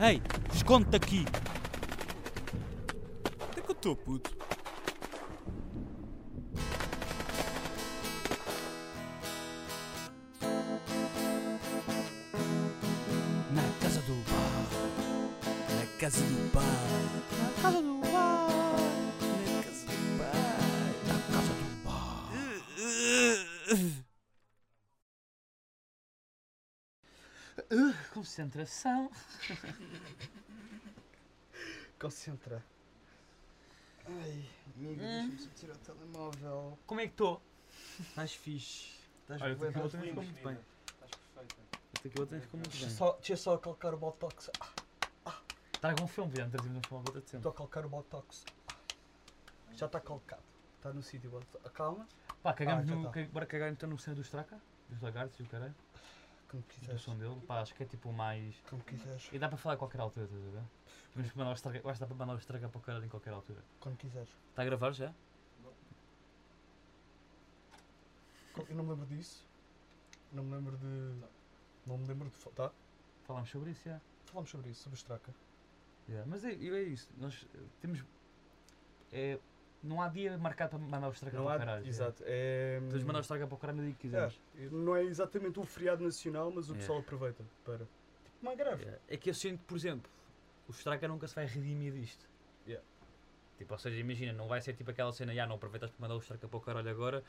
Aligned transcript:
Ei, 0.00 0.20
esconde-te 0.52 0.96
aqui! 0.96 1.24
Onde 3.48 3.60
é 3.60 3.62
que 3.62 3.70
eu 3.70 3.72
estou, 3.72 3.94
puto? 3.94 4.36
Na 13.52 13.62
casa 13.80 14.00
do 14.00 14.14
bar. 14.28 14.66
Na 15.78 15.86
casa 16.00 16.20
do 16.24 16.33
concentração. 28.34 29.10
Concentra. 32.00 32.64
Ai, 34.06 34.44
amigo, 34.76 35.00
Hum. 35.02 35.28
deixa-me 35.30 35.54
tirar 35.54 35.74
o 35.74 35.78
telemóvel. 35.78 36.78
Como 36.86 37.00
é 37.00 37.04
que 37.06 37.12
estou? 37.12 37.40
Estás 38.00 38.34
fixe. 38.34 38.92
Estás 39.22 39.40
Olha, 39.40 39.52
aqui 39.54 39.66
ficou 39.66 39.82
muito 40.14 40.42
bem. 40.42 40.58
Estás 40.86 41.10
perfeita. 41.12 41.54
Até 41.98 42.08
que 42.10 42.20
outra 42.20 42.40
ficou 42.40 42.58
muito 42.58 42.70
Deixa 42.70 42.86
bem. 42.86 42.94
só, 42.96 43.12
deixa 43.12 43.36
só 43.36 43.56
calcar 43.56 43.94
o 43.94 43.98
botox. 43.98 44.50
Ah, 45.24 45.40
Traga 45.80 46.02
um 46.02 46.08
filme, 46.08 46.32
já 46.36 46.48
trazemos 46.48 46.78
um 46.78 46.82
filme 46.82 47.00
à 47.00 47.04
volta 47.04 47.12
de 47.20 47.24
Estou 47.26 47.40
tempo. 47.40 47.48
a 47.48 47.54
calcar 47.54 47.86
o 47.86 47.88
botox. 47.88 48.44
Já 49.76 49.86
está 49.86 50.00
calcado. 50.00 50.42
Está 50.76 50.92
no 50.92 51.02
sítio. 51.02 51.30
Calma. 51.72 52.06
Pá, 52.42 52.52
cagamos 52.52 52.90
Ah, 52.90 52.94
no. 52.94 53.10
tá. 53.10 53.22
Bora 53.32 53.46
cagar 53.46 53.72
então 53.72 53.88
no 53.88 53.96
cena 53.98 54.16
do 54.16 54.22
Straka? 54.22 54.60
Dos 54.90 55.00
lagartos 55.00 55.38
e 55.40 55.44
o 55.44 55.46
caralho. 55.46 55.74
Como 56.48 56.62
Do 56.62 56.68
quiseres. 56.68 57.00
som 57.02 57.16
dele. 57.18 57.40
Pá, 57.46 57.60
acho 57.60 57.74
que 57.74 57.82
é 57.82 57.86
tipo 57.86 58.12
mais. 58.12 58.60
Como 58.68 58.82
quiseres. 58.84 59.28
E 59.32 59.38
dá 59.38 59.48
para 59.48 59.56
falar 59.58 59.74
a 59.74 59.78
qualquer 59.78 60.00
altura, 60.00 60.26
estás 60.26 60.42
a 60.46 60.50
ver? 60.50 60.64
Podemos 61.12 61.34
mandar 61.34 61.50
o 61.50 61.54
Straka. 61.54 61.78
Eu 61.78 61.88
acho 61.90 61.98
que 61.98 62.00
dá 62.00 62.06
para 62.06 62.16
mandar 62.16 62.34
o 62.34 62.38
Straka 62.38 62.68
para 62.68 62.78
o 62.78 62.82
caralho 62.82 63.04
em 63.04 63.08
qualquer 63.08 63.32
altura. 63.32 63.62
Quando 63.80 63.96
quiseres. 63.96 64.28
Está 64.50 64.62
a 64.62 64.64
gravar 64.64 64.92
já? 64.92 65.12
Co- 68.54 68.66
Eu 68.68 68.76
não 68.76 68.84
me 68.84 68.90
lembro 68.90 69.06
disso. 69.06 69.48
Não 70.32 70.44
me 70.44 70.54
lembro 70.56 70.76
de. 70.76 70.86
Não 71.86 71.98
me 71.98 72.06
lembro 72.06 72.28
de. 72.30 72.36
Tá? 72.54 72.72
Falámos 73.22 73.50
sobre 73.50 73.70
isso, 73.70 73.84
já. 73.84 74.00
Falamos 74.24 74.50
sobre 74.50 74.70
isso, 74.70 74.82
sobre 74.82 74.96
o 74.96 74.98
Straka. 74.98 75.34
Yeah, 76.08 76.28
Mas 76.30 76.44
é, 76.44 76.52
é 76.52 76.82
isso, 76.82 77.08
nós 77.16 77.46
temos. 77.80 78.04
É, 79.10 79.38
não 79.84 80.00
há 80.00 80.08
dia 80.08 80.36
marcado 80.38 80.70
para 80.70 80.78
mandar 80.78 80.98
o 80.98 81.00
Não 81.00 81.12
para 81.12 81.42
o 81.42 81.58
caralho. 81.58 81.86
Exato. 81.86 82.22
É. 82.26 82.80
Podemos 82.80 83.04
mandar 83.04 83.18
o 83.18 83.22
Straka 83.22 83.46
para 83.46 83.54
o 83.54 83.58
caralho 83.58 83.78
no 83.78 83.84
dia 83.84 83.94
que 83.94 84.06
É, 84.08 84.10
quiseres. 84.10 84.40
não 84.72 84.96
é 84.96 85.02
exatamente 85.04 85.60
um 85.60 85.64
feriado 85.64 86.02
nacional, 86.02 86.50
mas 86.50 86.68
o 86.70 86.74
É. 86.74 86.76
pessoal 86.78 86.98
aproveita 87.00 87.44
para. 87.64 87.78
Tipo, 87.78 87.88
uma 88.42 88.54
greve. 88.54 88.82
Yeah. 88.82 89.00
É 89.08 89.16
que 89.16 89.30
eu 89.30 89.34
sinto, 89.34 89.62
por 89.64 89.76
exemplo, 89.76 90.10
o 90.68 90.72
Straka 90.72 91.06
nunca 91.06 91.28
se 91.28 91.34
vai 91.34 91.46
redimir 91.46 91.92
disto. 91.92 92.26
Yeah. 92.66 92.84
Tipo, 93.58 93.72
ou 93.74 93.78
seja, 93.78 93.96
imagina, 94.00 94.32
não 94.32 94.48
vai 94.48 94.60
ser 94.60 94.72
tipo 94.74 94.90
aquela 94.90 95.12
cena, 95.12 95.32
já 95.34 95.46
não 95.46 95.54
aproveitas 95.56 95.90
para 95.90 96.00
mandar 96.00 96.16
o 96.16 96.18
Straka 96.18 96.48
para 96.48 96.56
o 96.56 96.60
caralho 96.60 96.90
agora. 96.90 97.22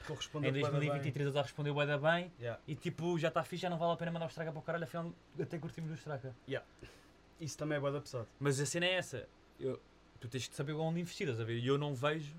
Em 0.43 0.51
2023 0.51 1.27
ele 1.27 1.35
já 1.35 1.41
respondeu 1.41 1.75
da 1.85 1.97
bem 1.97 2.31
Yeah. 2.39 2.59
e 2.67 2.75
tipo, 2.75 3.17
já 3.19 3.27
está 3.27 3.43
fixe, 3.43 3.61
já 3.63 3.69
não 3.69 3.77
vale 3.77 3.93
a 3.93 3.97
pena 3.97 4.11
mandar 4.11 4.25
o 4.25 4.29
Straka 4.29 4.51
para 4.51 4.59
o 4.59 4.63
caralho, 4.63 4.85
afinal 4.85 5.13
até 5.39 5.59
curtimos 5.59 5.91
o 5.91 5.93
Straka. 5.93 6.33
Isso 7.39 7.57
também 7.57 7.77
é 7.77 7.81
da 7.91 7.99
pesado. 8.01 8.27
Mas 8.39 8.59
a 8.61 8.65
cena 8.65 8.85
é 8.85 8.93
essa, 8.93 9.27
eu, 9.59 9.79
tu 10.25 10.31
tens 10.31 10.47
de 10.49 10.55
saber 10.55 10.73
onde 10.73 10.99
investir, 10.99 11.27
estás 11.27 11.39
a 11.41 11.43
ver? 11.43 11.57
E 11.59 11.67
eu 11.67 11.77
não 11.77 11.93
vejo 11.95 12.33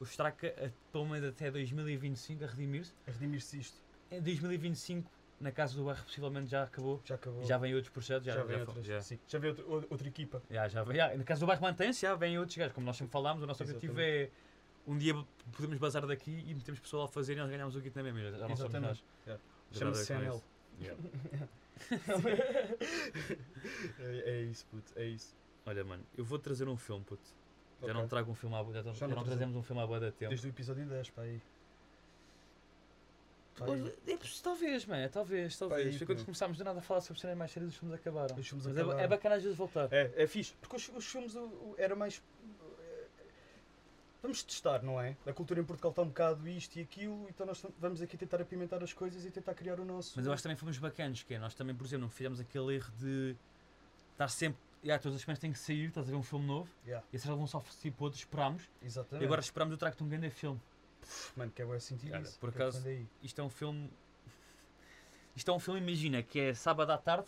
o 0.00 0.04
Straka 0.04 0.72
pelo 0.92 1.06
menos 1.06 1.28
até 1.28 1.50
2025 1.50 2.44
a 2.44 2.46
redimir-se. 2.46 2.92
A 3.06 3.10
redimir-se 3.10 3.58
isto. 3.58 3.76
Em 4.10 4.20
2025, 4.20 5.10
na 5.40 5.50
casa 5.50 5.74
do 5.76 5.84
bairro, 5.84 6.02
possivelmente 6.04 6.50
já 6.50 6.62
acabou. 6.64 7.00
Já 7.04 7.14
acabou. 7.16 7.44
Já 7.44 7.58
vem 7.58 7.74
outros 7.74 7.92
projetos, 7.92 8.26
já, 8.26 8.32
já, 8.32 8.38
já, 8.40 8.44
vem 8.46 8.56
fo- 8.58 8.62
outras. 8.70 8.86
já, 8.86 9.00
Sim. 9.00 9.18
Já 9.26 9.38
vem 9.38 9.50
outra, 9.50 9.64
ou- 9.66 9.84
outra 9.90 10.08
equipa. 10.08 10.42
já, 10.50 10.68
já 10.68 10.82
vem. 10.84 10.96
Já, 10.96 11.14
na 11.16 11.24
casa 11.24 11.40
do 11.40 11.46
bairro 11.46 11.62
mantém-se, 11.62 12.02
já 12.02 12.14
vêm 12.14 12.38
outros 12.38 12.56
gajos. 12.56 12.72
Como 12.74 12.86
nós 12.86 12.96
sempre 12.96 13.12
falámos, 13.12 13.42
o 13.42 13.46
nosso 13.46 13.62
objetivo 13.62 14.00
é 14.00 14.30
um 14.86 14.96
dia 14.96 15.14
podemos 15.52 15.78
bazar 15.78 16.06
daqui 16.06 16.44
e 16.46 16.54
metemos 16.54 16.78
pessoal 16.80 17.04
a 17.04 17.08
fazer 17.08 17.32
e 17.32 17.36
nós 17.36 17.50
ganhamos 17.50 17.74
o 17.74 17.80
kit 17.80 17.94
na 17.96 18.02
mesma. 18.02 18.20
Já 18.20 18.30
não 18.48 18.56
somos 18.56 18.60
Exatamente. 18.74 18.88
nós. 18.88 19.04
Yeah. 19.26 19.42
Já 19.72 19.78
Chama-se 19.78 20.04
CNL. 20.06 20.42
Yeah. 20.78 21.02
é, 24.00 24.22
é 24.30 24.42
isso, 24.42 24.66
puto. 24.66 24.92
É 24.96 25.06
isso. 25.06 25.34
Olha, 25.66 25.84
mano, 25.84 26.04
eu 26.16 26.24
vou 26.24 26.38
trazer 26.38 26.68
um 26.68 26.76
filme, 26.76 27.04
puto. 27.04 27.22
Já 27.82 27.92
não 27.92 28.06
trago 28.08 28.30
um 28.30 28.34
filme 28.34 28.54
à 28.56 28.62
já, 28.64 28.82
Já 28.82 28.92
já 28.92 29.06
não 29.08 29.16
não 29.16 29.22
traze- 29.24 29.30
trazemos 29.38 29.56
um 29.56 29.62
filme 29.62 29.82
à 29.82 29.86
boa 29.86 30.00
da 30.00 30.10
tempo. 30.12 30.30
Desde 30.30 30.46
o 30.46 30.50
episódio 30.50 30.86
10, 30.86 31.10
para 31.10 31.24
aí. 31.24 31.42
Pá, 33.58 33.64
aí. 33.66 33.70
Olha, 33.82 33.94
é 34.06 34.16
poss- 34.16 34.40
talvez, 34.40 34.86
mano, 34.86 35.08
talvez, 35.10 35.58
talvez. 35.58 36.00
aí, 36.00 36.06
quando 36.06 36.24
começámos 36.24 36.56
do 36.56 36.64
nada 36.64 36.78
a 36.78 36.82
falar 36.82 37.00
sobre 37.00 37.20
cenas 37.20 37.36
mais 37.36 37.50
sérias, 37.50 37.72
os 37.72 37.78
filmes 37.78 37.94
acabaram. 37.98 38.36
Os 38.36 38.46
filmes 38.48 38.66
Mas 38.66 38.76
é, 38.76 38.80
acabaram. 38.80 39.00
é 39.00 39.08
bacana 39.08 39.34
às 39.34 39.42
vezes 39.42 39.58
voltar. 39.58 39.92
É, 39.92 40.12
é 40.16 40.26
fixe. 40.26 40.54
Porque 40.60 40.76
os, 40.76 40.88
os 40.90 41.04
filmes 41.04 41.34
o- 41.34 41.40
o- 41.40 41.74
era 41.78 41.94
mais. 41.96 42.22
eh, 42.80 43.06
Vamos 44.22 44.42
testar, 44.42 44.82
não 44.82 45.00
é? 45.00 45.16
A 45.26 45.32
cultura 45.32 45.60
em 45.60 45.64
Portugal 45.64 45.90
está 45.90 46.02
um 46.02 46.08
bocado 46.08 46.48
isto 46.48 46.76
e 46.76 46.82
aquilo, 46.82 47.26
então 47.28 47.46
nós 47.46 47.64
vamos 47.78 48.00
aqui 48.02 48.16
tentar 48.16 48.40
apimentar 48.40 48.82
as 48.82 48.92
coisas 48.92 49.24
e 49.24 49.30
tentar 49.30 49.54
criar 49.54 49.78
o 49.80 49.84
nosso. 49.84 50.12
Mas 50.16 50.26
eu 50.26 50.32
acho 50.32 50.40
que 50.40 50.44
também 50.44 50.56
fomos 50.56 50.78
bacanos, 50.78 51.22
que 51.22 51.34
é, 51.34 51.38
nós 51.38 51.54
também, 51.54 51.74
por 51.74 51.84
exemplo, 51.86 52.02
não 52.04 52.10
fizemos 52.10 52.40
aquele 52.40 52.74
erro 52.76 52.90
de 52.98 53.36
estar 54.12 54.28
sempre. 54.28 54.65
Yeah, 54.86 55.02
todas 55.02 55.16
as 55.16 55.22
semanas 55.22 55.40
tem 55.40 55.50
que 55.50 55.58
sair, 55.58 55.88
estás 55.88 56.06
a 56.06 56.10
ver 56.12 56.16
um 56.16 56.22
filme 56.22 56.46
novo, 56.46 56.70
Yeah, 56.86 57.04
e 57.12 57.16
esses 57.16 57.26
vão 57.28 57.44
só 57.48 57.60
tipo 57.80 58.04
outros, 58.04 58.22
esperámos, 58.22 58.62
exatamente. 58.80 59.20
e 59.22 59.26
agora 59.26 59.40
esperámos 59.40 59.72
eu 59.72 59.78
trago-te 59.78 60.00
um 60.04 60.08
grande 60.08 60.30
filme. 60.30 60.60
Mano, 61.36 61.50
que 61.50 61.60
é 61.60 61.64
bom 61.64 61.76
sentir 61.80 62.08
Cara, 62.10 62.22
isso. 62.22 62.38
por 62.38 62.50
é 62.50 62.52
acaso- 62.52 62.88
é. 62.88 63.02
Isto 63.20 63.40
é 63.40 63.44
um 63.44 63.50
filme. 63.50 63.90
Isto 65.34 65.50
é 65.50 65.54
um 65.54 65.58
filme, 65.58 65.80
imagina, 65.80 66.22
que 66.22 66.38
é 66.38 66.54
sábado 66.54 66.90
à 66.92 66.98
tarde, 66.98 67.26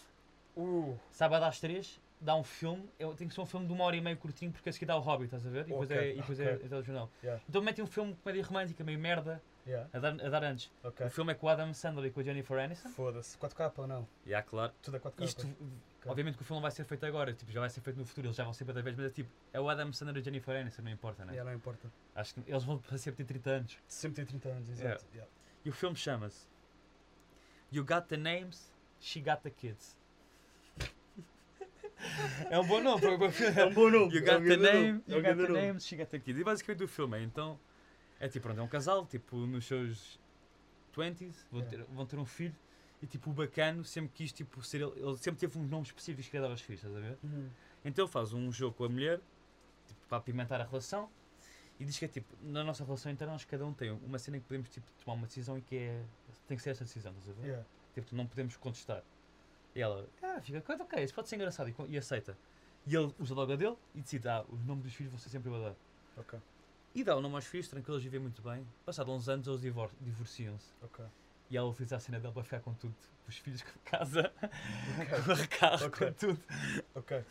Uh, 0.57 0.97
sábado 1.11 1.45
às 1.45 1.59
três, 1.61 2.01
dá 2.21 2.35
um 2.37 2.43
filme, 2.45 2.89
é- 2.99 3.07
tem 3.15 3.27
que 3.29 3.35
ser 3.35 3.41
um 3.41 3.47
filme 3.47 3.67
de 3.67 3.73
uma 3.73 3.85
hora 3.85 3.97
e 3.97 4.01
meia 4.01 4.17
curtinho, 4.17 4.51
porque 4.53 4.69
a 4.69 4.73
seguir 4.73 4.87
dá 4.87 4.97
o 4.97 5.01
Hobby, 5.01 5.25
estás 5.25 5.45
a 5.47 5.51
ver? 5.51 5.63
E 5.67 5.71
depois, 5.71 5.91
é, 5.91 6.13
e 6.13 6.15
depois 6.17 6.41
é, 6.41 6.53
ok. 6.55 6.65
é 6.67 6.69
telejornal. 6.69 7.11
yeah, 7.23 7.43
Então 7.49 7.61
metem 7.63 7.85
um 7.85 7.89
filme 7.89 8.13
de 8.13 8.19
comédia 8.21 8.45
romântica, 8.45 8.83
meio 8.85 8.99
merda, 9.01 9.43
yeah, 9.69 9.89
a 9.93 9.99
dar, 9.99 10.21
a 10.21 10.29
dar 10.29 10.45
antes. 10.45 10.71
ok. 10.83 11.06
O 11.06 11.11
filme 11.11 11.33
é 11.33 11.34
com 11.34 11.47
o 11.47 11.49
Adam 11.49 11.73
Sandler 11.75 12.06
e 12.06 12.11
com 12.11 12.21
a 12.21 12.23
Jennifer 12.23 12.59
Aniston. 12.59 12.89
Foda-se. 12.91 13.37
4K 13.39 13.73
ou 13.77 13.87
não? 13.87 14.09
Há, 14.34 14.43
claro. 14.43 14.73
Tudo 14.83 14.97
é 14.97 15.01
4K. 15.01 15.25
Isto, 15.25 15.47
obviamente 16.06 16.37
que 16.37 16.43
o 16.43 16.45
filme 16.47 16.62
vai 16.62 16.71
ser 16.71 16.84
feito 16.84 17.05
agora, 17.05 17.33
tipo, 17.33 17.53
já 17.53 17.61
vai 17.61 17.71
ser 17.71 17.81
feito 17.81 17.99
no 17.99 18.05
futuro, 18.07 18.28
eles 18.28 18.37
já 18.37 18.45
vão 18.45 18.53
ser 18.53 18.65
cada 18.65 18.83
vez, 18.83 18.97
mas 18.97 19.07
é 19.07 19.11
tipo, 19.11 19.31
é 19.53 19.61
o 19.61 19.69
Adam 19.69 19.93
Sandler 19.93 20.17
e 20.17 20.21
a 20.21 20.23
Jennifer 20.23 20.57
Aniston, 20.57 20.83
não 20.83 20.91
importa, 20.91 21.25
né? 21.25 21.33
Yeah, 21.33 21.51
não 21.51 21.57
importa. 21.57 21.93
Acho 22.15 22.34
que 22.34 22.43
eles 22.47 22.65
vão 22.65 22.83
sempre 22.97 23.25
ter 23.25 23.34
30 23.34 23.51
anos. 23.51 23.78
Sempre 23.87 24.17
tem 24.17 24.27
30 24.27 24.49
anos, 24.49 24.71
exato. 24.71 25.05
yeah. 25.12 25.31
E 25.65 25.69
o 25.69 25.73
filme 25.73 25.97
chama-se 25.97 26.47
You 27.71 27.84
Got 27.84 28.07
the 28.09 28.17
Names, 28.17 28.73
She 29.01 29.21
Got 29.21 29.43
the 29.43 29.51
Kids. 29.51 29.97
é 32.51 32.59
um 32.59 32.67
bom 32.67 32.81
nome 32.81 33.01
para. 33.01 33.61
É 33.61 33.67
um 33.67 33.75
bom 33.75 33.91
nome. 33.91 34.15
You 34.15 34.25
é 34.27 34.37
um 34.37 34.41
got 34.41 34.49
the 34.49 34.57
name, 34.57 35.03
é 35.09 35.12
you 35.12 35.23
got 35.23 35.37
the 35.37 35.53
names, 35.53 35.87
she 35.87 35.97
got 35.97 36.09
the 36.09 36.19
kids. 36.19 36.41
E 36.41 36.45
basicamente 36.45 36.84
o 36.84 36.89
filme 36.89 37.19
é 37.19 37.23
então. 37.23 37.59
É 38.21 38.29
tipo, 38.29 38.45
pronto, 38.45 38.61
é 38.61 38.62
um 38.62 38.69
casal, 38.69 39.06
tipo, 39.06 39.37
nos 39.37 39.67
seus 39.67 40.19
20s, 40.97 41.34
vão, 41.51 41.62
ter, 41.62 41.83
vão 41.84 42.06
ter 42.06 42.19
um 42.19 42.25
filho. 42.25 42.55
E 43.01 43.06
tipo, 43.06 43.31
o 43.31 43.33
bacano 43.33 43.84
sempre 43.84 44.11
quis 44.12 44.33
tipo, 44.33 44.62
ser 44.62 44.81
ele. 44.81 44.93
Ele 44.97 45.17
sempre 45.17 45.39
teve 45.39 45.56
uns 45.59 45.69
nomes 45.69 45.89
específicos 45.89 46.28
que 46.28 46.37
ele 46.37 46.43
dava 46.43 46.55
aos 46.55 46.61
filhos, 46.61 46.83
estás 46.83 46.97
a 46.97 47.01
ver? 47.01 47.17
Uhum. 47.23 47.49
Então 47.84 48.05
ele 48.05 48.12
faz 48.12 48.33
um 48.33 48.51
jogo 48.51 48.77
com 48.77 48.84
a 48.84 48.89
mulher, 48.89 49.21
tipo, 49.87 50.01
para 50.09 50.19
apimentar 50.19 50.61
a 50.61 50.65
relação. 50.65 51.09
E 51.78 51.84
diz 51.84 51.97
que 51.97 52.05
é 52.05 52.09
tipo, 52.09 52.34
na 52.43 52.65
nossa 52.65 52.84
relação 52.84 53.11
interna, 53.12 53.34
nós 53.34 53.45
cada 53.45 53.65
um 53.65 53.73
tem 53.73 53.93
uma 53.93 54.19
cena 54.19 54.37
em 54.37 54.41
que 54.41 54.47
podemos 54.47 54.69
tipo, 54.69 54.87
tomar 55.05 55.15
uma 55.15 55.27
decisão 55.28 55.57
e 55.57 55.62
que 55.62 55.77
é. 55.77 56.05
Tem 56.49 56.57
que 56.57 56.62
ser 56.62 56.71
esta 56.71 56.84
decisão, 56.84 57.12
estás 57.12 57.28
a 57.28 57.41
ver? 57.41 57.47
Yeah. 57.47 57.67
Tipo, 57.95 58.17
não 58.17 58.27
podemos 58.27 58.57
contestar. 58.57 59.05
E 59.75 59.81
ela, 59.81 60.09
ah, 60.23 60.41
fica, 60.41 60.62
ok, 60.83 61.05
isso 61.05 61.15
pode 61.15 61.28
ser 61.28 61.37
engraçado 61.37 61.69
e, 61.69 61.75
e 61.91 61.99
aceita. 61.99 62.37
E 62.87 62.97
ele 62.97 63.15
usa 63.19 63.34
logo 63.34 63.53
a 63.53 63.57
dele 63.57 63.77
e 63.95 64.01
decide, 64.01 64.27
ah, 64.28 64.45
os 64.49 64.65
nomes 64.65 64.83
dos 64.84 64.95
filhos 64.95 65.12
vão 65.12 65.21
ser 65.21 65.28
sempre 65.28 65.51
eu 65.51 65.55
a 65.55 65.69
dar. 65.69 65.77
Ok, 66.17 66.41
E 66.98 67.04
dá 67.04 67.14
o 67.14 67.20
nome 67.20 67.36
aos 67.36 67.44
filhos, 67.47 67.69
tranquilo, 67.69 67.94
eles 67.94 68.03
vivem 68.03 68.19
muito 68.19 68.42
bem. 68.42 68.66
Passado 68.84 69.12
uns 69.12 69.28
anos 69.28 69.47
eles 69.47 69.60
divor- 69.60 69.92
divorciam-se. 70.00 70.66
ok. 70.82 71.04
E 71.48 71.56
ela 71.56 71.69
utiliza 71.69 71.94
a 71.97 72.00
cena 72.00 72.19
dele 72.19 72.32
para 72.34 72.42
ficar 72.42 72.59
com 72.59 72.75
tudo. 72.75 72.94
Os 73.28 73.36
filhos 73.38 73.62
com 73.62 73.78
casa, 73.84 74.33
com 74.42 75.59
carro, 75.59 75.86
Ok. 75.86 76.06
com 76.09 76.12
tudo. 76.15 76.41
Ok. 76.97 77.24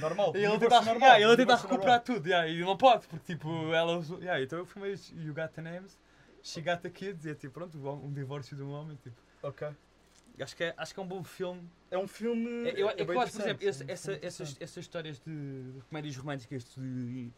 Normal. 0.00 0.32
E 0.34 0.44
ele 0.44 0.58
tenta, 0.58 0.80
normal, 0.80 1.08
yeah, 1.10 1.20
ele 1.20 1.36
tenta 1.36 1.56
recuperar 1.56 1.80
normal. 1.84 2.00
tudo, 2.00 2.26
yeah, 2.26 2.48
e 2.48 2.60
não 2.60 2.74
pode, 2.76 3.06
porque 3.06 3.34
tipo, 3.34 3.50
ela 3.74 4.02
yeah, 4.20 4.40
então 4.42 4.58
eu 4.58 4.64
filmei 4.64 4.98
You 5.14 5.34
Got 5.34 5.48
the 5.54 5.60
Names, 5.60 5.98
She 6.42 6.62
Got 6.62 6.78
the 6.80 6.88
Kids, 6.88 7.26
e 7.26 7.30
é 7.30 7.34
tipo, 7.34 7.52
pronto, 7.52 7.76
um 7.78 8.10
divórcio 8.12 8.56
de 8.56 8.62
um 8.62 8.70
homem, 8.70 8.96
tipo. 9.02 9.16
Ok. 9.42 9.68
Acho 10.40 10.56
que 10.56 10.64
é, 10.64 10.74
acho 10.78 10.94
que 10.94 11.00
é 11.00 11.02
um 11.02 11.06
bom 11.06 11.22
filme. 11.22 11.68
É 11.90 11.98
um 11.98 12.08
filme. 12.08 12.68
É, 12.70 12.80
eu, 12.80 12.88
é 12.88 12.92
é 12.92 13.02
acho, 13.02 13.04
por 13.04 13.40
exemplo, 13.42 13.66
é 13.66 13.68
essa- 13.68 14.18
essas, 14.22 14.56
essas 14.58 14.76
histórias 14.78 15.20
de, 15.20 15.72
de 15.72 15.80
comédias 15.90 16.16
românticas 16.16 16.64
de, 16.74 17.30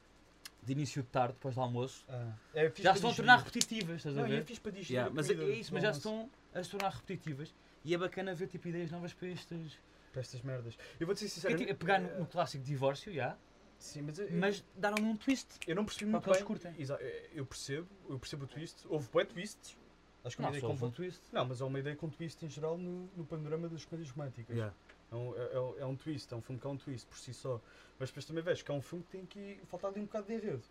de 0.65 0.73
início 0.73 1.03
de 1.03 1.09
tarde, 1.09 1.35
depois 1.35 1.55
do 1.55 1.61
almoço, 1.61 2.05
Ah, 2.09 2.33
é 2.55 2.73
já 2.79 2.93
se 2.93 2.99
estão 2.99 3.11
a 3.11 3.15
tornar 3.15 3.37
repetitivas, 3.39 3.97
estás 3.97 4.17
a 4.17 4.23
Não, 4.23 4.29
e 4.29 4.33
é 4.33 4.37
ver? 4.37 4.45
fixe 4.45 4.61
para 4.61 4.73
digerir. 4.73 4.93
Yeah, 4.97 5.11
a 5.11 5.15
mas 5.15 5.29
é, 5.31 5.35
comida 5.35 5.53
é 5.53 5.57
isso, 5.57 5.75
mas 5.75 5.83
já 5.83 5.93
se 5.93 5.99
estão 5.99 6.31
a 6.55 6.63
se 6.65 6.71
tornar 6.71 6.91
repetitivas 6.91 7.55
e 7.85 7.95
é 7.95 7.99
bacana 7.99 8.35
ver 8.35 8.47
tipo, 8.49 8.69
ideias 8.69 8.91
novas 8.91 9.13
para 9.13 9.29
estas. 9.29 9.79
Para 10.13 10.21
estas 10.21 10.43
merdas. 10.43 10.79
Eu 11.01 11.07
vou-te 11.07 11.19
ser 11.21 11.27
É, 11.27 11.29
sincero. 11.29 11.57
tipo, 11.59 11.71
é 11.71 11.75
pegar 11.75 12.01
no, 12.01 12.21
no 12.21 12.27
clássico 12.27 12.63
divórcio, 12.65 13.13
já, 13.13 13.37
Sim, 13.79 14.03
mas, 14.03 14.19
eu, 14.19 14.29
mas 14.33 14.65
um 15.01 15.17
twist. 15.17 15.49
eu 15.67 15.75
não 15.75 15.85
percebi 15.85 16.11
muito 16.11 16.31
bem. 16.31 16.45
curtem. 16.45 16.73
Exa- 16.79 16.99
Eu 17.35 17.45
percebo, 17.45 17.89
eu 18.09 18.19
percebo 18.19 18.45
o 18.45 18.47
twist. 18.47 18.87
Houve 18.89 19.09
bué 19.13 19.25
twists. 19.25 19.77
Acho 20.25 20.37
que 20.37 20.43
uma 20.43 20.49
Não, 20.49 20.57
ideia 20.57 20.61
só 20.63 20.69
houve 20.69 20.81
com 20.81 20.87
um 20.87 20.91
twist. 20.91 21.21
Não, 21.33 21.45
mas 21.45 21.61
há 21.61 21.67
uma 21.67 21.79
ideia 21.79 21.95
com 21.97 22.09
twist 22.09 22.43
em 22.47 22.49
geral 22.49 22.79
no, 22.79 23.11
no 23.15 23.27
panorama 23.27 23.69
das 23.69 23.85
comédias 23.85 24.11
românticas. 24.11 24.57
Yeah. 24.57 24.75
É 25.15 25.17
um, 25.17 25.35
é, 25.37 25.79
é- 25.79 25.83
é 25.83 25.87
um 25.87 25.97
twist, 25.97 26.33
é 26.33 26.37
um 26.37 26.43
filme 26.43 26.61
que 26.61 26.67
é 26.67 26.71
um 26.71 26.77
twist 26.77 27.07
por 27.07 27.17
si 27.19 27.33
só. 27.33 27.61
Mas 27.99 28.09
depois 28.09 28.25
também 28.25 28.43
vejo 28.43 28.65
que 28.65 28.71
é 28.71 28.75
um 28.75 28.83
filme 28.83 29.05
que 29.05 29.11
tem 29.13 29.27
que 29.27 29.61
faltar 29.67 29.91
ali 29.91 30.01
um 30.01 30.05
bocado 30.05 30.27
de 30.27 30.35
enredo. 30.35 30.63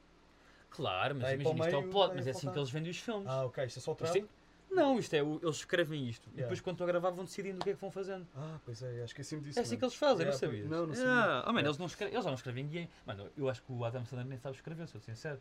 Claro, 0.70 1.16
mas 1.16 1.24
Tá 1.26 1.34
imagina, 1.34 1.66
isto 1.66 1.76
é 1.76 1.78
o 1.78 1.90
plot, 1.90 2.10
tá 2.10 2.16
mas 2.16 2.28
é 2.28 2.32
assim 2.32 2.52
que 2.52 2.58
eles 2.58 2.70
vendem 2.70 2.92
os 2.92 2.98
filmes. 2.98 3.28
Ah, 3.30 3.46
ok, 3.46 3.66
isto 3.66 3.80
é 3.80 3.82
só 3.82 3.92
o 3.92 3.94
é- 3.94 3.98
trailer? 3.98 4.30
Não, 4.72 4.98
isto 4.98 5.14
é, 5.14 5.20
eles 5.20 5.58
escrevem 5.58 6.10
isto 6.10 6.28
e 6.30 6.32
Yeah. 6.32 6.42
depois 6.48 6.60
quando 6.60 6.76
estão 6.78 6.88
a 6.88 6.92
gravar 6.92 7.12
vão 7.12 7.24
decidindo 7.26 7.60
o 7.60 7.64
que 7.64 7.70
é 7.70 7.74
que 7.76 7.80
vão 7.80 7.92
fazendo. 7.92 8.28
Ah, 8.36 8.60
pois 8.66 8.82
é, 8.82 9.04
acho 9.04 9.14
que 9.14 9.22
assim 9.22 9.36
me 9.36 9.44
disse. 9.44 9.60
É 9.60 9.62
assim 9.62 9.78
que 9.78 9.86
eles 9.86 9.94
fazem, 9.94 10.26
Yeah, 10.26 10.32
não 10.32 10.40
sabias? 10.40 10.70
Não, 10.70 10.88
não 10.88 10.96
sabia. 10.96 11.12
Yeah. 11.12 11.44
Oh, 11.46 11.50
Yeah. 11.52 11.68
eles, 11.68 11.78
não 11.78 11.86
escrevem, 11.86 12.14
eles 12.16 12.24
já 12.24 12.30
não 12.32 12.36
escrevem 12.36 12.68
guião. 12.68 12.88
Mano, 13.06 13.30
eu 13.38 13.48
acho 13.50 13.62
que 13.62 13.72
o 13.72 13.86
Adam 13.86 14.04
Sandler 14.04 14.26
nem 14.26 14.40
sabe 14.40 14.56
escrever, 14.56 14.88
sou 14.88 15.00
sincero. 15.00 15.40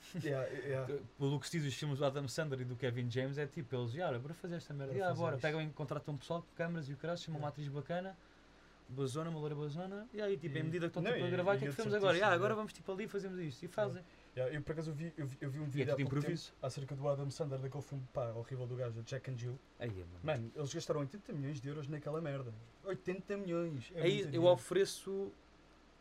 Yeah, 0.22 0.46
yeah. 0.50 0.94
Pelo 1.18 1.40
que 1.40 1.46
se 1.48 1.52
diz 1.58 1.64
dos 1.64 1.74
filmes 1.74 1.98
do 1.98 2.04
Adam 2.04 2.28
Sandler 2.28 2.60
e 2.60 2.64
do 2.64 2.76
Kevin 2.76 3.10
James, 3.10 3.36
é 3.38 3.46
tipo, 3.46 3.74
eles, 3.74 3.94
"Ya, 3.94 4.16
bora 4.18 4.34
fazer 4.34 4.56
esta 4.56 4.72
merda. 4.74 4.92
Bora 4.92 5.14
bora, 5.14 5.34
isto." 5.36 5.42
pegam 5.42 5.60
e 5.62 5.68
contratam 5.70 6.14
um 6.14 6.16
pessoal 6.18 6.42
com 6.42 6.48
câmaras 6.54 6.88
e 6.88 6.92
o 6.92 6.96
caralho, 6.96 7.18
chamam 7.18 7.40
uma 7.40 7.48
atriz 7.48 7.66
bacana, 7.68 8.16
boa 8.88 9.06
zona, 9.06 9.30
uma 9.30 9.38
loira 9.38 9.54
e 10.12 10.20
aí, 10.20 10.36
tipo, 10.36 10.56
E- 10.56 10.60
em 10.60 10.62
medida 10.62 10.86
que 10.86 10.98
estão 10.98 11.02
não, 11.02 11.12
tipo, 11.12 11.24
a 11.24 11.28
e- 11.28 11.30
gravar, 11.30 11.52
o 11.52 11.54
e 11.54 11.58
que 11.58 11.64
é 11.66 11.68
que 11.68 11.74
fazemos 11.76 11.94
agora? 11.94 12.08
artistas, 12.10 12.18
Yeah, 12.28 12.34
agora 12.36 12.54
vamos 12.54 12.72
tipo 12.72 12.92
ali 12.92 13.04
e 13.04 13.08
fazemos 13.08 13.38
isto. 13.38 13.62
E 13.64 13.68
fazem. 13.68 14.02
Yeah, 14.36 14.54
eu 14.56 14.62
por 14.62 14.72
acaso 14.72 14.90
eu 14.90 14.94
vi, 14.94 15.12
eu 15.16 15.26
vi, 15.26 15.38
eu 15.40 15.50
vi 15.50 15.58
um 15.58 15.64
E 15.64 15.66
é 15.66 15.68
vídeo 15.68 15.92
há 15.92 15.96
tudo 15.96 16.04
pouco 16.04 16.14
tempo 16.16 16.18
improviso. 16.26 16.52
acerca 16.62 16.96
do 16.96 17.08
Adam 17.08 17.30
Sandler, 17.30 17.60
daquele 17.60 17.82
filme 17.82 18.04
pá, 18.12 18.30
horrível 18.32 18.66
do 18.66 18.76
gajo, 18.76 19.02
Jack 19.02 19.30
and 19.30 19.36
Jill. 19.38 19.58
Aí, 19.78 19.90
mano. 19.90 20.08
Mano, 20.22 20.52
eles 20.54 20.72
gastaram 20.72 21.00
80 21.00 21.32
milhões 21.32 21.60
de 21.60 21.68
euros 21.68 21.86
naquela 21.88 22.20
merda. 22.20 22.52
80 22.84 23.36
milhões! 23.36 23.92
É 23.94 24.02
aí 24.02 24.20
eu 24.20 24.24
dinheiro. 24.26 24.46
ofereço 24.46 25.32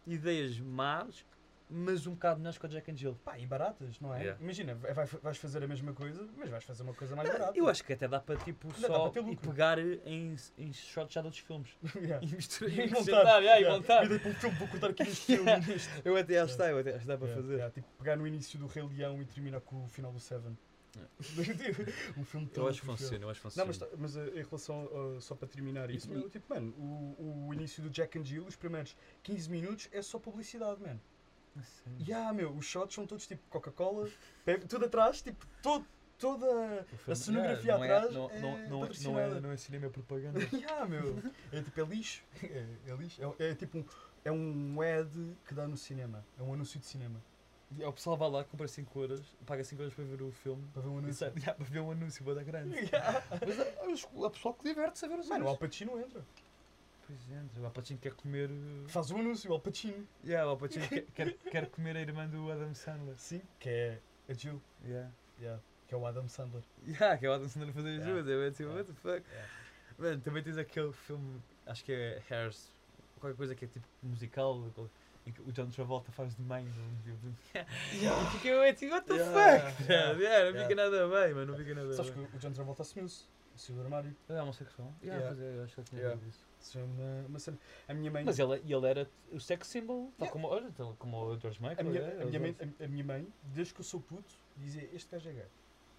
ideias 0.06 0.60
más, 0.60 1.26
mas 1.70 2.08
um 2.08 2.12
bocado 2.14 2.40
melhores 2.40 2.58
que 2.58 2.66
o 2.66 2.70
Jack 2.70 2.90
and 2.92 2.96
Jill. 2.96 3.16
Pá, 3.26 3.38
e 3.38 3.46
baratas, 3.46 4.00
não 4.00 4.14
é? 4.14 4.20
Yeah. 4.22 4.42
Imagina, 4.44 4.76
vai- 4.76 4.94
vai- 4.94 5.06
vais 5.06 5.38
fazer 5.38 5.64
a 5.64 5.68
mesma 5.68 5.94
coisa, 5.94 6.28
mas 6.38 6.50
vais 6.50 6.64
fazer 6.64 6.84
uma 6.84 6.94
coisa 6.94 7.16
mais 7.16 7.30
barata. 7.30 7.58
Eu 7.58 7.68
acho 7.68 7.84
que 7.84 7.92
até 7.94 8.08
dá 8.08 8.20
para 8.20 8.38
tipo 8.38 8.68
Ainda 8.74 8.88
só 8.88 9.10
para 9.10 9.22
e 9.22 9.36
pegar 9.36 9.78
em, 9.80 10.36
em 10.58 10.72
shots 10.74 11.14
já 11.14 11.22
de 11.22 11.28
outros 11.28 11.44
filmes. 11.44 11.70
Yeah. 11.98 12.26
E 12.26 12.36
misturar 12.36 12.72
E 12.74 12.82
e 12.88 12.90
montar, 12.90 13.12
montar, 13.18 13.40
yeah, 13.40 13.60
e 13.60 13.64
yeah. 13.64 13.76
montar. 13.78 14.06
E 14.06 14.10
daí 14.10 14.20
para 14.20 14.30
um 14.30 14.34
filme, 14.36 14.56
vou 14.58 14.68
cortar 14.70 14.90
aqui 14.92 15.04
neste 15.04 15.26
filme 15.26 15.44
Yeah. 15.50 15.66
e 15.66 15.70
neste. 15.74 15.90
Eu 16.06 16.16
até 16.18 16.40
acho 16.40 16.54
que 16.54 16.58
dá, 16.60 16.70
eu 16.70 16.78
até 16.80 16.90
acho 16.92 17.00
que 17.02 17.08
dá 17.08 17.18
para 17.18 17.28
Yeah, 17.28 17.42
fazer. 17.44 17.54
yeah, 17.56 17.74
tipo, 17.74 17.88
pegar 17.98 18.16
no 18.16 18.26
início 18.28 18.58
do 18.60 18.68
Rei 18.68 18.84
Leão 18.84 19.22
e 19.22 19.26
terminar 19.26 19.62
com 19.62 19.84
o 19.84 19.88
final 19.90 20.12
do 20.14 20.20
Seven. 20.20 20.58
um 22.18 22.24
filme 22.24 22.48
tão 22.48 22.64
Eu 22.64 22.70
acho 22.70 22.80
que 22.82 22.86
funciona, 22.88 23.26
eu 23.26 23.30
acho 23.30 23.42
que 23.42 23.46
Não, 23.58 23.66
funciona. 23.66 23.68
mas, 23.68 23.78
tá- 23.78 23.88
mas 23.98 24.16
uh, 24.16 24.40
em 24.40 24.44
relação, 24.44 24.86
uh, 24.86 25.22
só 25.22 25.36
para 25.36 25.48
terminar 25.48 25.90
E- 25.90 25.98
isso, 25.98 26.12
e- 26.12 26.30
tipo, 26.30 26.52
mano, 26.54 26.74
o, 26.78 27.48
o 27.50 27.54
início 27.54 27.84
do 27.84 27.90
Jack 27.90 28.18
and 28.18 28.24
Jill, 28.26 28.46
os 28.46 28.56
primeiros 28.56 28.96
15 29.24 29.50
minutos 29.50 29.90
é 29.92 30.02
só 30.02 30.18
publicidade, 30.18 30.82
mano. 30.82 31.00
E 32.00 32.14
ah, 32.14 32.34
meu, 32.34 32.52
os 32.56 32.66
shots 32.66 32.94
são 32.96 33.06
todos 33.08 33.26
tipo 33.28 33.42
Coca-Cola, 33.50 34.10
tudo 34.68 34.86
atrás, 34.86 35.22
tipo, 35.22 35.46
todo, 35.62 35.86
toda 36.18 36.86
a 37.08 37.16
cenografia 37.16 37.72
yeah, 37.74 37.78
não 37.78 37.84
atrás 37.96 38.12
é, 38.12 38.14
não, 38.14 38.30
é 38.32 38.40
não, 38.40 38.50
não, 38.80 39.20
é, 39.20 39.40
não 39.42 39.52
é 39.52 39.58
cinema 39.58 39.86
é 39.86 39.90
propaganda. 39.90 40.40
yeah, 40.54 40.86
meu, 40.86 41.22
é 41.52 41.62
tipo, 41.62 41.82
é 41.82 41.84
lixo, 41.86 42.24
é, 42.44 42.66
é 42.88 42.96
lixo, 42.96 43.22
é, 43.40 43.50
é 43.52 43.56
tipo 43.56 43.78
um, 43.80 43.86
é 44.26 44.32
um 44.32 44.78
ad 44.82 45.36
que 45.46 45.54
dá 45.54 45.68
no 45.68 45.78
cinema, 45.78 46.26
é 46.40 46.44
um 46.44 46.54
anúncio 46.54 46.80
de 46.80 46.86
cinema, 46.86 47.22
E 47.78 47.84
o 47.84 47.92
pessoal 47.94 48.16
vai 48.18 48.30
lá, 48.30 48.44
compra 48.44 48.68
5 48.68 49.00
euros, 49.02 49.22
paga 49.46 49.64
5 49.64 49.82
euros 49.82 49.94
para 49.96 50.06
ver 50.06 50.22
o 50.22 50.32
filme. 50.32 50.64
para 50.74 50.82
ver 50.82 50.90
um 50.90 50.96
E 50.96 51.00
anúncio. 51.00 51.14
sai, 51.28 51.34
yeah, 51.38 51.54
para 51.54 51.66
ver 51.66 51.80
um 51.82 51.92
anúncio, 51.92 52.24
boa 52.24 52.36
da 52.36 52.44
grande. 52.44 52.76
Yeah. 52.78 53.24
Mas 53.46 53.60
é, 53.60 53.88
os- 53.92 54.26
a 54.26 54.30
pessoa 54.30 54.54
que 54.56 54.64
diverte-se 54.64 55.06
a 55.06 55.08
ver 55.10 55.20
os 55.20 55.28
Mano, 55.28 55.46
o 55.46 55.48
Al 55.50 55.56
anúncios. 55.56 55.70
Pacino 55.78 56.00
entra, 56.00 56.26
Pois 57.08 57.20
é, 57.32 57.60
o 57.62 57.66
Al 57.66 57.72
Pacino 57.72 58.00
quer 58.00 58.14
comer. 58.14 58.50
uh, 58.52 58.90
faz 58.90 59.10
o 59.12 59.16
anúncio, 59.18 59.50
o 59.50 59.54
Al 59.54 59.62
Pacino, 59.62 60.06
Yeah, 60.26 60.46
o 60.46 60.52
Al 60.52 60.58
Pacino 60.58 60.86
quer, 60.88 61.06
quer, 61.16 61.34
quer 61.34 61.68
comer 61.70 61.96
a 61.96 62.02
irmã 62.02 62.28
do 62.28 62.52
Adam 62.52 62.74
Sandler. 62.74 63.16
sim, 63.18 63.42
que 63.60 63.70
é 63.70 64.00
a 64.30 64.34
Jill, 64.34 64.62
Yeah. 64.86 65.10
yeah, 65.40 65.62
que 65.88 65.94
é 65.96 65.98
o 65.98 66.06
Adam 66.06 66.28
Sandler. 66.28 66.64
Yeah, 66.86 67.18
que 67.18 67.26
é 67.26 67.30
o 67.30 67.34
Adam 67.34 67.48
Sandler 67.48 67.74
fazer 67.74 67.90
Yeah. 67.92 68.12
ajuda. 68.14 68.32
Eu 68.32 68.52
tipo, 68.52 68.64
Yeah. 68.64 68.78
what 68.84 68.92
the 68.94 69.00
fuck. 69.00 69.30
Yeah. 69.30 69.50
Mano, 69.98 70.22
também 70.22 70.44
tens 70.44 70.58
aquele 70.58 70.92
filme, 70.92 71.42
acho 71.66 71.84
que 71.86 71.92
é 71.94 72.22
Hairs, 72.30 72.72
qualquer 73.20 73.38
coisa 73.38 73.56
que 73.56 73.66
é 73.66 73.68
tipo 73.70 73.88
musical, 74.04 74.62
em 75.26 75.32
que 75.32 75.42
o 75.42 75.52
John 75.52 75.68
Travolta 75.70 76.12
faz 76.12 76.36
de 76.36 76.42
mãe. 76.42 76.68
E 77.56 78.32
fica 78.32 78.48
eu 78.50 78.76
tipo, 78.76 78.94
what 78.94 79.08
the 79.08 79.18
fuck? 79.18 79.84
yeah, 79.90 80.52
não 80.52 80.62
fica 80.62 80.76
nada 80.76 81.08
bem, 81.08 81.34
mano, 81.34 81.52
não 81.54 81.58
fica 81.58 81.74
nada 81.74 81.94
Sabes 81.94 82.12
bem. 82.12 82.26
que 82.28 82.36
o 82.36 82.40
John 82.40 82.52
Travolta 82.52 82.82
assumiu-se, 82.84 83.24
saiu 83.58 83.78
do 83.78 83.84
armário. 83.84 84.16
Ele 84.30 84.38
é 84.38 84.42
homossexual? 84.42 84.94
Yeah, 85.02 85.22
Yeah. 85.22 85.28
pois 85.28 85.40
é, 85.42 85.58
eu 85.58 85.64
acho 85.64 85.74
que 85.76 85.80
ele 85.82 85.88
tinha 85.90 86.02
Yeah. 86.02 86.28
isso. 86.28 86.46
Isso 86.60 86.80
é 86.80 86.84
uma, 86.84 87.28
uma 87.28 87.40
cena. 87.40 87.58
A 87.88 87.94
minha 87.94 88.12
mãe. 88.12 88.24
Mas 88.24 88.40
ele, 88.40 88.54
ele 88.74 88.88
era 88.88 89.10
o 89.32 89.40
sex 89.40 89.68
symbol, 89.68 90.12
tal 90.18 90.26
Yeah. 90.28 90.32
como, 90.32 90.48
olha, 90.48 90.72
tal 90.72 90.96
como 90.98 91.18
o 91.26 91.40
George 91.40 91.62
Michael. 91.62 91.80
a, 91.80 91.84
minha, 91.84 92.02
é, 92.02 92.22
a, 92.22 92.26
minha 92.26 92.40
mãe, 92.40 92.56
a, 92.80 92.84
a 92.84 92.88
minha 92.88 93.04
mãe, 93.04 93.28
desde 93.54 93.74
que 93.74 93.80
eu 93.82 93.86
sou 93.86 94.00
puto, 94.02 94.34
dizia: 94.58 94.90
Este 94.94 95.12
gajo 95.12 95.30
é 95.30 95.34
gay. 95.34 95.46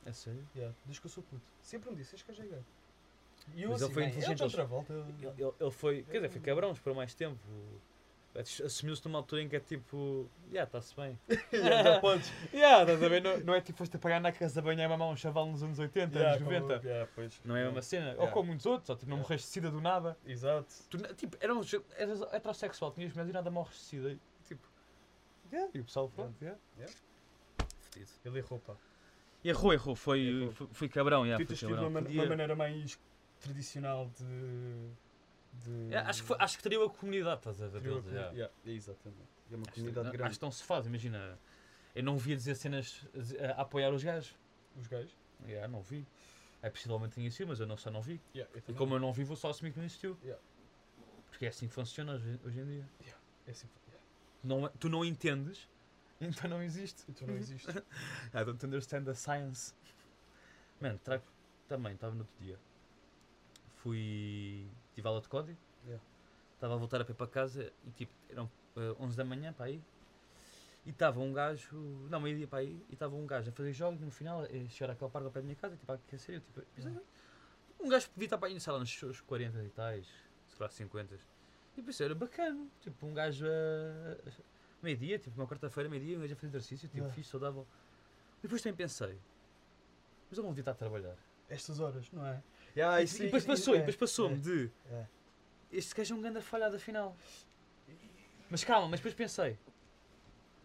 É 0.07 0.13
sério? 0.13 0.47
Yeah, 0.55 0.75
desde 0.85 1.01
que 1.01 1.07
eu 1.07 1.11
sou 1.11 1.23
puto. 1.25 1.43
Sempre 1.63 1.91
me 1.91 1.97
disse: 1.97 2.15
Este 2.15 2.27
gajo 2.27 2.43
é 2.43 2.47
gay. 2.47 2.63
E 3.55 3.63
eu 3.63 3.71
Mas 3.71 3.81
ele 3.81 3.85
assim, 3.87 3.95
foi 3.95 4.03
"Bem, 4.03 4.11
inteligente. 4.11 4.43
Ele, 4.43 5.43
ele, 5.43 5.53
ele 5.61 5.71
foi, 5.71 6.03
quer 6.03 6.13
dizer, 6.19 6.29
foi 6.29 6.41
cabrão, 6.41 6.75
por 6.75 6.95
mais 6.95 7.15
tempo. 7.15 7.39
Assumiu-se 8.41 9.05
numa 9.05 9.19
altura 9.19 9.43
em 9.43 9.49
que 9.49 9.57
é 9.57 9.61
tipo, 9.61 10.29
yeah, 10.51 10.63
está-se 10.67 10.95
bem. 10.95 11.19
Yeah, 11.53 11.83
já 11.95 12.01
podes. 12.01 12.33
Yeah, 12.53 12.83
estás 12.83 13.03
a 13.03 13.09
ver? 13.09 13.21
Não, 13.23 13.39
não 13.41 13.55
é 13.55 13.61
tipo 13.61 13.79
foste 13.79 13.97
a 13.97 13.99
pagar 13.99 14.21
na 14.21 14.31
casa 14.31 14.63
banhar 14.63 14.87
e 14.87 14.89
mamar 14.89 15.09
um 15.09 15.17
chaval 15.17 15.47
nos 15.47 15.63
anos 15.63 15.79
80, 15.79 16.17
Yeah, 16.17 16.37
anos 16.37 16.45
como- 16.49 16.61
90. 16.69 16.87
yeah, 16.87 17.11
pois. 17.15 17.41
Não 17.45 17.57
é 17.57 17.69
uma 17.69 17.83
cena. 17.83 18.15
Ou 18.19 18.29
como 18.29 18.49
muitos 18.49 18.65
outros, 18.67 18.91
ou 18.91 18.97
tipo, 18.97 19.11
não 19.11 19.17
Yeah. 19.17 19.29
morreste 19.29 19.47
de 19.49 19.53
sida 19.53 19.71
do 19.71 19.81
nada. 19.81 20.17
Exato. 20.27 20.73
Tu, 20.89 20.99
tipo, 21.15 21.37
eram, 21.41 21.61
eras 21.97 22.23
heterossexual, 22.33 22.93
tinhas 22.93 23.11
mulheres 23.13 23.31
e 23.31 23.33
nada 23.33 23.51
morres 23.51 23.75
de 23.77 23.83
sida. 23.83 24.11
E, 24.13 24.19
tipo, 24.47 24.69
yeah, 25.53 25.71
e 25.75 25.81
o 25.81 25.85
pessoal, 25.85 26.09
pronto, 26.15 26.35
yeah. 26.41 26.59
Yeah. 26.77 26.95
Fedido. 27.91 28.11
Ele 28.25 28.39
errou, 28.39 28.59
pá. 28.61 28.75
Errou, 29.45 29.73
errou, 29.73 29.97
foi, 29.97 30.21
Errou. 30.21 30.53
foi, 30.53 30.67
foi 30.73 30.89
cabrão, 30.89 31.25
yeah, 31.27 31.45
foi 31.45 31.57
cabrão. 31.57 31.89
uma, 31.89 32.01
uma 32.01 32.27
maneira 32.27 32.55
mais 32.55 32.99
tradicional 33.41 34.11
de. 34.19 34.91
De 35.65 35.71
Yeah, 35.91 36.09
acho, 36.09 36.23
que 36.23 36.29
foi, 36.29 36.37
acho 36.41 36.57
que 36.57 36.63
teria 36.63 36.85
a 36.85 36.89
comunidade, 36.91 37.39
estás 37.39 37.61
a 37.63 37.67
ver? 37.69 37.81
Teria 37.81 37.93
uma 37.93 38.03
deles, 38.03 38.15
yeah. 38.17 38.33
yeah, 38.33 38.55
Exatamente. 38.67 39.23
É 39.51 39.57
uma 39.57 39.63
Acho, 39.67 39.75
comunidade 39.75 40.09
acho 40.09 40.17
grande. 40.17 40.37
que 40.39 40.43
não 40.43 40.51
se 40.51 40.63
faz, 40.65 40.87
imagina. 40.87 41.39
Eu 41.95 42.03
não 42.03 42.17
via 42.19 42.37
dizer 42.37 42.55
cenas 42.55 43.07
a, 43.41 43.59
a 43.59 43.63
apoiar 43.63 43.91
os 43.93 44.03
gajos. 44.05 44.37
Os 44.77 44.87
gays. 44.87 45.11
Yeah, 45.47 45.67
não 45.69 45.81
vi. 45.83 46.07
É 46.61 46.69
possivelmente 46.71 47.15
tinha 47.15 47.31
sido, 47.31 47.49
mas 47.49 47.61
eu 47.61 47.67
não, 47.67 47.77
só 47.77 47.91
não 47.91 48.03
vi. 48.03 48.21
Yeah, 48.35 48.53
E 48.69 48.73
como 48.75 48.95
eu 48.95 49.01
não 49.01 49.13
vi, 49.13 49.25
vou 49.25 49.37
só 49.37 49.51
assumir 49.51 49.73
que 49.73 49.79
não 49.79 49.85
existiu. 49.87 50.17
Yeah. 50.23 50.43
Porque 51.31 51.47
é 51.47 51.49
assim 51.49 51.69
que 51.69 51.75
funciona 51.75 52.15
hoje, 52.15 52.41
hoje 52.45 52.61
em 52.61 52.67
dia. 52.67 52.89
É 53.47 53.51
assim. 53.51 53.69
Não, 54.43 54.67
é- 54.67 54.73
tu 54.79 54.89
não 54.89 55.05
entendes, 55.05 55.69
então 56.21 56.51
não 56.51 56.63
existe. 56.63 57.11
Tu 57.13 57.27
não 57.27 57.37
existes. 57.37 57.75
I 58.35 58.45
don't 58.45 58.65
understand 58.67 59.05
the 59.05 59.15
science. 59.15 59.73
Mano, 60.81 60.99
trago 61.03 61.25
também, 61.67 61.95
estava 61.95 62.15
no 62.15 62.21
outro 62.21 62.35
dia. 62.41 62.59
Fui. 63.77 64.69
Tive 64.99 65.07
aula 65.07 65.21
de 65.21 65.29
código. 65.29 65.57
Yeah. 65.87 66.03
Estava 66.55 66.75
a 66.75 66.77
voltar 66.77 67.01
a 67.01 67.05
pé 67.05 67.15
para 67.15 67.29
casa 67.29 67.73
e 67.87 67.91
tipo, 67.93 68.13
eram 68.29 68.51
eh, 68.75 68.97
11 68.99 69.17
da 69.17 69.25
manhã 69.25 69.53
para 69.53 69.67
aí. 69.67 69.81
E 70.85 70.91
estava 70.91 71.21
um 71.21 71.33
gajo, 71.33 71.77
não, 72.11 72.19
meio-dia 72.19 72.49
para 72.49 72.59
aí, 72.59 72.85
e 72.91 72.95
estava 72.95 73.15
um 73.15 73.25
gajo 73.25 73.49
a 73.49 73.53
fazer 73.53 73.73
jogos 73.73 74.01
no 74.01 74.11
final, 74.11 74.43
a 74.43 74.69
chegar 74.69 74.93
àquele 74.95 75.09
parque 75.09 75.27
ao 75.27 75.31
pé 75.31 75.39
da 75.39 75.45
minha 75.45 75.55
casa, 75.55 75.77
tipo, 75.77 75.93
a 75.93 75.95
aquecer, 75.95 76.35
eu 76.35 76.41
tipo, 76.41 76.63
Yeah. 76.77 77.01
um 77.79 77.89
gajo 77.89 78.09
devia 78.13 78.27
estar 78.27 78.39
para 78.39 78.49
aí, 78.49 78.59
sei 78.59 78.73
lá, 78.73 78.81
nos 78.81 78.93
seus 78.93 79.21
40 79.21 79.63
e 79.63 79.69
tais, 79.69 80.09
sei 80.49 80.57
lá, 80.59 80.69
50. 80.69 81.17
E 81.77 81.83
pensei, 81.83 82.07
era 82.07 82.15
bacana, 82.17 82.67
tipo, 82.81 83.07
um 83.07 83.15
gajo 83.15 83.47
a. 83.47 84.17
meio-dia, 84.83 85.17
tipo, 85.21 85.41
uma 85.41 85.47
quarta-feira, 85.47 85.89
meio-dia, 85.89 86.19
um 86.19 86.23
gajo 86.23 86.33
a 86.33 86.37
fazer 86.37 86.49
exercício, 86.49 86.89
tipo, 86.89 86.99
Yeah. 87.03 87.15
fixe, 87.15 87.31
saudável. 87.31 87.65
Depois 88.43 88.61
também 88.63 88.75
pensei, 88.75 89.17
mas 90.29 90.39
eu 90.39 90.43
não 90.43 90.51
devia 90.51 90.63
estar 90.63 90.73
a 90.73 90.75
trabalhar. 90.75 91.17
Estas 91.49 91.79
horas, 91.79 92.11
não 92.11 92.27
é? 92.27 92.43
Yeah, 92.77 93.01
e, 93.01 93.05
isso- 93.05 93.23
e 93.23 93.27
depois 93.27 93.45
passou, 93.45 93.75
e 93.75 93.77
é, 93.77 93.81
depois 93.81 93.97
passou-me 93.97 94.37
é, 94.37 94.39
de 94.39 94.71
é. 94.91 95.07
este 95.73 95.95
gajo 95.95 96.15
é 96.15 96.17
um 96.17 96.21
grande 96.21 96.41
falhado 96.41 96.77
afinal. 96.77 97.17
Mas 98.51 98.65
calma, 98.65 98.89
mas 98.89 99.01
depois 99.01 99.15
pensei, 99.15 99.59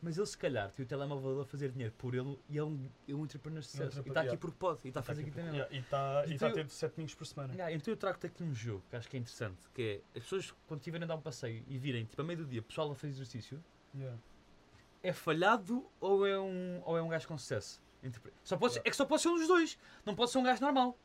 mas 0.01 0.17
ele 0.17 0.25
se 0.25 0.37
calhar 0.37 0.71
tem 0.71 0.85
o 0.85 0.87
telemóvel 0.87 1.41
a 1.41 1.45
fazer 1.45 1.69
dinheiro 1.71 1.93
por 1.97 2.13
ele 2.15 2.37
e 2.49 2.57
é 2.57 2.63
um, 2.63 2.89
é 3.07 3.13
um 3.13 3.23
entrepreneur 3.23 3.61
de 3.61 3.67
sucesso. 3.67 3.89
entrepre- 3.99 4.09
E 4.09 4.11
está 4.11 4.19
aqui 4.21 4.27
yeah. 4.27 4.41
porque 4.41 4.57
pode, 4.57 4.79
e 4.85 4.87
está 4.89 4.99
a 4.99 5.03
fazer 5.03 5.21
aqui 5.21 5.31
também. 5.31 5.51
Yeah, 5.53 5.73
E 5.75 5.79
está 5.79 6.23
Então 6.27 6.47
a 6.47 6.51
eu- 6.51 6.55
ter 6.55 6.69
7 6.69 6.91
domingos 6.95 7.15
por 7.15 7.25
semana. 7.25 7.53
Ah, 7.63 7.71
então 7.71 7.91
eu 7.93 7.97
trago-te 7.97 8.27
aqui 8.27 8.43
um 8.43 8.53
jogo 8.53 8.83
que 8.89 8.95
acho 8.95 9.09
que 9.09 9.17
é 9.17 9.19
interessante, 9.19 9.57
que 9.73 9.81
é 10.13 10.17
as 10.17 10.23
pessoas 10.23 10.51
quando 10.67 10.79
estiverem 10.81 11.03
a 11.05 11.07
dar 11.07 11.15
um 11.15 11.21
passeio 11.21 11.63
e 11.67 11.77
virem 11.77 12.05
tipo 12.05 12.21
a 12.21 12.25
meio 12.25 12.39
do 12.39 12.45
dia 12.45 12.61
pessoal 12.61 12.91
a 12.91 12.95
fazer 12.95 13.13
exercício, 13.13 13.63
Yeah. 13.95 14.17
é 15.03 15.11
falhado 15.13 15.85
ou 15.99 16.25
é 16.25 16.39
um, 16.39 16.81
ou 16.85 16.97
é 16.97 17.01
um 17.01 17.07
gajo 17.09 17.27
com 17.27 17.37
sucesso? 17.37 17.81
Só 18.43 18.57
pode 18.57 18.73
ser- 18.73 18.79
Yeah. 18.79 18.87
é 18.87 18.91
que 18.91 18.95
só 18.97 19.05
pode 19.05 19.21
ser 19.21 19.29
um 19.29 19.37
dos 19.37 19.47
dois, 19.47 19.77
não 20.05 20.13
pode 20.15 20.31
ser 20.31 20.37
um 20.37 20.43
gajo 20.43 20.61
normal. 20.61 20.97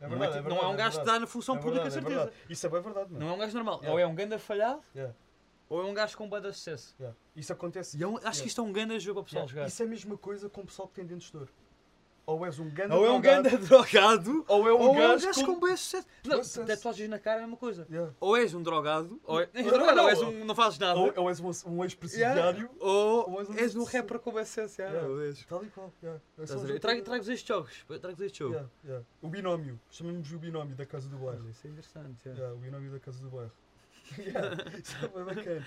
É 0.00 0.06
não, 0.06 0.14
é, 0.14 0.18
verdade, 0.18 0.36
tipo- 0.42 0.48
é 0.48 0.54
não 0.54 0.56
é 0.56 0.66
um 0.66 0.68
verdade, 0.68 0.76
gajo 0.78 0.96
que 0.96 1.02
está 1.06 1.18
na 1.20 1.26
função 1.26 1.56
É 1.56 1.58
pública, 1.58 1.90
verdade, 1.90 2.06
é 2.06 2.18
certeza. 2.18 2.32
Isso 2.48 2.66
é 2.66 2.68
bem 2.70 2.80
verdade, 2.82 3.12
mano. 3.12 3.24
Não 3.24 3.32
é 3.32 3.34
um 3.36 3.38
gajo 3.38 3.54
normal. 3.54 3.74
Yeah. 3.78 3.92
Ou 3.92 3.98
é 3.98 4.06
um 4.06 4.14
ganda 4.14 4.38
falhado, 4.38 4.80
Yeah, 4.94 5.14
ou 5.68 5.82
é 5.82 5.84
um 5.86 5.94
gajo 5.94 6.16
com 6.16 6.28
bada 6.28 6.52
sucesso. 6.52 6.94
yeah. 7.00 7.16
Isso 7.34 7.52
acontece. 7.52 7.96
E 7.98 8.02
é 8.02 8.06
um- 8.06 8.16
acho 8.16 8.20
Yeah. 8.24 8.40
que 8.42 8.48
isto 8.48 8.60
é 8.60 8.64
um 8.64 8.72
ganda 8.72 8.98
jogo 9.00 9.14
para 9.14 9.22
o 9.22 9.24
pessoal 9.24 9.42
Yeah, 9.44 9.52
jogar. 9.54 9.66
Isso 9.68 9.82
é 9.82 9.86
a 9.86 9.88
mesma 9.88 10.16
coisa 10.16 10.48
com 10.48 10.60
o 10.60 10.66
pessoal 10.66 10.86
que 10.88 10.94
tem 10.94 11.04
dentes 11.04 11.30
de 11.30 11.36
ouro. 11.36 11.52
Ou 12.28 12.44
és 12.44 12.58
um 12.58 12.68
ganda 12.68 12.94
Ou 12.94 13.06
é 13.06 13.10
um 13.10 13.22
ganda 13.22 13.56
drogado, 13.56 14.44
ou 14.46 14.68
é 14.68 14.74
um 14.74 14.76
ou 14.76 14.88
é 14.88 14.90
um 14.90 14.94
gajo 14.94 15.26
gajo 15.26 15.46
com... 15.46 15.58
com 15.60 15.66
sucesso. 15.74 16.06
Não, 16.26 16.66
tatuagens 16.66 17.08
na 17.08 17.18
cara 17.18 17.36
é 17.36 17.38
a 17.38 17.46
mesma 17.46 17.56
coisa. 17.56 17.86
Yeah. 17.90 18.12
Ou 18.20 18.36
és 18.36 18.52
um 18.52 18.62
drogado, 18.62 19.18
ou, 19.24 19.40
é... 19.40 19.48
Não, 19.56 19.94
não, 19.96 20.02
ou 20.04 20.10
és 20.10 20.20
um 20.20 20.44
não 20.44 20.54
fazes 20.54 20.78
nada. 20.78 20.98
Ou, 21.00 21.10
ou 21.16 21.30
és 21.30 21.40
um, 21.40 21.50
um 21.70 21.82
ex-presidiário. 21.84 22.68
Ou 22.78 23.30
ou 23.30 23.40
és 23.40 23.48
um 23.48 23.54
és 23.54 23.76
um 23.76 23.84
rapper 23.84 24.18
com 24.18 24.38
essência. 24.38 24.82
Yeah. 24.82 25.24
és. 25.24 25.42
Tal 25.46 25.64
e 25.64 25.68
qual. 25.70 25.90
Yeah. 26.02 26.20
É 26.36 26.44
só 26.44 26.44
Estás 26.44 26.50
a 26.50 26.66
ver? 26.66 26.72
juntar- 26.74 26.74
Eu 26.74 26.80
trago, 26.80 27.02
trago 27.02 27.32
estes 27.32 27.48
jogos. 27.48 27.84
Trago 27.98 28.22
este 28.22 28.38
jogo. 28.40 28.52
Yeah, 28.56 28.70
yeah. 28.84 29.06
O 29.22 29.28
binómio. 29.28 29.80
Chamamos 29.90 30.30
o 30.30 30.38
binómio 30.38 30.76
da 30.76 30.84
casa 30.84 31.08
do 31.08 31.16
bairro. 31.16 31.48
Isso 31.48 31.66
é 31.66 31.70
interessante. 31.70 32.14
yeah. 32.26 32.38
Yeah, 32.42 32.54
o 32.54 32.58
binómio 32.58 32.92
da 32.92 33.00
casa 33.00 33.22
do 33.22 33.30
bairro. 33.30 33.52
Yeah, 34.18 34.54
Isso 34.78 34.96
é 35.02 35.08
bem 35.08 35.24
bacana. 35.24 35.64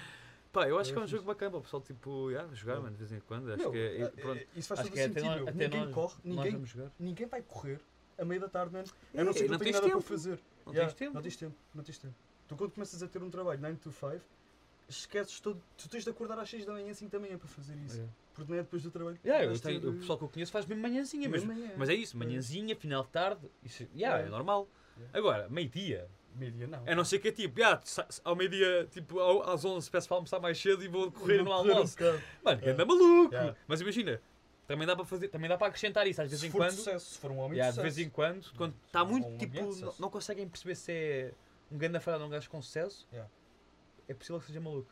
Pá, 0.52 0.68
eu 0.68 0.78
acho 0.78 0.90
É 0.90 0.94
que 0.94 1.00
é 1.00 1.02
um 1.02 1.06
fixe. 1.06 1.16
jogo 1.16 1.28
bacana 1.28 1.52
para 1.52 1.60
o 1.60 1.62
pessoal 1.62 1.82
tipo, 1.82 2.30
yeah, 2.30 2.54
jogar, 2.54 2.76
mano, 2.82 2.92
de 2.92 2.98
vez 2.98 3.12
em 3.14 3.20
quando. 3.22 3.50
Acho 3.52 3.58
Meu, 3.64 3.72
que 3.72 3.78
é, 3.78 4.02
eh, 4.02 4.08
pronto. 4.10 4.38
eh, 4.40 4.48
Isso 4.56 4.68
faz 4.68 4.82
todo 4.82 4.98
é 5.00 5.04
sentido. 5.04 5.50
até 5.50 5.52
ninguém 5.66 5.86
nós, 5.86 5.94
corre, 5.94 6.16
nós 6.26 6.46
ninguém, 6.46 6.92
ninguém 7.00 7.28
vai 7.28 7.42
correr 7.42 7.80
a 8.18 8.26
meio 8.26 8.42
da 8.42 8.50
tarde, 8.50 8.74
mano. 8.74 8.86
É, 9.14 9.22
A 9.22 9.24
não 9.24 9.34
que 9.34 9.44
não 9.44 9.52
não 9.52 9.58
tens 9.60 9.72
nada 9.74 9.86
tempo. 9.88 10.00
para 10.00 10.08
fazer. 10.10 10.40
Não 10.66 10.74
Yeah, 10.74 10.92
tens 10.94 10.98
tempo. 11.00 11.14
Não 11.16 11.22
tens 11.22 11.36
tempo, 11.38 11.56
não 11.74 11.84
tens 11.84 11.98
tempo. 11.98 12.16
Tu 12.50 12.56
quando 12.58 12.72
começas 12.72 13.02
a 13.02 13.08
ter 13.08 13.24
um 13.24 13.30
trabalho 13.30 13.62
9 13.62 13.78
to 13.78 13.92
5, 13.92 14.22
esqueces 14.90 15.40
todo. 15.40 15.62
Tu 15.78 15.88
tens 15.88 16.04
de 16.04 16.10
acordar 16.10 16.38
às 16.38 16.50
6 16.50 16.66
da 16.66 16.74
manhã 16.74 16.92
assim 16.92 17.08
também 17.08 17.32
é 17.32 17.38
para 17.38 17.48
fazer 17.48 17.76
isso. 17.78 17.96
Yeah. 17.96 18.14
Porque 18.34 18.52
não 18.52 18.60
é 18.60 18.62
depois 18.64 18.84
do 18.84 18.92
trabalho. 18.92 19.20
Yeah, 19.26 19.46
eu 19.46 19.58
tenho, 19.60 19.78
o 19.90 19.92
de- 19.94 20.00
pessoal 20.00 20.18
que 20.18 20.26
eu 20.26 20.30
conheço 20.30 20.52
faz 20.52 20.66
mesmo 20.66 20.82
manhãzinha, 20.82 21.30
mas, 21.30 21.44
Mesmo 21.46 21.54
amanhã. 21.58 21.76
mas 21.78 21.90
é 21.90 21.94
isso, 21.96 22.16
É. 22.16 22.20
manhãzinha, 22.20 22.76
final 22.76 23.04
de 23.04 23.10
tarde, 23.10 23.50
isso, 23.64 23.84
yeah, 23.84 24.18
Yeah. 24.18 24.28
é 24.28 24.30
normal. 24.30 24.68
Agora, 25.14 25.48
meio-dia, 25.50 26.08
Meio-dia 26.36 26.68
não. 26.68 26.84
a 26.88 26.96
não 26.96 27.04
ser 27.04 27.20
que 27.20 27.28
é 27.28 27.32
tipo, 27.32 27.60
yeah, 27.60 27.80
sa- 27.84 28.08
ao 28.24 28.36
meio-dia, 28.36 28.88
tipo, 28.90 29.20
às 29.42 29.64
11 29.66 29.90
peço 29.92 30.08
para 30.08 30.18
almoçar 30.18 30.40
mais 30.40 30.58
cedo 30.60 30.84
e 30.84 30.88
vou 30.88 31.12
correr 31.12 31.44
no 31.44 31.50
um 31.50 31.54
almoço. 31.54 31.98
Mano, 32.44 32.58
que 32.60 32.66
Yeah. 32.66 32.72
anda 32.72 32.86
maluco! 32.86 33.34
Yeah. 33.34 33.56
Mas 33.68 33.82
imagina, 33.82 34.22
também 34.68 34.88
dá 34.88 34.96
para 34.96 35.04
fazer, 35.06 35.28
também 35.28 35.50
dá 35.50 35.58
para 35.58 35.68
acrescentar 35.68 36.08
isso, 36.08 36.22
às 36.22 36.30
vezes 36.30 36.42
Se 36.42 36.48
em 36.48 36.52
quando. 36.52 36.72
sucesso, 36.72 37.14
se 37.14 37.20
for 37.20 37.32
um 37.32 37.38
homem 37.40 37.58
Yeah, 37.58 37.72
de 37.72 37.76
de 37.78 37.82
vez 37.82 37.94
sucesso. 37.96 38.08
em 38.08 38.12
quando, 38.12 38.52
quando 38.56 38.76
está 38.86 39.04
Um 39.04 39.08
muito 39.08 39.28
ambiente 39.28 39.52
tipo, 39.52 39.62
não, 39.64 39.72
sucesso. 39.74 40.02
não 40.02 40.10
conseguem 40.10 40.48
perceber 40.48 40.76
se 40.76 40.92
é 40.92 41.34
um 41.70 41.78
grande 41.78 42.00
falhado 42.00 42.24
ou 42.24 42.30
um 42.30 42.32
gajo 42.32 42.50
com 42.50 42.62
sucesso, 42.62 43.06
Yeah. 43.12 43.30
é 44.08 44.14
possível 44.14 44.40
que 44.40 44.48
seja 44.48 44.62
maluco. 44.62 44.90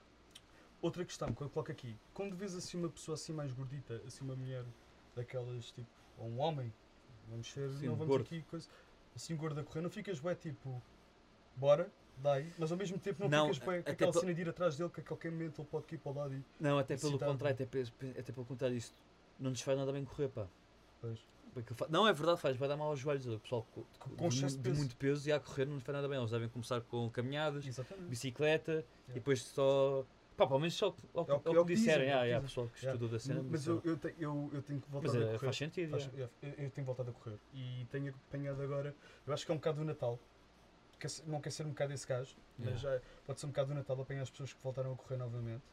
Outra 0.82 1.04
questão 1.06 1.34
que 1.34 1.42
eu 1.42 1.50
coloco 1.50 1.72
aqui. 1.72 1.98
Quando 2.14 2.36
vês 2.36 2.56
assim 2.56 2.78
uma 2.78 2.90
pessoa 2.90 3.16
assim 3.16 3.34
mais 3.34 3.52
gordita, 3.54 4.02
assim 4.08 4.24
uma 4.24 4.36
mulher 4.36 4.64
daquelas 5.16 5.72
tipo, 5.72 5.88
ou 6.18 6.28
um 6.28 6.40
homem, 6.40 6.74
vamos 7.30 7.52
ser, 7.52 7.70
Sim, 7.72 7.88
não 7.88 7.96
vamos 7.96 8.08
gordo. 8.08 8.22
aqui 8.26 8.42
coisa, 8.44 8.68
assim 9.16 9.36
gordo 9.36 9.60
a 9.60 9.64
correr, 9.64 9.82
não 9.82 9.90
ficas 9.90 10.20
bué 10.20 10.36
tipo, 10.36 10.82
bora, 11.60 11.92
dai, 12.18 12.52
mas 12.58 12.72
ao 12.72 12.78
mesmo 12.78 12.98
tempo 12.98 13.24
não, 13.24 13.30
Não, 13.30 13.54
ficas 13.54 13.60
com 13.84 13.90
aquela 13.92 14.14
cena 14.14 14.34
de 14.34 14.42
ir 14.42 14.50
atrás 14.50 14.78
dele 14.78 14.90
que 14.90 15.02
a 15.02 15.04
qualquer 15.04 15.32
momento 15.32 15.62
ele 15.62 15.68
pode 15.70 15.86
ir 15.94 15.98
para 15.98 16.12
o 16.12 16.16
lado 16.16 16.34
e 16.34 16.44
Não, 16.60 16.78
até 16.80 16.98
pelo 16.98 17.20
contrário, 17.20 17.56
até, 17.64 18.20
até 18.20 18.32
pelo 18.32 18.46
contrário, 18.46 18.78
isso 18.78 18.94
não 19.40 19.50
nos 19.52 19.62
faz 19.62 19.78
nada 19.78 19.92
bem 19.92 20.04
correr, 20.06 20.30
pá. 20.30 20.48
Pois. 21.02 21.20
Não, 21.90 22.08
é 22.08 22.14
verdade, 22.14 22.40
faz, 22.40 22.56
vai 22.56 22.70
dar 22.70 22.78
mal 22.78 22.90
aos 22.90 23.00
joelhos. 23.00 23.26
O 23.28 23.40
pessoal 23.40 23.66
co- 23.74 23.84
Com- 24.00 24.16
com 24.16 24.30
de 24.30 24.46
de 24.46 24.58
peso. 24.60 24.78
muito 24.78 24.96
peso 24.96 25.28
e 25.28 25.32
a 25.32 25.40
correr 25.40 25.66
não 25.66 25.76
lhes 25.76 25.84
faz 25.84 25.96
nada 25.96 26.08
bem. 26.08 26.18
Eles 26.18 26.30
devem 26.32 26.48
começar 26.48 26.80
com 26.82 27.10
caminhadas, 27.10 27.66
Exatamente. 27.66 28.08
bicicleta 28.08 28.86
e 29.10 29.14
depois 29.14 29.42
só. 29.42 30.06
Pá, 30.38 30.46
pelo 30.48 30.60
menos 30.60 30.76
só 30.76 30.88
o 30.90 30.94
que- 30.94 31.02
É 31.06 31.40
que- 31.40 31.58
é 31.60 31.64
dizem, 31.66 31.94
é 31.94 31.98
o 31.98 32.00
Ah, 32.00 32.04
yeah, 32.04 32.26
dizem. 32.28 32.42
pessoal 32.44 32.68
que 32.68 32.78
Yeah. 32.86 32.94
estudou 32.96 33.10
da 33.10 33.20
cena. 33.20 33.44
Mas 33.50 33.68
eu, 33.68 33.78
disseram. 33.78 33.82
eu, 33.84 33.98
te- 33.98 34.16
eu, 34.24 34.50
eu 34.54 34.62
tenho 34.62 34.80
que 34.80 34.90
voltar 34.90 35.08
Mas 35.08 35.16
a 35.16 35.20
é, 35.20 35.26
correr. 35.26 35.40
faz 35.40 35.58
sentido. 35.58 35.90
Faz- 35.92 36.06
yeah. 36.14 36.34
eu, 36.42 36.50
eu 36.66 36.70
tenho 36.70 36.86
voltado 36.86 37.10
a 37.10 37.14
correr 37.14 37.38
e 37.54 37.88
tenho 37.92 38.14
apanhado 38.28 38.62
agora, 38.62 38.96
eu 39.28 39.34
acho 39.34 39.46
que 39.46 39.52
é 39.52 39.54
um 39.56 39.58
bocado 39.58 39.80
do 39.80 39.86
Natal. 39.86 40.20
Quer 41.00 41.10
não 41.28 41.40
quer 41.40 41.52
ser 41.52 41.66
um 41.66 41.70
bocado 41.70 41.94
esse 41.94 42.06
gajo, 42.06 42.36
mas 42.58 42.80
já 42.82 43.00
pode 43.26 43.40
ser 43.40 43.46
um 43.46 43.50
bocado 43.50 43.70
do 43.70 43.76
Natal 43.76 44.02
apanhar 44.02 44.22
as 44.24 44.30
pessoas 44.30 44.52
que 44.54 44.62
voltaram 44.62 44.92
a 44.94 44.96
correr 44.96 45.18
novamente. 45.18 45.64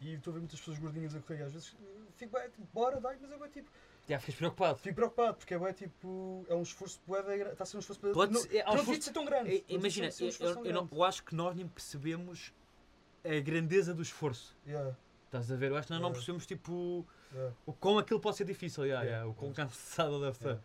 E 0.00 0.12
estou 0.14 0.30
a 0.30 0.34
ver 0.34 0.40
muitas 0.40 0.58
pessoas 0.60 0.78
gordinhas 0.78 1.14
a 1.14 1.20
correr 1.20 1.40
e 1.40 1.42
às 1.42 1.52
vezes 1.52 1.74
eh, 1.82 1.86
fico 2.16 2.38
bem, 2.38 2.48
tipo, 2.50 2.68
bora, 2.72 3.00
dai, 3.00 3.16
mas 3.20 3.32
é 3.32 3.38
bem, 3.38 3.48
tipo, 3.50 3.70
Já 4.06 4.20
ficas 4.20 4.34
preocupado. 4.36 4.78
fico 4.78 4.94
preocupado 4.94 5.36
porque 5.38 5.54
é 5.54 5.58
bem, 5.58 5.72
tipo, 5.72 6.44
é 6.48 6.54
um 6.54 6.62
esforço 6.62 7.00
bué 7.06 7.20
está 7.50 7.64
a 7.64 7.66
ser 7.66 7.78
um 7.78 7.80
esforço 7.80 8.00
bué- 8.02 8.12
Pode 8.12 8.32
não, 8.32 8.40
ser- 8.42 8.56
é, 8.56 8.60
há 8.62 8.70
um 8.70 8.74
não 8.74 8.80
esforço- 8.80 9.02
ser 9.02 9.12
tão 9.12 9.24
grande. 9.24 9.56
É, 9.56 9.64
não 9.72 9.78
Imagina, 9.80 10.08
eu, 10.20 10.28
eu- 10.28 10.64
eu 10.66 10.72
não- 10.74 10.88
eu 10.92 11.02
acho 11.02 11.24
que 11.24 11.34
nós 11.34 11.56
nem 11.56 11.66
percebemos 11.66 12.52
a 13.24 13.40
grandeza 13.40 13.92
do 13.94 14.02
esforço. 14.02 14.54
Yeah, 14.66 14.94
Estás 15.24 15.50
a 15.50 15.56
ver? 15.56 15.70
Eu 15.72 15.76
acho 15.76 15.88
que 15.88 15.92
nós 15.94 16.00
não 16.02 16.10
É. 16.10 16.12
percebemos 16.12 16.46
tipo 16.46 17.04
yeah, 17.34 17.54
o 17.66 17.72
quão 17.72 17.98
aquilo 17.98 18.20
pode 18.20 18.36
ser 18.36 18.44
difícil. 18.44 18.84
Yeah, 18.84 19.04
Yeah, 19.04 19.24
yeah, 19.24 19.30
o 19.30 19.34
quão 19.34 19.52
cansado 19.52 20.20
deve 20.20 20.38
yeah. 20.42 20.60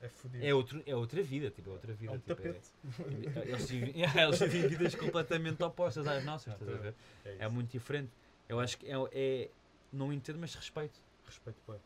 É 0.00 0.08
fodido. 0.08 0.44
É, 0.44 0.54
outro, 0.54 0.82
é 0.86 0.94
outra 0.94 1.22
vida, 1.22 1.50
tipo, 1.50 1.70
é 1.70 1.72
outra 1.72 1.94
vida. 1.94 2.12
É 2.12 2.16
um 2.16 2.18
tipo, 2.18 2.32
é- 2.32 2.34
tapete. 2.34 2.72
Eles 3.48 3.70
vivem, 3.70 3.94
yeah, 3.96 4.22
eles 4.22 4.38
vivem 4.38 4.68
vidas 4.68 4.94
completamente 4.94 5.62
opostas 5.62 6.06
às 6.06 6.22
nossas, 6.24 6.52
estás 6.52 6.70
a 6.70 6.76
ver? 6.78 6.94
É, 7.24 7.36
É 7.40 7.48
muito 7.48 7.70
diferente. 7.70 8.10
Eu 8.46 8.60
acho 8.60 8.76
que 8.76 8.86
é. 8.86 8.94
é 9.12 9.50
não 9.90 10.12
entendo, 10.12 10.38
mas 10.38 10.54
respeito. 10.54 11.00
Respeito, 11.24 11.56
pá. 11.66 11.76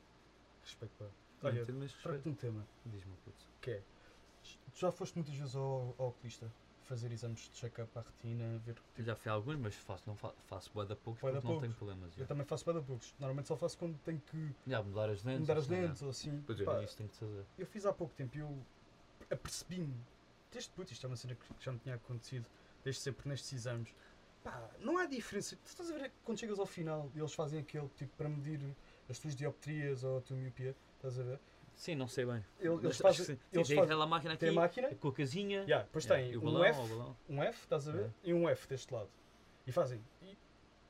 Respeito. 0.64 0.92
Não 1.00 1.10
Olha, 1.50 1.60
entendo, 1.60 1.78
mas 1.78 1.92
respeito. 1.92 2.28
um 2.28 2.34
tema. 2.34 2.66
Diz-me, 2.86 3.12
puto. 3.24 3.46
que 3.60 3.70
é, 3.70 3.82
tu 4.72 4.80
já 4.80 4.90
foste 4.90 5.14
muitas 5.14 5.34
vezes 5.34 5.54
ao, 5.54 5.94
ao 5.98 6.08
oculista 6.08 6.50
fazer 6.88 7.12
exames 7.12 7.40
de 7.40 7.50
check-up 7.50 7.90
à 7.98 8.00
retina, 8.00 8.58
ver 8.64 8.74
tipo, 8.74 9.02
já 9.02 9.14
fui 9.14 9.30
a 9.30 9.34
alguns, 9.34 9.56
mas 9.58 9.74
faço, 9.74 10.04
não 10.06 10.16
fa 10.16 10.32
faço 10.46 10.70
bué 10.72 10.86
da 10.86 10.96
poucos 10.96 11.20
porque 11.20 11.46
não 11.46 11.60
tenho 11.60 11.74
problemas. 11.74 12.12
eu 12.14 12.20
Já. 12.20 12.26
também 12.26 12.46
faço 12.46 12.64
bem 12.64 12.74
da 12.74 12.80
poucos. 12.80 13.14
Normalmente 13.18 13.46
só 13.46 13.56
faço 13.56 13.76
quando 13.76 13.98
tenho 13.98 14.20
que 14.20 14.54
Já, 14.66 14.82
mudar 14.82 15.10
as 15.10 15.22
lentes. 15.22 15.40
mudar 15.40 15.58
as 15.58 15.64
assim, 15.64 15.70
lentes 15.80 16.02
ou 16.02 16.08
assim. 16.10 16.42
Pois 16.46 16.60
é, 16.60 16.64
Pá, 16.64 16.82
isso 16.82 16.96
que 16.96 17.08
fazer. 17.08 17.44
eu 17.58 17.66
fiz 17.66 17.84
há 17.84 17.92
pouco 17.92 18.14
tempo 18.14 18.36
e 18.36 18.40
eu 18.40 18.58
apercebi-me. 19.30 19.94
Desde 20.50 20.70
puto, 20.70 20.92
isto 20.92 21.04
é 21.04 21.08
uma 21.08 21.16
cena 21.16 21.34
que 21.34 21.46
já 21.62 21.70
me 21.72 21.78
tinha 21.78 21.94
acontecido 21.94 22.46
desde 22.82 23.02
sempre 23.02 23.28
nestes 23.28 23.52
exames. 23.52 23.94
Pá, 24.42 24.70
não 24.80 24.96
há 24.96 25.04
diferença. 25.04 25.56
Tu 25.56 25.68
estás 25.68 25.90
a 25.90 25.94
ver 25.98 26.10
quando 26.24 26.38
chegas 26.38 26.58
ao 26.58 26.66
final 26.66 27.10
e 27.14 27.18
eles 27.18 27.34
fazem 27.34 27.60
aquele 27.60 27.88
tipo 27.98 28.16
para 28.16 28.28
medir 28.30 28.60
as 29.10 29.18
tuas 29.18 29.36
dioptrias 29.36 30.04
ou 30.04 30.18
a 30.18 30.20
tua 30.22 30.36
miopia, 30.36 30.74
estás 30.96 31.18
a 31.18 31.22
ver? 31.22 31.40
Sim, 31.78 31.94
não 31.94 32.08
sei 32.08 32.26
bem. 32.26 32.44
Eles, 32.58 32.82
eles 32.82 32.98
fazem, 32.98 33.24
sim. 33.24 33.38
eles 33.52 33.68
tem 33.68 33.78
aquela 33.78 34.04
máquina 34.04 34.34
aqui, 34.34 34.40
tem 34.40 34.48
a 34.48 34.52
máquina, 34.52 34.94
com 34.96 35.08
a 35.08 35.12
casinha. 35.12 35.60
yeah, 35.60 35.84
depois 35.84 36.04
yeah, 36.04 36.26
tem 36.28 36.36
um 36.36 36.40
balão, 36.40 36.64
F, 36.64 36.80
um 37.28 37.42
F, 37.42 37.62
estás 37.62 37.88
a 37.88 37.92
ver? 37.92 38.06
É. 38.06 38.10
E 38.24 38.34
um 38.34 38.48
F 38.48 38.66
deste 38.68 38.92
lado. 38.92 39.08
E 39.64 39.70
fazem. 39.70 40.02
E 40.20 40.36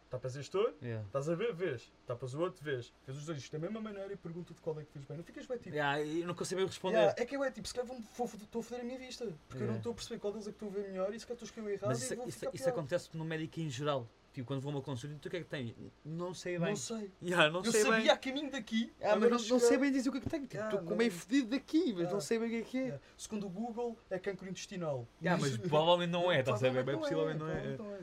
tapas 0.08 0.34
este 0.34 0.56
olho, 0.56 0.74
Yeah. 0.80 1.04
estás 1.06 1.28
a 1.28 1.34
ver, 1.34 1.52
vês. 1.52 1.92
Tapas 2.06 2.32
o 2.32 2.40
outro, 2.40 2.64
vês. 2.64 2.90
Fez 3.04 3.18
os 3.18 3.26
dois 3.26 3.50
da 3.50 3.58
mesma 3.58 3.82
maneira 3.82 4.10
e 4.10 4.16
pergunta-te 4.16 4.62
qual 4.62 4.80
é 4.80 4.84
que 4.84 4.90
fez 4.90 5.04
bem. 5.04 5.18
Não 5.18 5.24
ficas 5.24 5.44
bem 5.44 5.58
tipo. 5.58 5.76
Yeah, 5.76 6.02
eu 6.02 6.26
não 6.26 6.34
consigo 6.34 6.64
responder. 6.64 6.96
"Yeah, 6.96 7.14
é 7.22 7.26
que 7.26 7.36
eu 7.36 7.44
é 7.44 7.50
tipo, 7.50 7.68
se 7.68 7.74
calhar 7.74 7.94
estou 7.94 8.60
a 8.60 8.62
foder 8.62 8.80
a 8.80 8.84
minha 8.84 8.98
vista. 8.98 9.30
Porque 9.46 9.64
eu 9.64 9.66
não 9.68 9.76
estou 9.76 9.92
a 9.92 9.94
perceber 9.94 10.18
qual 10.20 10.32
deles 10.32 10.48
é 10.48 10.52
que 10.52 10.56
estou 10.64 10.70
a 10.70 10.72
ver 10.72 10.88
melhor 10.88 11.12
e 11.14 11.20
se 11.20 11.26
calhar 11.26 11.34
estou 11.34 11.44
a 11.44 11.48
escrever 11.50 11.72
errado 11.74 11.88
Mas 11.88 12.02
isso, 12.02 12.14
isso, 12.26 12.50
isso 12.54 12.68
acontece 12.70 13.10
no 13.14 13.26
médico 13.26 13.60
em 13.60 13.68
geral. 13.68 14.08
Tipo, 14.38 14.46
quando 14.46 14.60
vou 14.60 14.70
a 14.70 14.74
uma 14.76 14.82
consulta, 14.82 15.16
tu 15.20 15.26
o 15.26 15.30
que 15.32 15.36
é 15.38 15.40
que 15.40 15.46
tem? 15.48 15.74
Não 16.04 16.32
sei 16.32 16.58
bem. 16.60 16.68
Não 16.68 16.76
sei. 16.76 17.10
Yeah, 17.20 17.50
não 17.50 17.64
eu 17.64 17.72
sei 17.72 17.80
sabia 17.82 17.98
bem. 17.98 18.10
a 18.10 18.16
caminho 18.16 18.50
daqui. 18.52 18.92
Ah, 19.02 19.16
mas 19.16 19.30
não, 19.30 19.48
não 19.48 19.58
sei 19.58 19.76
bem 19.78 19.90
dizer 19.90 20.08
o 20.10 20.12
que 20.12 20.18
é 20.18 20.20
que 20.20 20.30
tenho. 20.30 20.46
Tipo, 20.46 20.62
Ah, 20.62 20.66
Estou 20.66 20.82
com 20.82 20.94
meio 20.94 21.10
fedido 21.10 21.48
daqui, 21.48 21.92
mas 21.92 22.08
Ah. 22.08 22.12
não 22.12 22.20
sei 22.20 22.38
bem 22.38 22.46
o 22.46 22.50
que 22.52 22.56
é 22.56 22.62
que 22.62 22.78
é. 22.92 23.00
Segundo 23.16 23.46
o 23.46 23.50
Google, 23.50 23.98
é 24.08 24.16
cancro 24.20 24.48
intestinal. 24.48 25.08
Yeah, 25.20 25.42
mas 25.42 25.56
provavelmente 25.58 26.10
não 26.10 26.30
é, 26.30 26.38
estás 26.38 26.62
a 26.62 26.68
ver? 26.70 26.84
Bem 26.84 26.96
Provavelmente 26.96 27.38
possivelmente 27.40 27.78
não 27.78 27.84
é. 27.84 27.90
não 27.90 27.94
é. 27.96 27.98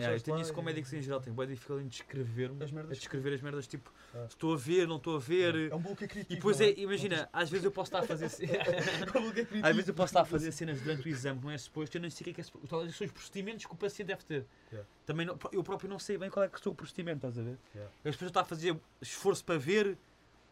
Yeah, 0.00 0.16
eu 0.16 0.20
tenho 0.20 0.40
isso 0.40 0.52
com 0.52 0.60
e- 0.60 0.64
médicos 0.64 0.92
em 0.92 1.00
geral, 1.02 1.20
tenho 1.20 1.34
boa 1.36 1.46
dificuldade 1.46 1.86
em 1.86 1.88
descrever-me, 1.88 2.62
a 2.62 2.86
descrever 2.92 3.32
as 3.34 3.40
merdas, 3.40 3.66
tipo, 3.66 3.92
Ah. 4.14 4.26
estou 4.28 4.52
a 4.54 4.56
ver, 4.56 4.86
não 4.88 4.96
estou 4.96 5.16
a 5.16 5.20
ver. 5.20 5.70
É 5.70 5.74
um 5.74 5.80
bloqueio 5.80 6.08
criativo. 6.10 6.32
E 6.32 6.36
depois 6.36 6.58
não 6.58 6.66
é, 6.66 6.70
imagina, 6.76 7.28
às 7.32 7.48
vezes 7.50 7.64
eu 7.64 7.70
posso 7.70 7.88
estar 7.88 8.00
a 8.00 8.02
fazer. 8.06 8.26
É 8.44 9.32
criativo. 9.32 9.66
Às 9.66 9.74
vezes 9.74 9.88
eu 9.88 9.94
posso 9.94 10.10
estar 10.10 10.20
a 10.22 10.24
fazer 10.24 10.52
cenas 10.52 10.80
durante 10.80 11.06
o 11.06 11.08
exame 11.08 11.38
que 11.38 11.44
não 11.46 11.52
é 11.52 11.58
suposto, 11.58 11.96
eu 11.96 12.02
não 12.02 12.10
sei 12.10 12.22
o 12.22 12.24
que 12.24 12.30
é 12.30 12.34
que 12.34 12.40
é 12.40 12.44
são 12.44 13.06
os 13.06 13.12
procedimentos 13.12 13.64
que 13.66 13.72
o 13.72 13.76
paciente 13.76 14.08
deve 14.08 14.24
ter. 14.24 14.46
Yeah. 14.72 14.88
Também 15.06 15.26
não- 15.26 15.38
eu 15.52 15.62
próprio 15.62 15.88
não 15.88 15.98
sei 15.98 16.18
bem 16.18 16.30
qual 16.30 16.44
é 16.44 16.48
que 16.48 16.60
sou 16.60 16.72
o 16.72 16.74
procedimento, 16.74 17.18
estás 17.26 17.38
a 17.38 17.42
ver? 17.42 17.56
Yeah. 17.74 17.92
As 18.04 18.14
pessoas 18.14 18.28
estão 18.30 18.42
a 18.42 18.44
fazer 18.44 18.76
esforço 19.00 19.44
para 19.44 19.58
ver, 19.58 19.96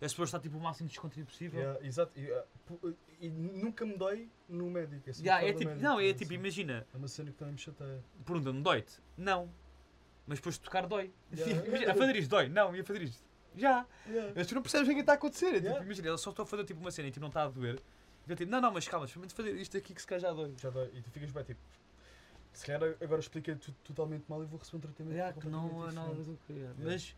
as 0.00 0.12
pessoas 0.12 0.28
estão 0.28 0.40
tipo 0.40 0.56
o 0.56 0.60
máximo 0.60 0.88
descontraído 0.88 1.28
possível. 1.30 1.60
Yeah, 1.60 1.86
exato. 1.86 2.12
E, 3.22 3.30
nunca 3.30 3.86
me 3.86 3.96
dói 3.96 4.28
no 4.48 4.68
médico. 4.70 5.08
assim, 5.08 5.22
Yeah, 5.22 5.40
fora 5.40 5.50
é 5.52 5.56
tipo, 5.56 5.68
médico, 5.70 5.88
não, 5.88 6.00
é 6.00 6.04
assim. 6.06 6.14
tipo, 6.18 6.32
imagina, 6.34 6.86
É 6.92 6.96
uma 6.96 7.06
cena 7.08 7.30
que 7.30 7.36
também 7.36 7.52
me 7.54 7.58
chateia. 7.60 8.02
pergunta-me, 8.26 8.60
dói-te? 8.62 9.00
Não. 9.16 9.48
Mas 10.26 10.38
depois 10.38 10.56
de 10.56 10.60
tocar 10.62 10.86
dói. 10.86 11.12
Yeah. 11.32 11.66
Imagina, 11.66 11.92
a 11.92 11.94
fazer 11.94 12.16
isto 12.16 12.30
dói? 12.30 12.48
Não, 12.48 12.74
e 12.76 12.80
a 12.80 12.84
fazer 12.84 13.02
isto? 13.02 13.22
Já. 13.56 13.86
Yeah. 14.08 14.32
Mas 14.34 14.46
tu 14.48 14.54
não 14.56 14.62
percebes 14.62 14.88
o 14.88 14.90
que 14.90 14.96
é 14.98 15.00
está 15.00 15.12
a 15.12 15.14
acontecer. 15.14 15.46
É 15.46 15.52
tipo, 15.54 15.66
Yeah. 15.66 15.84
imagina, 15.84 16.08
eles 16.08 16.20
só 16.20 16.30
estão 16.30 16.42
a 16.42 16.46
fazer 16.46 16.64
tipo 16.64 16.80
uma 16.80 16.90
cena 16.90 17.08
e 17.08 17.10
tipo, 17.12 17.20
não 17.20 17.28
está 17.28 17.44
a 17.44 17.48
doer. 17.48 17.80
Eu 18.28 18.36
tipo, 18.36 18.50
não, 18.50 18.60
não, 18.60 18.72
mas 18.72 18.86
calma, 18.88 19.06
experimenta 19.06 19.34
fazer 19.34 19.54
isto 19.56 19.76
aqui 19.76 19.94
que 19.94 20.00
se 20.00 20.06
calhar 20.06 20.20
já 20.22 20.32
dói. 20.32 20.54
Já 20.56 20.70
dói. 20.70 20.90
E 20.94 21.00
tu 21.02 21.10
ficas 21.10 21.30
bem 21.30 21.44
tipo. 21.44 21.60
Se 22.52 22.66
calhar 22.66 22.94
agora 23.00 23.20
expliquei 23.20 23.54
tudo 23.56 23.76
totalmente 23.84 24.24
mal 24.28 24.42
e 24.42 24.46
vou 24.46 24.58
receber 24.58 24.76
um 24.78 24.80
tratamento. 24.80 25.14
Yeah, 25.14 25.40
que 25.40 25.48
não 25.48 25.66
é 25.66 25.70
completamente 25.70 25.94
nada 25.94 26.14
diferente. 26.14 26.38
do 26.38 26.46
que 26.46 26.82
é. 26.82 26.84
Mas, 26.84 27.16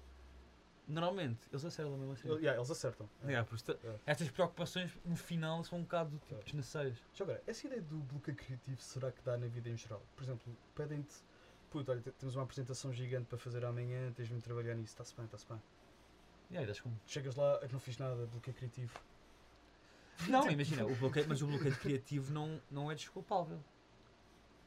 normalmente, 0.86 1.48
eles 1.50 1.64
acertam 1.64 1.96
mesmo 1.96 2.12
assim. 2.12 2.28
Yeah, 2.28 2.54
eles 2.56 2.70
acertam. 2.70 3.08
Yeah, 3.24 3.48
isso, 3.52 3.64
Yeah. 3.82 4.00
Estas 4.06 4.30
preocupações 4.30 4.92
no 5.04 5.16
final 5.16 5.62
são 5.64 5.78
um 5.78 5.82
bocado 5.82 6.10
tipo, 6.18 6.26
Yeah. 6.26 6.44
desnecessárias. 6.44 6.98
Já 7.14 7.24
agora, 7.24 7.42
essa 7.46 7.66
ideia 7.66 7.82
do 7.82 7.98
bloqueio 7.98 8.36
criativo 8.36 8.80
será 8.80 9.10
que 9.12 9.22
dá 9.22 9.36
na 9.36 9.46
vida 9.46 9.68
em 9.68 9.76
geral? 9.76 10.02
Por 10.16 10.22
exemplo, 10.24 10.56
pedem-te. 10.74 11.14
Puto, 11.70 11.90
olha, 11.90 12.00
te- 12.00 12.12
temos 12.12 12.36
uma 12.36 12.44
apresentação 12.44 12.92
gigante 12.92 13.26
para 13.26 13.38
fazer 13.38 13.64
amanhã, 13.64 14.12
tens 14.12 14.28
de 14.28 14.40
trabalhar 14.40 14.74
nisso, 14.74 14.92
está-se 14.92 15.14
bem, 15.16 15.24
está-se 15.24 15.46
bem. 15.48 15.60
Yeah, 16.50 16.80
como... 16.82 17.00
Chegas 17.06 17.34
lá, 17.34 17.60
não 17.72 17.80
fiz 17.80 17.98
nada, 17.98 18.26
bloqueio 18.26 18.54
criativo. 18.56 18.98
Não, 20.28 20.48
imagina, 20.48 20.86
o 20.86 20.94
bloqueio, 20.94 21.26
mas 21.28 21.42
o 21.42 21.46
bloqueio 21.48 21.76
criativo 21.76 22.32
não, 22.32 22.62
não 22.70 22.88
é 22.88 22.94
desculpável. 22.94 23.58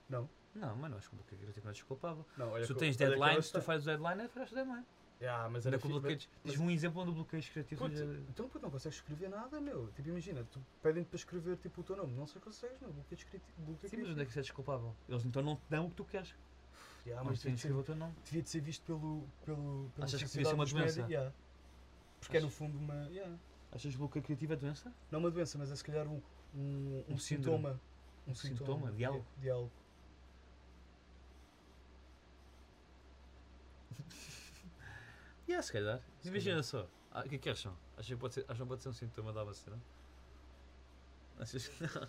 Não? 0.10 0.30
Não, 0.54 0.76
mano, 0.76 0.98
acho 0.98 1.08
que 1.08 1.16
o 1.16 1.18
bloqueio 1.18 1.40
criativo 1.40 1.66
não 1.66 1.70
é 1.70 1.74
desculpável. 1.74 2.26
Não, 2.36 2.50
olha 2.52 2.66
Se 2.66 2.74
tu 2.74 2.78
tens 2.80 3.00
olha 3.00 3.10
deadlines, 3.12 3.46
se 3.46 3.54
tu 3.54 3.62
fazes 3.62 3.88
o 3.88 3.90
deadline, 3.90 4.24
é 4.24 4.28
fazes 4.28 4.52
o 4.52 4.56
deadline. 4.56 4.86
Yeah, 5.20 5.50
mas 5.50 5.66
era 5.66 5.78
bloqueios. 5.80 6.30
mas- 6.44 6.52
Diz-me 6.54 6.68
um 6.68 6.72
exemplo 6.72 7.02
onde 7.02 7.10
o 7.10 7.14
bloqueios 7.14 7.50
criativos 7.50 7.84
Puto, 7.88 7.98
seja- 7.98 8.24
então 8.30 8.48
puto, 8.48 8.64
não 8.64 8.70
consegues 8.72 8.98
escrever 9.00 9.30
nada, 9.30 9.60
meu. 9.60 9.92
Tipo, 9.94 10.10
imagina, 10.10 10.44
tu 10.52 10.64
pedem-te 10.84 11.08
para 11.08 11.16
escrever 11.18 11.58
tipo, 11.58 11.82
o 11.82 11.84
teu 11.84 11.96
nome, 11.96 12.14
não 12.14 12.28
sei 12.28 12.40
consegues, 12.40 12.80
meu. 12.80 12.92
Bloqueio 12.94 13.26
criativo. 13.26 13.62
Bloqueio 13.66 13.90
Sim, 13.90 13.98
mas 13.98 14.10
onde 14.12 14.12
é 14.12 14.14
criativo. 14.14 14.26
que 14.26 14.30
isso 14.32 14.40
é 14.40 14.42
desculpável? 14.44 14.96
Eles 15.10 15.26
então 15.26 15.42
não 15.42 15.56
te 15.56 15.64
dão 15.70 15.86
o 15.88 15.90
que 15.90 15.96
tu 15.96 16.06
queres. 16.06 16.36
Yeah, 17.06 17.24
mas 17.24 17.32
mas 17.32 17.40
devia 17.40 17.56
de 17.56 17.62
ser, 17.62 17.68
escrever 17.68 17.80
o 17.80 17.84
teu 17.84 17.96
nome. 17.96 18.14
devia 18.24 18.42
de 18.44 18.50
ser 18.50 18.60
visto 18.62 18.84
pelo. 18.86 19.28
pelo 19.46 19.90
pela 19.96 20.06
Achas 20.06 20.22
que 20.22 20.28
devia 20.30 20.46
ser 20.46 20.54
uma 20.56 20.66
doença? 20.66 21.02
yeah. 21.10 21.34
Porque 22.20 22.38
é 22.38 22.40
no 22.42 22.50
fundo 22.50 22.78
uma. 22.78 23.08
yeah. 23.10 23.36
Achas 23.72 23.92
que 23.92 23.98
bloqueio 23.98 24.24
criativo 24.24 24.54
é 24.54 24.56
doença? 24.56 24.94
Não 25.10 25.20
uma 25.20 25.32
doença, 25.32 25.58
mas 25.58 25.72
é 25.72 25.76
se 25.76 25.84
calhar 25.84 26.06
um, 26.08 26.22
um, 26.54 27.04
um, 27.10 27.14
Um 27.14 27.18
sintoma. 27.18 27.80
Um 28.28 28.32
Um 28.32 28.36
sintoma 28.36 28.92
de 28.92 29.04
algo. 29.06 29.26
De 29.38 29.50
algo. 29.50 29.72
E 35.48 35.52
yeah, 35.52 35.62
se 35.66 35.72
calhar. 35.72 36.02
Imagina 36.26 36.62
só. 36.64 36.88
Ah, 37.12 37.22
o 37.26 37.30
que 37.30 37.36
é 37.36 37.38
que 37.38 37.50
acham? 37.50 37.74
Acham 37.98 38.16
que 38.18 38.22
pode 38.22 38.34
ser, 38.34 38.46
acham 38.48 38.66
que 38.66 38.70
pode 38.70 38.84
ser 38.84 38.90
um 38.90 38.94
sintoma 38.94 39.32
da 39.34 39.44
vacina? 39.44 39.78
Achas 41.40 41.68
que 41.68 41.84
não? 41.84 42.08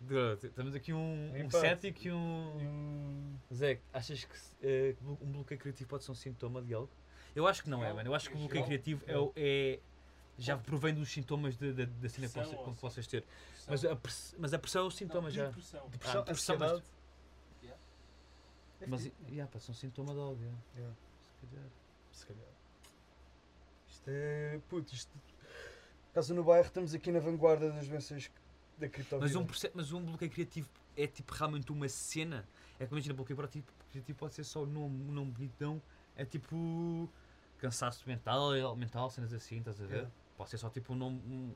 Dude, 0.00 0.48
Temos 0.50 0.74
aqui 0.74 0.92
um, 0.92 1.32
um 1.46 1.50
cético 1.50 2.06
e 2.08 2.12
um. 2.12 2.16
um- 2.18 3.38
Zé, 3.54 3.80
achas 3.92 4.24
que 4.24 4.36
eh, 4.62 4.96
um 5.02 5.32
bloqueio 5.32 5.58
criativo 5.60 5.88
pode 5.88 6.04
ser 6.04 6.10
um 6.10 6.14
sintoma 6.14 6.60
de 6.60 6.74
algo? 6.74 6.90
Eu 7.34 7.46
acho 7.46 7.62
que 7.62 7.70
não 7.70 7.82
é, 7.84 7.92
mano. 7.92 8.10
Eu 8.10 8.14
acho 8.14 8.28
que 8.28 8.34
o 8.36 8.38
bloqueio 8.38 8.60
Não. 8.62 8.66
criativo 8.66 9.04
é, 9.06 9.14
é- 9.36 9.80
já 10.36 10.58
provém 10.58 10.92
dos 10.94 11.08
sintomas 11.10 11.56
de- 11.56 11.72
de- 11.72 11.86
da 11.86 12.08
cena 12.08 12.28
que 12.28 12.74
que 12.74 12.82
vocês 12.82 13.06
ter. 13.06 13.24
Mas 13.68 13.84
a, 13.84 13.96
mas 14.38 14.52
a 14.54 14.58
pressão 14.58 14.82
é 14.84 14.86
o 14.86 14.90
sintoma 14.90 15.30
já. 15.30 15.46
Depressão. 15.46 15.88
Depressão, 15.88 16.20
Ah, 16.20 16.24
depressão, 16.24 16.58
mas- 16.58 16.70
ansiedade. 16.72 16.94
É 18.80 18.86
Mas 18.86 19.04
yeah, 19.30 19.50
pode 19.50 19.64
ser 19.64 19.70
um 19.70 19.74
sintoma 19.74 20.12
de 20.12 20.20
algo. 20.20 20.42
yeah. 20.42 20.58
Yeah, 20.76 20.96
calhar. 21.46 21.68
se 22.12 22.26
calhar. 22.26 22.44
Isto 23.88 24.04
é. 24.08 24.60
Puto, 24.68 24.94
isto. 24.94 25.12
Caso 26.12 26.34
no 26.34 26.44
bairro, 26.44 26.66
estamos 26.66 26.94
aqui 26.94 27.10
na 27.10 27.18
vanguarda 27.20 27.70
das 27.72 27.88
doenças 27.88 28.30
da 28.78 28.88
criptomoeda. 28.88 29.26
Mas 29.40 29.64
um, 29.64 29.70
mas 29.74 29.92
um 29.92 30.04
bloqueio 30.04 30.30
criativo 30.30 30.68
é 30.96 31.06
tipo 31.06 31.32
realmente 31.34 31.70
uma 31.72 31.88
cena. 31.88 32.46
É 32.78 32.86
que 32.86 32.92
imagina, 32.92 33.14
bloqueio 33.14 33.36
criativo, 33.36 33.66
criativo 33.90 34.18
pode 34.18 34.34
ser 34.34 34.44
só 34.44 34.62
o 34.62 34.66
nome, 34.66 35.08
um 35.08 35.12
nome 35.12 35.30
bonitão. 35.32 35.82
É 36.16 36.24
tipo 36.24 37.08
cansaço 37.58 38.06
mental, 38.06 38.76
mental, 38.76 39.10
cenas 39.10 39.32
assim, 39.32 39.58
estás 39.58 39.80
a 39.80 39.86
ver? 39.86 39.94
Yeah. 39.94 40.10
Pode 40.36 40.50
ser 40.50 40.58
só 40.58 40.68
tipo 40.70 40.92
um 40.92 40.96
nome, 40.96 41.18
um- 41.26 41.54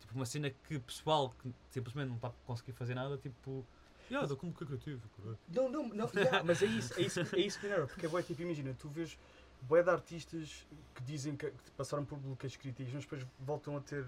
tipo 0.00 0.14
uma 0.14 0.26
cena 0.26 0.50
que 0.50 0.78
pessoal 0.78 1.30
que 1.30 1.54
simplesmente 1.70 2.08
não 2.08 2.16
está 2.16 2.28
a 2.28 2.32
conseguir 2.46 2.72
fazer 2.72 2.94
nada, 2.94 3.16
tipo. 3.18 3.64
Yeah, 4.10 4.28
como 4.36 4.52
bloqueio 4.52 4.68
criativo, 4.68 5.08
caralho." 5.16 5.38
Não, 5.48 5.68
não, 5.68 5.88
não, 5.88 6.10
yeah, 6.14 6.42
mas 6.42 6.62
é 6.62 6.66
isso, 6.66 6.94
é 6.98 7.02
isso, 7.02 7.20
é 7.20 7.40
isso 7.40 7.58
que 7.58 7.66
enerva, 7.66 7.86
porque 7.86 8.06
é 8.06 8.08
bué, 8.08 8.22
tipo, 8.22 8.42
imagina, 8.42 8.74
tu 8.78 8.88
vês 8.88 9.18
bué 9.62 9.82
de 9.82 9.90
artistas 9.90 10.66
que 10.94 11.02
dizem 11.02 11.36
que, 11.36 11.50
que 11.50 11.70
passaram 11.76 12.04
por 12.04 12.18
bloqueios 12.18 12.56
criativos, 12.56 12.92
mas 12.92 13.04
depois 13.04 13.26
voltam 13.40 13.76
a 13.76 13.80
ter 13.80 14.04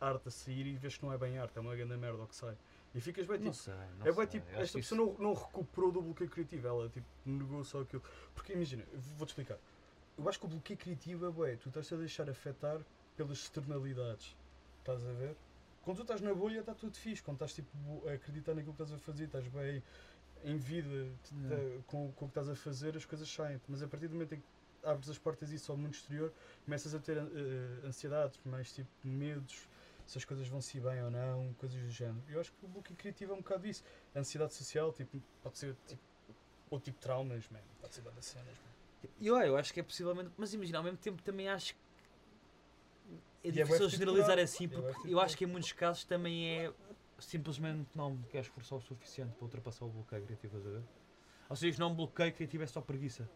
arte 0.00 0.28
a 0.28 0.30
sair 0.30 0.66
e 0.66 0.76
vês 0.76 0.96
que 0.96 1.04
não 1.04 1.12
é 1.12 1.18
bem 1.18 1.38
arte, 1.38 1.56
é 1.56 1.60
uma 1.60 1.74
grande 1.74 1.96
merda 1.96 2.22
o 2.22 2.26
que 2.26 2.36
sai. 2.36 2.56
E 2.94 3.00
ficas 3.00 3.26
bem 3.26 3.38
Não 3.38 3.50
tipo, 3.50 3.56
sei, 3.56 3.74
não 3.98 4.06
é 4.06 4.12
bué 4.12 4.26
sei. 4.26 4.40
tipo, 4.40 4.46
Eu 4.50 4.54
acho 4.54 4.62
esta 4.62 4.78
que 4.78 4.82
pessoa 4.88 4.98
não, 5.00 5.14
não 5.18 5.34
recuperou 5.34 5.90
do 5.92 6.00
bloqueio 6.02 6.30
criativo, 6.30 6.66
ela 6.68 6.88
tipo, 6.88 7.06
negou 7.26 7.64
só 7.64 7.80
aquilo. 7.80 8.02
Porque 8.34 8.52
imagina, 8.52 8.84
eu 8.92 9.00
vou-te 9.16 9.30
explicar, 9.30 9.58
eu 10.16 10.28
acho 10.28 10.38
que 10.38 10.46
o 10.46 10.48
bloqueio 10.48 10.78
criativo 10.78 11.26
é 11.26 11.30
bué, 11.30 11.56
tu 11.56 11.68
estás 11.68 11.92
a 11.92 11.96
deixar 11.96 12.30
afetar 12.30 12.80
pelas 13.16 13.38
externalidades, 13.38 14.36
estás 14.80 15.04
a 15.04 15.12
ver? 15.12 15.36
Quando 15.84 15.98
tu 15.98 16.02
estás 16.02 16.20
na 16.20 16.34
bolha 16.34 16.60
está 16.60 16.74
tudo 16.74 16.96
fixe, 16.96 17.22
quando 17.22 17.36
estás 17.36 17.52
tipo 17.54 17.70
a 18.08 18.12
acreditar 18.12 18.54
naquilo 18.54 18.74
que 18.74 18.82
estás 18.82 18.98
a 18.98 19.02
fazer, 19.02 19.24
estás 19.24 19.46
bem 19.48 19.82
em 20.42 20.56
vida 20.56 20.88
Yeah. 21.32 21.82
com, 21.86 22.12
com 22.12 22.24
o 22.26 22.28
que 22.28 22.32
estás 22.32 22.48
a 22.48 22.54
fazer, 22.54 22.96
as 22.96 23.04
coisas 23.04 23.28
saem 23.30 23.60
mas 23.68 23.82
a 23.82 23.88
partir 23.88 24.08
do 24.08 24.14
momento 24.14 24.34
em 24.34 24.40
que 24.40 24.46
abres 24.82 25.08
as 25.08 25.18
portas 25.18 25.50
isso 25.50 25.72
ao 25.72 25.78
mundo 25.78 25.94
exterior, 25.94 26.32
começas 26.64 26.94
a 26.94 26.98
ter 26.98 27.16
eh, 27.16 27.86
ansiedades, 27.86 28.38
mais 28.44 28.72
tipo 28.72 28.90
medos, 29.02 29.68
se 30.06 30.18
as 30.18 30.24
coisas 30.24 30.46
vão 30.48 30.60
se 30.60 30.78
bem 30.80 31.02
ou 31.02 31.10
não, 31.10 31.54
coisas 31.54 31.80
do 31.80 31.90
género. 31.90 32.22
Eu 32.28 32.40
acho 32.40 32.52
que 32.52 32.64
o 32.64 32.68
bloqueio 32.68 32.96
criativo 32.96 33.32
é 33.32 33.34
um 33.34 33.38
bocado 33.38 33.66
isso. 33.66 33.82
Ansiedade 34.14 34.52
social, 34.54 34.92
tipo, 34.92 35.20
pode 35.42 35.58
ser 35.58 35.74
tipo, 35.86 36.02
ou 36.70 36.78
tipo 36.78 37.00
traumas, 37.00 37.48
man. 37.48 37.60
pode 37.80 37.94
ser 37.94 38.02
várias 38.02 38.26
cenas. 38.26 38.54
man. 38.58 39.10
Eu, 39.20 39.36
eu 39.38 39.56
acho 39.56 39.72
que 39.72 39.80
é 39.80 39.82
possivelmente, 39.82 40.30
mas 40.36 40.52
imagina, 40.54 40.78
ao 40.78 40.84
mesmo 40.84 40.98
tempo 40.98 41.22
também 41.22 41.48
acho 41.48 41.74
que 41.74 41.80
é 43.44 43.48
é 43.48 43.50
difícil 43.50 43.88
generalizar 43.88 44.38
assim, 44.38 44.64
É 44.64 44.68
porque 44.68 45.08
eu 45.12 45.20
acho 45.20 45.36
que 45.36 45.44
em 45.44 45.46
muitos 45.46 45.72
casos 45.72 46.04
também 46.04 46.46
é 46.48 46.72
simplesmente 47.18 47.86
não 47.94 48.10
me 48.14 48.24
queres 48.26 48.46
esforçar 48.46 48.78
o 48.78 48.80
suficiente 48.80 49.32
para 49.34 49.44
ultrapassar 49.44 49.84
o 49.84 49.88
bloqueio 49.88 50.22
criativo, 50.24 50.56
estás 50.56 50.74
a 50.74 50.78
ver? 50.78 50.84
Ou 51.48 51.56
seja, 51.56 51.78
não 51.78 51.92
um 51.92 51.94
bloqueio 51.94 52.32
criativo 52.32 52.64
é 52.64 52.66
só 52.66 52.80
preguiça. 52.80 53.28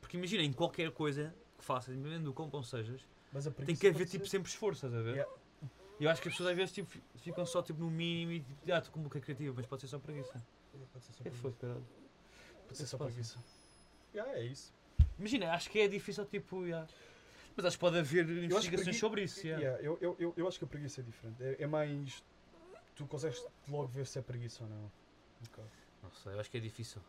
Porque 0.00 0.16
imagina, 0.16 0.42
em 0.42 0.52
qualquer 0.52 0.90
coisa 0.90 1.34
que 1.58 1.64
faças, 1.64 1.94
independente 1.94 2.24
do 2.24 2.32
quão 2.34 2.48
bom 2.48 2.62
sejas, 2.62 3.00
tem 3.32 3.52
preguiça 3.52 3.80
que 3.80 3.86
haver 3.88 4.06
tipo 4.08 4.24
ser- 4.24 4.30
sempre 4.30 4.50
esforço, 4.50 4.86
estás 4.86 5.00
a 5.00 5.02
ver? 5.04 5.14
Yeah. 5.16 5.32
Eu 6.00 6.10
acho 6.10 6.20
que 6.20 6.28
as 6.28 6.34
pessoas 6.34 6.50
às 6.50 6.56
vezes 6.56 6.74
tipo, 6.74 6.90
ficam 7.16 7.46
só 7.46 7.62
tipo, 7.62 7.78
no 7.80 7.90
mínimo 7.90 8.32
e 8.32 8.40
tipo, 8.40 8.72
ah, 8.72 8.78
estou 8.78 8.92
com 8.92 8.98
um 8.98 9.02
bloqueio 9.04 9.22
criativo, 9.24 9.54
mas 9.56 9.66
pode 9.66 9.82
ser 9.82 9.88
só 9.88 9.98
preguiça. 9.98 10.42
Pode 10.92 11.04
ser 11.04 11.12
só 11.12 11.22
que 11.22 11.28
é 11.28 11.30
preguiça. 11.30 11.42
foi, 11.42 11.52
caralho? 11.52 11.86
Pode 12.66 12.78
ser 12.78 12.86
só 12.86 12.98
preguiça. 12.98 13.38
Yeah, 14.14 14.32
é 14.38 14.44
isso. 14.44 14.72
Imagina, 15.18 15.52
acho 15.52 15.70
que 15.70 15.78
é 15.78 15.88
difícil 15.88 16.24
tipo. 16.26 16.64
yeah. 16.64 16.86
Mas 17.56 17.66
acho 17.66 17.76
que 17.76 17.80
pode 17.80 17.98
haver 17.98 18.28
investigações 18.28 18.82
pregui- 18.84 18.98
sobre 18.98 19.22
isso. 19.24 19.46
yeah. 19.46 19.62
Yeah, 19.64 19.84
eu, 19.84 19.98
eu, 20.00 20.16
eu, 20.18 20.34
eu 20.36 20.48
acho 20.48 20.58
que 20.58 20.64
a 20.64 20.68
preguiça 20.68 21.00
é 21.00 21.04
diferente. 21.04 21.42
É, 21.42 21.56
é 21.62 21.66
mais. 21.66 22.22
Tu 22.94 23.06
consegues 23.06 23.44
logo 23.68 23.88
ver 23.88 24.06
se 24.06 24.18
é 24.18 24.22
preguiça 24.22 24.64
ou 24.64 24.70
não. 24.70 24.90
Bocado. 25.40 25.68
Não 26.02 26.10
sei, 26.12 26.32
eu 26.34 26.40
acho 26.40 26.50
que 26.50 26.56
é 26.56 26.60
difícil. 26.60 27.00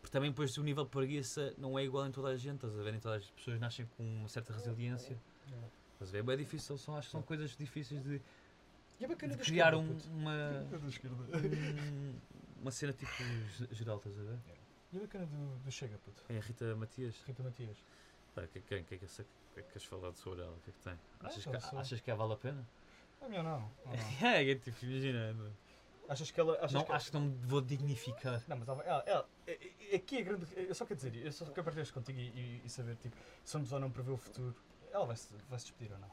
Porque 0.00 0.12
também 0.12 0.30
depois 0.30 0.56
o 0.56 0.62
nível 0.62 0.84
de 0.84 0.90
preguiça 0.90 1.54
não 1.58 1.78
é 1.78 1.84
igual 1.84 2.06
em 2.06 2.10
toda 2.12 2.28
a 2.28 2.36
gente, 2.36 2.56
estás 2.56 2.78
a 2.78 2.82
ver? 2.82 2.92
Nem 2.92 3.00
todas 3.00 3.24
as 3.24 3.30
pessoas 3.30 3.58
nascem 3.60 3.86
com 3.96 4.02
uma 4.02 4.28
certa 4.28 4.52
resiliência. 4.52 5.18
Yeah. 5.48 5.68
Estás 5.94 6.10
a 6.10 6.12
ver? 6.12 6.18
É 6.18 6.22
bem 6.22 6.36
difícil, 6.36 6.78
são, 6.78 6.96
acho 6.96 7.08
que 7.08 7.12
são 7.12 7.22
coisas 7.22 7.56
difíceis 7.56 8.02
de, 8.02 8.20
E 9.00 9.04
é 9.04 9.08
bacana 9.08 9.32
de 9.32 9.38
da 9.38 9.44
criar 9.44 9.72
esquerda, 9.74 9.78
um- 9.78 9.94
puto. 9.96 10.08
uma, 10.10 10.34
É 10.34 10.60
um- 11.42 12.14
uma 12.62 12.70
cena 12.70 12.92
tipo 12.92 13.10
ge- 13.56 13.68
geral, 13.72 13.96
estás 13.98 14.18
a 14.18 14.22
ver? 14.22 14.38
E 14.92 14.96
é 14.96 15.00
bacana 15.00 15.26
do, 15.26 15.58
do 15.64 15.70
Chega, 15.72 15.98
puto. 15.98 16.22
Quem 16.26 16.36
é 16.36 16.38
a 16.38 16.42
Rita 16.42 16.76
Matias? 16.76 17.14
Rita 17.26 17.42
Matias. 17.42 17.76
Pá, 18.34 18.46
que- 18.46 18.60
quem, 18.60 18.84
quem, 18.84 18.96
é 18.96 18.98
que 19.00 19.08
sei- 19.08 19.24
o 19.24 19.47
que 19.58 19.60
é 19.60 19.62
que 19.64 19.72
queres 19.72 19.84
falar 19.88 20.12
sobre 20.14 20.40
ela? 20.42 20.52
O 20.52 20.60
que 20.60 20.70
é 20.70 20.72
que 20.72 20.78
tem? 20.80 20.98
Achas, 21.20 21.42
só- 21.42 21.50
que, 21.50 21.60
só- 21.60 21.78
achas 21.78 22.00
que 22.00 22.10
ela 22.10 22.18
vale 22.18 22.32
a 22.34 22.36
pena? 22.36 22.68
Ah, 23.20 23.28
meu 23.28 23.42
não. 23.42 23.60
não. 23.60 23.70
É, 24.28 24.50
é 24.50 24.54
tipo, 24.54 24.84
imagina. 24.84 25.32
não- 25.32 25.52
Achas 26.08 26.30
que 26.30 26.40
ela. 26.40 26.56
Achas 26.56 26.72
Não, 26.72 26.84
que 26.84 26.92
acho 26.92 27.06
que 27.10 27.14
não 27.18 27.20
me 27.26 27.36
vou 27.46 27.60
dignificar. 27.60 28.42
Não, 28.48 28.56
mas 28.56 28.66
ela, 28.68 28.82
ela, 28.82 29.02
ela- 29.06 29.28
é- 29.46 29.58
é- 29.92 29.96
aqui 29.96 30.16
é 30.16 30.22
grande. 30.22 30.46
Eu 30.56 30.74
só 30.74 30.86
quero 30.86 30.96
dizer, 30.96 31.14
eu 31.16 31.30
só 31.30 31.44
quero 31.46 31.62
partilhar 31.64 31.92
contigo 31.92 32.18
e, 32.18 32.28
e- 32.28 32.62
e 32.64 32.70
saber, 32.70 32.96
tipo, 32.96 33.14
se 33.44 33.52
vamos 33.52 33.70
ou 33.72 33.78
não 33.80 33.90
prever 33.90 34.12
o 34.12 34.16
futuro. 34.16 34.54
Ela 34.90 35.04
vai 35.04 35.16
se, 35.16 35.28
vai 35.50 35.58
-se 35.58 35.66
despedir 35.66 35.92
ou 35.92 35.98
não? 35.98 36.10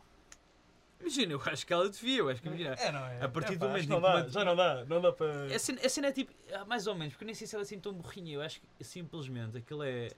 Imagina, 0.99 1.31
eu 1.33 1.41
acho 1.45 1.65
que 1.65 1.71
ela 1.73 1.89
devia, 1.89 2.19
eu 2.19 2.29
acho 2.29 2.41
que 2.41 2.47
imagina. 2.47 2.73
É, 2.73 2.91
não 2.91 3.05
é? 3.05 3.23
A 3.23 3.29
partir 3.29 3.53
É, 3.53 3.55
do 3.55 3.59
pá, 3.59 3.67
momento 3.67 3.83
em 3.83 3.87
que 3.87 3.93
não 3.93 4.01
dá, 4.01 4.09
uma- 4.15 4.29
já 4.29 4.43
não 4.45 4.55
dá, 4.55 4.85
não 4.85 5.01
dá 5.01 5.13
para. 5.13 5.45
A 5.55 5.59
cena, 5.59 5.79
a 5.85 5.89
cena 5.89 6.07
é 6.07 6.11
tipo, 6.11 6.33
ah, 6.53 6.65
mais 6.65 6.87
ou 6.87 6.95
menos, 6.95 7.13
porque 7.13 7.23
eu 7.23 7.27
nem 7.27 7.35
sei 7.35 7.47
se 7.47 7.55
ela 7.55 7.61
é 7.61 7.65
assim 7.65 7.79
tão 7.79 7.93
burrinha. 7.93 8.33
Eu 8.33 8.41
acho 8.41 8.59
que 8.77 8.83
simplesmente 8.83 9.57
aquilo 9.57 9.83
é. 9.83 10.09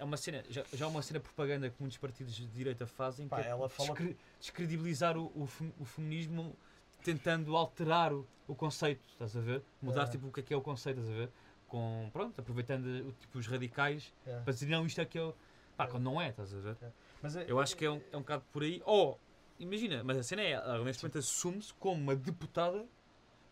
É 0.00 0.04
uma 0.04 0.16
cena, 0.16 0.42
já, 0.48 0.64
já 0.72 0.86
é 0.86 0.88
uma 0.88 1.02
cena 1.02 1.20
propaganda 1.20 1.68
que 1.68 1.76
muitos 1.78 1.98
partidos 1.98 2.34
de 2.34 2.46
direita 2.46 2.86
fazem, 2.86 3.28
Pá, 3.28 3.36
que 3.42 3.46
é 3.46 3.50
ela 3.50 3.68
fala- 3.68 3.90
descre- 3.90 4.16
descredibilizar 4.40 5.16
o, 5.18 5.26
o, 5.26 5.48
o 5.78 5.84
feminismo 5.84 6.56
tentando 7.04 7.54
alterar 7.56 8.12
o, 8.12 8.26
o 8.48 8.54
conceito, 8.54 9.02
estás 9.12 9.36
a 9.36 9.40
ver? 9.40 9.62
Mudar 9.82 10.04
É. 10.04 10.06
tipo 10.06 10.28
o 10.28 10.32
que 10.32 10.40
é 10.40 10.42
que 10.42 10.54
é 10.54 10.56
o 10.56 10.62
conceito, 10.62 11.00
estás 11.00 11.14
a 11.14 11.18
ver? 11.18 11.30
Com, 11.68 12.08
pronto, 12.12 12.40
aproveitando 12.40 13.14
tipo, 13.20 13.38
os 13.38 13.46
radicais 13.46 14.12
É. 14.26 14.40
para 14.40 14.52
dizer 14.54 14.66
não, 14.68 14.86
isto 14.86 15.00
é 15.00 15.04
que 15.04 15.18
é 15.18 15.22
o. 15.22 15.34
Pá, 15.76 15.84
É. 15.84 15.86
quando 15.88 16.04
não 16.04 16.18
é, 16.20 16.30
estás 16.30 16.52
a 16.54 16.58
ver? 16.58 16.76
Mas 17.22 17.36
é, 17.36 17.44
Eu 17.46 17.60
acho 17.60 17.76
que 17.76 17.84
é 17.84 17.90
um, 17.90 18.00
é 18.10 18.16
um 18.16 18.20
bocado 18.20 18.42
por 18.52 18.62
aí. 18.62 18.80
Ou, 18.86 19.20
imagina, 19.58 20.02
mas 20.02 20.16
a 20.16 20.22
cena 20.22 20.40
é, 20.42 20.52
ela 20.52 20.82
neste 20.82 21.02
momento 21.02 21.18
assume-se 21.18 21.74
como 21.74 22.00
uma 22.02 22.16
deputada 22.16 22.86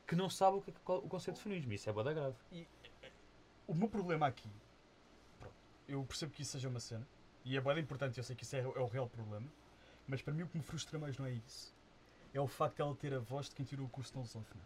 que 0.06 0.16
não 0.16 0.30
sabe 0.30 0.56
o 0.56 0.62
que 0.62 0.70
é 0.70 0.74
o 0.92 1.02
conceito 1.02 1.37
de 1.37 1.42
feminismo. 1.42 1.72
Isso 1.74 1.88
é 1.90 1.92
boda 1.92 2.12
grave. 2.14 2.37
O 3.66 3.74
meu 3.74 3.87
problema 3.88 4.26
aqui, 4.26 4.48
eu 5.88 6.05
percebo 6.05 6.33
que 6.33 6.42
isso 6.42 6.53
seja 6.53 6.68
uma 6.68 6.81
cena, 6.81 7.07
e 7.44 7.57
é 7.57 7.61
bem 7.61 7.79
importante, 7.79 8.18
eu 8.18 8.24
sei 8.24 8.37
que 8.37 8.44
isso 8.44 8.55
é, 8.57 8.61
é 8.61 8.66
o 8.66 8.87
real 8.87 9.09
problema, 9.09 9.46
mas 10.07 10.20
para 10.22 10.33
mim 10.35 10.42
o 10.42 10.48
que 10.48 10.57
me 10.59 10.62
frustra 10.62 10.98
mais 10.98 11.16
não 11.18 11.27
é 11.27 11.33
isso. 11.33 11.74
É 12.35 12.40
o 12.40 12.46
facto 12.46 12.77
de 12.77 12.83
ela 12.83 12.94
ter 12.94 13.14
a 13.14 13.18
voz 13.18 13.48
de 13.48 13.55
quem 13.55 13.64
tirou 13.64 13.87
o 13.87 13.88
curso 13.88 14.12
de 14.12 14.18
lusófona. 14.18 14.61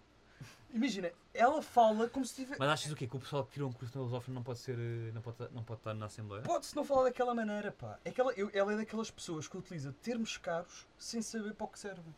Imagina, 0.74 1.12
ela 1.32 1.62
fala 1.62 2.08
como 2.08 2.24
se 2.24 2.34
tivesse. 2.34 2.58
Mas 2.58 2.68
achas 2.68 2.90
o 2.90 2.96
quê? 2.96 3.06
Que 3.06 3.14
o 3.16 3.20
pessoal 3.20 3.44
que 3.44 3.52
tirou 3.52 3.68
um 3.68 3.72
curso 3.72 3.96
na 3.96 4.02
lusófona 4.02 4.34
não 4.34 4.42
pode 4.42 4.58
ser. 4.58 4.76
eh, 4.78 5.12
não 5.12 5.20
pode, 5.22 5.36
não 5.52 5.62
pode 5.62 5.80
estar 5.80 5.94
na 5.94 6.06
Assembleia? 6.06 6.42
Pode-se 6.42 6.74
não 6.74 6.82
falar 6.84 7.04
daquela 7.04 7.34
maneira, 7.34 7.70
pá. 7.70 7.98
É 8.04 8.12
ela, 8.16 8.32
eu- 8.32 8.50
ela 8.52 8.72
é 8.72 8.76
daquelas 8.76 9.10
pessoas 9.10 9.46
que 9.46 9.56
utiliza 9.56 9.92
termos 10.02 10.36
caros 10.38 10.86
sem 10.98 11.22
saber 11.22 11.54
para 11.54 11.64
o 11.66 11.68
que 11.68 11.78
servem. 11.78 12.12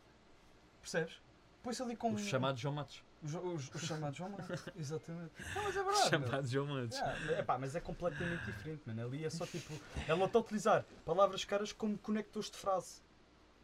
Percebes? 0.80 1.20
Põe-se 1.62 1.82
ali 1.82 1.96
com. 1.96 2.14
Os 2.14 2.22
chamados 2.22 2.60
João 2.60 2.74
Matos. 2.74 3.02
Os 3.24 3.82
chamados 3.86 4.18
João 4.18 4.30
Matos. 4.30 4.64
Exatamente. 4.76 5.32
Não, 5.54 5.62
mas 5.62 5.76
é 5.76 5.82
verdade. 5.82 6.10
meu. 6.10 6.20
chamados 6.28 6.50
João 6.50 6.66
Matos. 6.66 6.98
Yeah, 6.98 7.38
epá, 7.40 7.58
mas 7.58 7.74
é 7.74 7.80
completamente 7.80 8.44
diferente, 8.44 8.82
mano. 8.86 9.02
Ali 9.06 9.24
é 9.24 9.30
só 9.30 9.46
tipo. 9.46 9.72
Ela 10.06 10.26
está 10.26 10.38
a 10.38 10.42
utilizar 10.42 10.84
palavras 11.04 11.44
caras 11.44 11.72
como 11.72 11.96
conectores 11.98 12.50
de 12.50 12.56
frase. 12.58 13.02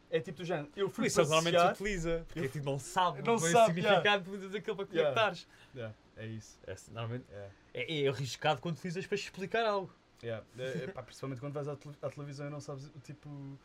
É 0.09 0.19
tipo 0.19 0.39
do 0.39 0.45
género. 0.45 0.69
Eu 0.75 0.89
fui 0.89 1.07
Isso 1.07 1.19
normalmente 1.21 1.57
se 1.59 1.65
utiliza. 1.67 2.23
Porque 2.27 2.39
Eu- 2.39 2.43
é 2.45 2.47
tipo, 2.47 2.65
não 2.65 2.79
sabe. 2.79 3.19
Não 3.19 3.37
bem 3.37 3.49
o 3.49 3.51
sabe, 3.51 3.73
significado 3.75 4.23
de 4.23 4.29
utilizas 4.29 4.55
aquilo 4.55 4.75
para 4.75 4.85
Yeah. 4.87 5.09
conectares. 5.13 5.47
Yeah, 5.73 5.95
é 6.17 6.25
isso. 6.27 6.59
É, 6.67 6.75
normalmente 6.89 7.25
É. 7.31 7.49
é, 7.75 8.01
é 8.03 8.07
arriscado 8.09 8.59
quando 8.61 8.75
utilizas 8.77 9.05
para 9.07 9.15
explicar 9.15 9.65
algo. 9.65 9.93
Yeah. 10.23 10.45
É, 10.57 10.83
epá, 10.85 11.01
principalmente 11.03 11.39
quando 11.39 11.53
vais 11.53 11.67
à, 11.67 11.77
à 12.01 12.09
televisão 12.09 12.47
e 12.47 12.49
não 12.49 12.59
sabes 12.59 12.91
tipo 13.03 13.57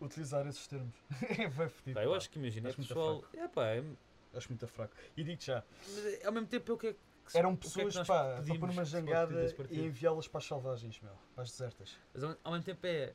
utilizar 0.00 0.46
esses 0.46 0.66
termos. 0.66 0.94
é 1.38 1.48
bem 1.48 1.68
fedido. 1.68 1.94
Pá, 1.94 2.04
eu 2.04 2.10
pá. 2.12 2.16
acho 2.16 2.30
que 2.30 2.38
imagina, 2.38 2.72
pessoal. 2.72 3.22
É, 3.34 3.48
pá, 3.48 3.66
é, 3.66 3.84
Acho 4.34 4.48
muito 4.48 4.66
fraco. 4.66 4.94
E 5.16 5.22
digo 5.24 5.40
já, 5.40 5.62
mas 5.86 6.06
é- 6.06 6.26
ao 6.26 6.32
mesmo 6.32 6.48
tempo 6.48 6.72
o 6.72 6.78
que 6.78 6.88
é 6.88 6.94
eram 7.34 7.52
o 7.52 7.56
que 7.56 7.66
é 7.66 7.70
que 7.70 7.74
pessoas 7.86 8.06
pá, 8.06 8.40
para 8.42 8.58
pôr 8.58 8.70
uma 8.70 8.84
jangada 8.84 9.54
e 9.70 9.80
enviá-las 9.84 10.26
para 10.28 10.38
as 10.38 10.44
selvagens, 10.44 11.00
meu, 11.00 11.12
para 11.34 11.44
as 11.44 11.50
desertas. 11.50 11.96
Mas 12.12 12.24
ao, 12.24 12.36
ao 12.44 12.52
mesmo 12.52 12.64
tempo 12.64 12.86
é. 12.86 13.14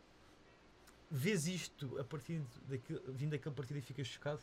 Vês 1.09 1.47
isto 1.47 1.97
a 1.99 2.03
partir 2.03 2.41
daquele, 2.67 3.01
vindo 3.07 3.31
daquele 3.31 3.55
partido 3.55 3.77
e 3.77 3.81
ficas 3.81 4.07
chocado? 4.07 4.41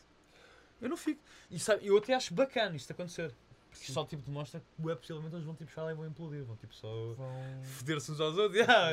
Eu 0.81 0.89
não 0.89 0.97
fico. 0.97 1.21
E 1.51 1.59
sabe, 1.59 1.85
eu 1.85 1.95
até 1.97 2.13
acho 2.13 2.33
bacana 2.33 2.75
isto 2.75 2.91
acontecer. 2.91 3.31
Porque 3.77 3.91
só 3.91 4.05
tipo 4.05 4.21
demonstra 4.23 4.59
que 4.61 4.89
é 4.89 4.95
possivelmente 4.95 5.35
eles 5.35 5.45
vão 5.45 5.53
tipo 5.55 5.69
chegar 5.69 5.83
lá 5.83 5.91
e 5.91 5.95
vão 5.95 6.07
implodir, 6.07 6.43
vão 6.43 6.55
tipo 6.55 6.73
só 6.73 6.87
Vão. 7.13 7.61
foder-se 7.63 8.11
uns 8.11 8.19
aos 8.21 8.37
outros. 8.37 8.61
Ah, 8.67 8.91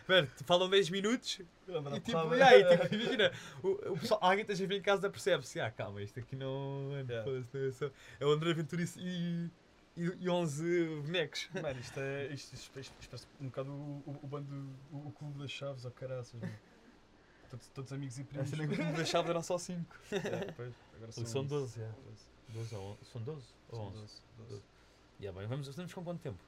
espera, 0.00 0.26
falam 0.46 0.68
10 0.70 0.90
minutos 0.90 1.40
e 1.40 2.00
tipo, 2.00 2.12
porrada. 2.12 2.36
e 2.36 2.42
aí, 2.42 2.64
tipo, 2.64 2.94
imagina, 2.94 3.32
o, 3.62 3.68
o 3.92 3.98
pessoal, 3.98 4.20
alguém 4.22 4.40
esteja 4.40 4.64
a 4.64 4.66
vir 4.66 4.76
em 4.78 4.82
casa 4.82 5.08
percebe-se, 5.10 5.60
ah 5.60 5.70
calma, 5.70 6.02
isto 6.02 6.18
aqui 6.18 6.34
não 6.36 6.90
é, 6.96 7.02
Yeah. 7.02 7.30
não 7.30 7.36
é, 7.38 7.90
é 8.20 8.26
o 8.26 8.30
André 8.30 8.54
Ventura 8.54 8.82
e, 8.96 9.50
e, 9.96 10.12
e 10.20 10.28
11 10.28 10.86
bonecos. 11.04 11.48
Mano, 11.54 11.78
isto 11.80 12.00
é. 12.00 12.26
Isto, 12.32 12.54
isto, 12.54 12.80
isto, 12.80 12.94
isto 13.00 13.10
parece 13.10 13.26
um 13.40 13.46
bocado 13.46 13.70
o, 13.70 14.02
o, 14.06 14.20
o 14.22 14.26
bando. 14.26 14.68
O, 14.90 15.08
o 15.08 15.12
clube 15.12 15.38
das 15.38 15.50
chaves, 15.50 15.84
ou 15.84 15.90
caraças, 15.90 16.40
mano. 16.40 16.52
Todos, 17.50 17.68
todos 17.68 17.92
amigos 17.92 18.18
e 18.18 18.24
primos. 18.24 18.46
Essa 18.50 18.56
nem 18.56 18.66
que 18.68 18.76
da 18.76 19.04
chave 19.04 19.28
eram 19.28 19.42
só 19.42 19.58
5. 19.58 19.84
É, 20.12 20.52
pois, 20.56 20.72
agora 20.96 21.12
São, 21.12 21.26
são 21.26 21.44
12, 21.44 21.82
é. 21.82 21.84
12. 21.86 22.26
12 22.52 22.74
ou 22.74 22.92
11. 22.92 23.04
São 23.04 23.22
12 23.22 23.46
ou 23.70 23.76
São 23.76 23.86
11? 23.86 23.98
12, 23.98 24.22
12. 24.50 24.62
Yeah, 25.20 25.38
bem, 25.38 25.48
vamos, 25.48 25.68
estamos 25.68 25.92
com 25.92 26.04
quanto 26.04 26.20
tempo? 26.20 26.38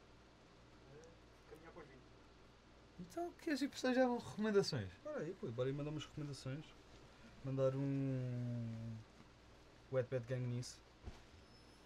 Então, 3.01 3.33
que 3.43 3.51
as 3.51 3.61
pessoas 3.61 3.95
já 3.95 4.07
vão 4.07 4.19
recomendações? 4.19 4.89
Bora 5.03 5.21
aí, 5.21 5.35
pô, 5.35 5.47
bora 5.49 5.69
aí 5.69 5.75
mandar 5.75 5.91
umas 5.91 6.05
recomendações. 6.05 6.65
Mandar 7.45 7.75
um. 7.77 8.97
Wet 9.93 10.09
Bad 10.11 10.27
Gang 10.27 10.45
nisso. 10.47 10.81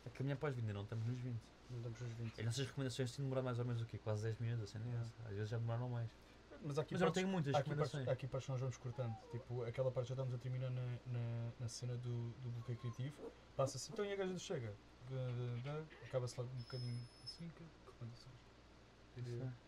A 0.07 0.11
caminhar 0.11 0.38
para 0.38 0.50
os 0.50 0.54
20, 0.54 0.62
ainda 0.62 0.74
não 0.74 0.83
estamos 0.85 1.07
nos 1.07 1.18
20. 1.18 1.37
Mandamos 1.70 2.00
uns 2.00 2.12
20. 2.12 2.38
As 2.38 2.46
nossas 2.46 2.66
recomendações 2.66 3.16
têm 3.16 3.24
demorado 3.24 3.44
mais 3.44 3.59
ou 3.59 3.64
menos 3.64 3.83
o 3.83 3.87
quê? 3.87 3.98
Quase 3.98 4.22
10 4.22 4.38
minutos, 4.38 4.64
assim, 4.64 4.78
não 4.78 4.92
é? 4.92 5.00
Às 5.28 5.35
vezes 5.35 5.48
já 5.50 5.59
demoraram 5.59 5.88
mais. 5.88 6.09
Mas 6.62 6.79
aqui 6.79 6.94
Mas 6.94 7.01
eu 7.01 7.07
não 7.07 7.12
partes- 7.12 7.14
tenho 7.14 7.29
muitas 7.29 7.55
aqui, 7.55 7.68
partes, 7.68 7.68
recomendações. 7.71 8.09
há 8.09 8.12
aqui 8.12 8.27
partes 8.27 8.47
que 8.47 8.53
nós 8.53 8.61
vamos 8.61 8.77
cortando. 8.77 9.16
Tipo, 9.31 9.62
aquela 9.64 9.90
parte 9.90 10.09
já 10.09 10.14
estamos 10.14 10.35
a 10.35 10.38
terminar 10.38 10.71
na, 10.71 10.83
na, 11.07 11.53
na 11.61 11.68
cena 11.68 11.97
do, 11.97 12.31
do 12.31 12.51
bloqueio 12.51 12.79
criativo. 12.79 13.33
Passa-se, 13.57 13.90
então 13.92 14.05
e 14.05 14.12
a 14.12 14.16
gaja 14.16 14.33
do 14.33 14.38
chega? 14.38 14.75
Acaba-se 16.05 16.38
logo 16.38 16.51
um 16.53 16.59
bocadinho 16.59 17.01
assim. 17.25 17.49
que 17.51 17.62
recomendações. 17.87 18.49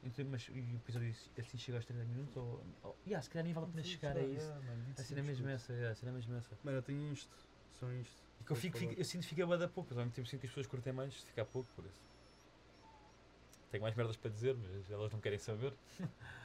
Então, 0.05 0.25
mas 0.27 0.49
o 0.49 0.53
episódio 0.53 1.13
assim 1.39 1.59
chega 1.59 1.79
aos 1.79 1.85
30 1.85 2.05
minutos? 2.05 2.37
Ou. 2.37 2.65
Oh, 2.85 2.95
yeah, 3.05 3.21
se 3.21 3.29
calhar 3.31 3.45
nem 3.45 3.53
vale 3.53 3.67
a 3.67 3.69
pena 3.71 3.83
chegar 3.83 4.17
a 4.17 4.21
isso. 4.21 4.47
Yeah, 4.47 4.61
mano, 4.67 4.85
A 4.97 5.03
cena 5.03 5.21
é 5.21 5.23
25 5.25 5.27
mesmo 5.27 5.49
essa, 5.49 5.73
é, 5.73 5.89
a 5.91 5.95
cena 5.97 6.13
é 6.13 6.15
mesmo 6.15 6.35
essa. 6.37 6.59
Mano, 6.63 6.79
eu 6.79 6.83
tenho 6.83 7.13
isto. 7.13 7.37
São 7.81 7.93
isto. 8.01 8.23
E 8.41 8.45
que 8.45 8.53
eu, 8.53 8.57
fico, 8.57 8.79
fico- 8.79 8.93
eu 8.97 9.05
sinto 9.05 9.23
que 9.23 9.29
fica 9.29 9.45
bué 9.47 9.59
da 9.59 9.67
pouco, 9.69 9.91
ao 9.93 9.97
mesmo 9.99 10.13
tempo 10.13 10.29
sinto 10.29 10.41
que 10.41 10.47
as 10.47 10.51
pessoas 10.53 10.67
curtem 10.69 10.93
mais 10.93 11.15
se 11.21 11.27
ficar 11.27 11.45
pouco, 11.47 11.69
por 11.75 11.85
isso. 11.85 12.01
Tenho 13.73 13.83
mais 13.83 13.95
merdas 13.97 14.17
para 14.17 14.31
dizer, 14.31 14.57
mas 14.57 14.89
elas 14.91 15.13
não 15.13 15.21
querem 15.21 15.39
saber. 15.39 15.75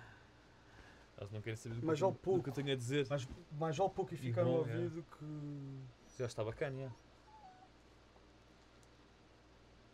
elas 1.18 1.32
não 1.32 1.42
querem 1.42 1.56
saber 1.56 1.76
do 1.76 1.82
que, 1.82 1.88
Mas 1.88 2.00
eu, 2.00 2.08
ao 2.08 2.14
pouco. 2.14 2.44
que 2.44 2.50
eu 2.50 2.54
tenho 2.54 2.72
a 2.72 2.76
dizer. 2.76 3.08
Mais, 3.10 3.28
mais 3.52 3.78
vale 3.78 3.90
pouco 3.92 4.14
e 4.14 4.18
ficar 4.18 4.44
no 4.44 4.52
bom, 4.52 4.58
é. 4.58 4.76
ouvido 4.76 5.06
que. 5.18 6.18
Já 6.18 6.26
está 6.26 6.44
bacana, 6.44 6.84
já. 6.84 6.92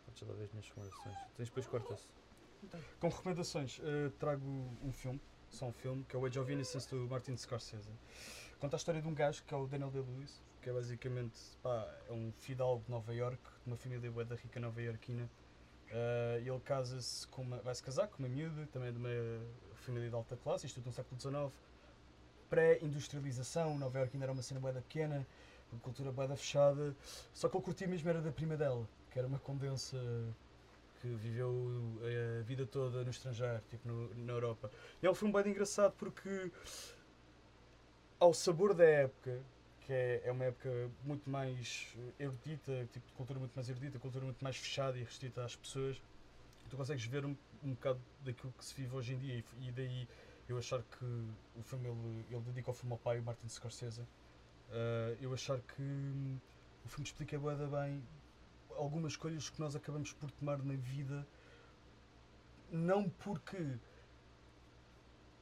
Podes 0.06 0.22
dar 0.22 0.42
as 0.42 0.50
minhas 0.50 0.68
recomendações. 0.68 1.16
Tens 1.36 1.48
depois 1.48 1.66
corta-se. 1.66 2.08
Com 3.00 3.08
recomendações, 3.08 3.80
eh, 3.82 4.10
trago 4.20 4.46
um 4.82 4.92
filme, 4.92 5.20
só 5.50 5.66
um 5.66 5.72
filme, 5.72 6.04
que 6.04 6.14
é 6.14 6.18
o 6.18 6.24
Age 6.24 6.38
of 6.38 6.52
Innocence 6.52 6.88
do 6.88 7.08
Martin 7.08 7.36
Scorsese. 7.36 7.90
Conta 8.60 8.76
a 8.76 8.78
história 8.78 9.02
de 9.02 9.08
um 9.08 9.14
gajo 9.14 9.42
que 9.44 9.52
é 9.52 9.56
o 9.56 9.66
Daniel 9.66 9.90
Day-Lewis, 9.90 10.40
que 10.60 10.70
é 10.70 10.72
basicamente 10.72 11.40
pá, 11.60 11.92
é 12.08 12.12
um 12.12 12.32
fidalgo 12.38 12.84
de 12.84 12.90
Nova 12.90 13.12
York, 13.12 13.42
de 13.64 13.66
uma 13.66 13.76
família 13.76 14.08
bué 14.12 14.24
da 14.24 14.36
rica 14.36 14.60
nova-iorquina. 14.60 15.28
Eh, 15.90 16.42
ele 16.46 16.60
casa-se 16.60 17.26
com 17.28 17.42
uma, 17.42 17.58
vai 17.58 17.74
se 17.74 17.82
casar 17.82 18.06
com 18.06 18.20
uma 18.20 18.28
miúda, 18.28 18.66
também 18.68 18.92
de 18.92 18.98
uma 18.98 19.10
família 19.82 20.08
de 20.08 20.14
alta 20.14 20.36
classe, 20.36 20.66
isto 20.66 20.76
tudo 20.76 20.86
no 20.86 20.92
século 20.92 21.16
XIX. 21.16 21.52
Pré-industrialização, 22.50 23.78
Nova 23.78 23.98
York 23.98 24.14
ainda 24.14 24.26
era 24.26 24.32
uma 24.32 24.42
cena 24.42 24.60
bué 24.60 24.72
da 24.72 24.80
pequena, 24.82 25.26
uma 25.72 25.80
cultura 25.80 26.12
bué 26.12 26.26
da 26.28 26.36
fechada. 26.36 26.94
Só 27.34 27.48
que 27.48 27.56
ele 27.56 27.64
curtia 27.64 27.86
mesmo 27.88 28.08
era 28.10 28.20
da 28.20 28.30
prima 28.32 28.56
dela, 28.56 28.86
que 29.10 29.18
era 29.18 29.26
uma 29.28 29.38
condensa 29.38 29.96
que 31.00 31.08
viveu 31.08 31.52
a 32.40 32.42
vida 32.42 32.64
toda 32.66 33.02
no 33.04 33.10
estrangeiro, 33.10 33.60
tipo 33.68 33.88
no- 33.88 34.14
na 34.14 34.32
Europa. 34.32 34.70
E 35.02 35.06
é 35.06 35.10
um 35.10 35.14
filme 35.14 35.32
bem 35.34 35.50
engraçado 35.52 35.94
porque, 35.98 36.50
ao 38.18 38.32
sabor 38.32 38.74
da 38.74 38.84
época, 38.84 39.40
que 39.80 39.92
é, 39.92 40.22
é 40.24 40.32
uma 40.32 40.44
época 40.44 40.90
muito 41.04 41.28
mais 41.28 41.94
erudita, 42.18 42.88
tipo 42.92 43.06
de 43.06 43.12
cultura 43.12 43.38
muito 43.38 43.52
mais 43.54 43.68
erudita, 43.68 43.98
cultura 43.98 44.24
muito 44.24 44.42
mais 44.42 44.56
fechada 44.56 44.96
e 44.98 45.02
restrita 45.02 45.44
às 45.44 45.56
pessoas, 45.56 46.00
tu 46.70 46.76
consegues 46.76 47.04
ver 47.04 47.24
um, 47.24 47.36
um 47.62 47.70
bocado 47.74 48.00
daquilo 48.24 48.52
que 48.56 48.64
se 48.64 48.74
vive 48.74 48.94
hoje 48.94 49.14
em 49.14 49.18
dia 49.18 49.34
e, 49.34 49.68
e 49.68 49.72
daí 49.72 50.08
eu 50.48 50.58
achar 50.58 50.82
que 50.82 51.04
o 51.56 51.62
filme 51.62 51.88
ele, 51.88 52.24
ele 52.30 52.40
dedica 52.42 52.70
o 52.70 52.74
filme 52.74 52.92
ao 52.92 52.98
pai, 52.98 53.18
o 53.18 53.22
Martin 53.22 53.48
Scorsese. 53.48 54.02
Ah, 54.70 55.16
eu 55.20 55.32
achar 55.34 55.60
que 55.60 55.82
hum, 55.82 56.38
o 56.84 56.88
filme 56.88 57.04
explica 57.06 57.38
bem 57.38 58.02
algumas 58.76 59.12
escolhas 59.12 59.50
que 59.50 59.60
nós 59.60 59.76
acabamos 59.76 60.12
por 60.12 60.30
tomar 60.30 60.58
na 60.62 60.74
vida 60.74 61.26
não 62.70 63.08
porque 63.10 63.78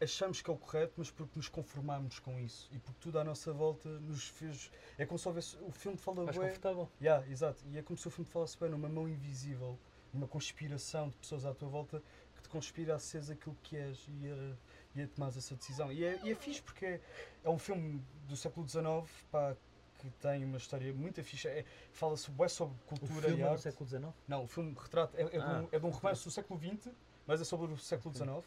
achamos 0.00 0.40
que 0.42 0.50
é 0.50 0.52
o 0.52 0.56
correto, 0.56 0.94
mas 0.96 1.10
porque 1.10 1.38
nos 1.38 1.48
conformamos 1.48 2.18
com 2.18 2.38
isso 2.40 2.68
e 2.72 2.78
porque 2.78 2.98
tudo 3.00 3.18
à 3.18 3.24
nossa 3.24 3.52
volta 3.52 3.88
nos 4.00 4.24
fez. 4.28 4.70
É 4.98 5.06
como 5.06 5.18
se 5.18 5.28
houvesse. 5.28 5.56
O 5.60 5.70
filme 5.70 5.96
fala 5.96 6.24
Mais 6.24 6.36
bué- 6.36 6.48
confortável. 6.48 6.88
Yeah, 7.00 7.26
exato. 7.30 7.62
E 7.68 7.78
é 7.78 7.82
como 7.82 7.96
se 7.96 8.08
o 8.08 8.10
filme 8.10 8.28
falasse 8.28 8.58
bem 8.58 8.70
numa 8.70 8.88
mão 8.88 9.08
invisível, 9.08 9.78
numa 10.12 10.26
conspiração 10.28 11.08
de 11.08 11.16
pessoas 11.16 11.44
à 11.44 11.54
tua 11.54 11.68
volta 11.68 12.02
que 12.34 12.42
te 12.42 12.48
conspira 12.48 12.94
a 12.94 12.98
seres 12.98 13.30
aquilo 13.30 13.56
que 13.62 13.76
és 13.76 14.06
e 14.08 14.28
a, 14.30 14.56
e 14.98 15.02
a 15.02 15.08
tomares 15.08 15.36
essa 15.36 15.54
decisão. 15.54 15.92
E 15.92 16.04
é, 16.04 16.18
e 16.24 16.30
é 16.30 16.34
fixe 16.34 16.62
porque 16.62 16.84
é, 16.86 17.00
é 17.44 17.48
um 17.50 17.58
filme 17.58 18.02
do 18.28 18.36
século 18.36 18.66
XIX 18.68 18.82
pá, 19.30 19.54
que 19.98 20.08
tem 20.12 20.44
uma 20.44 20.56
história 20.56 20.92
muito 20.94 21.22
fixe. 21.22 21.46
É, 21.48 21.64
Fala-se 21.92 22.30
bué 22.30 22.48
sobre 22.48 22.74
O 22.74 22.86
cultura 22.88 23.28
filme 23.28 23.38
e 23.38 23.42
é 23.42 23.46
do 23.46 23.50
arte. 23.52 23.62
século 23.62 23.88
XIX? 23.88 24.04
Não, 24.26 24.44
o 24.44 24.46
filme 24.48 24.74
retrata. 24.78 25.16
É, 25.16 25.22
é, 25.24 25.28
de, 25.28 25.38
um, 25.38 25.42
Ah. 25.42 25.64
é 25.72 25.78
de 25.78 25.86
um 25.86 25.90
romance 25.90 26.24
do 26.24 26.30
século 26.30 26.58
XX, 26.58 26.88
mas 27.26 27.40
é 27.40 27.44
sobre 27.44 27.72
o 27.72 27.76
século. 27.76 28.14
XIX. 28.14 28.44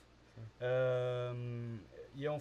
Ahm, 0.60 1.80
e, 2.16 2.26
é 2.26 2.32
um, 2.32 2.40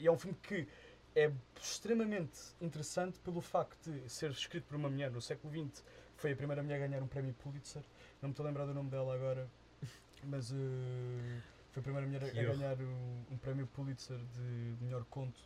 e 0.00 0.06
é 0.06 0.10
um 0.10 0.18
filme 0.18 0.36
que 0.42 0.66
é 1.14 1.30
extremamente 1.60 2.40
interessante 2.60 3.18
pelo 3.20 3.40
facto 3.40 3.90
de 3.90 4.08
ser 4.08 4.30
escrito 4.30 4.64
por 4.64 4.76
uma 4.76 4.88
mulher 4.88 5.10
no 5.10 5.20
século 5.20 5.52
XX. 5.52 5.84
Foi 6.16 6.32
a 6.32 6.36
primeira 6.36 6.62
mulher 6.62 6.82
a 6.82 6.86
ganhar 6.86 7.02
um 7.02 7.06
prémio 7.06 7.34
Pulitzer. 7.34 7.82
Não 8.24 8.28
me 8.30 8.32
estou 8.32 8.46
a 8.46 8.48
lembrar 8.48 8.64
do 8.64 8.72
nome 8.72 8.88
dela 8.88 9.14
agora, 9.14 9.46
mas 10.22 10.50
eh, 10.50 11.40
foi 11.72 11.80
a 11.80 11.82
primeira 11.82 12.06
mulher 12.06 12.24
a, 12.24 12.30
ganhar 12.30 12.80
um, 12.80 13.22
um 13.30 13.36
prémio 13.36 13.66
Pulitzer 13.66 14.16
de 14.16 14.82
melhor 14.82 15.04
conto. 15.10 15.38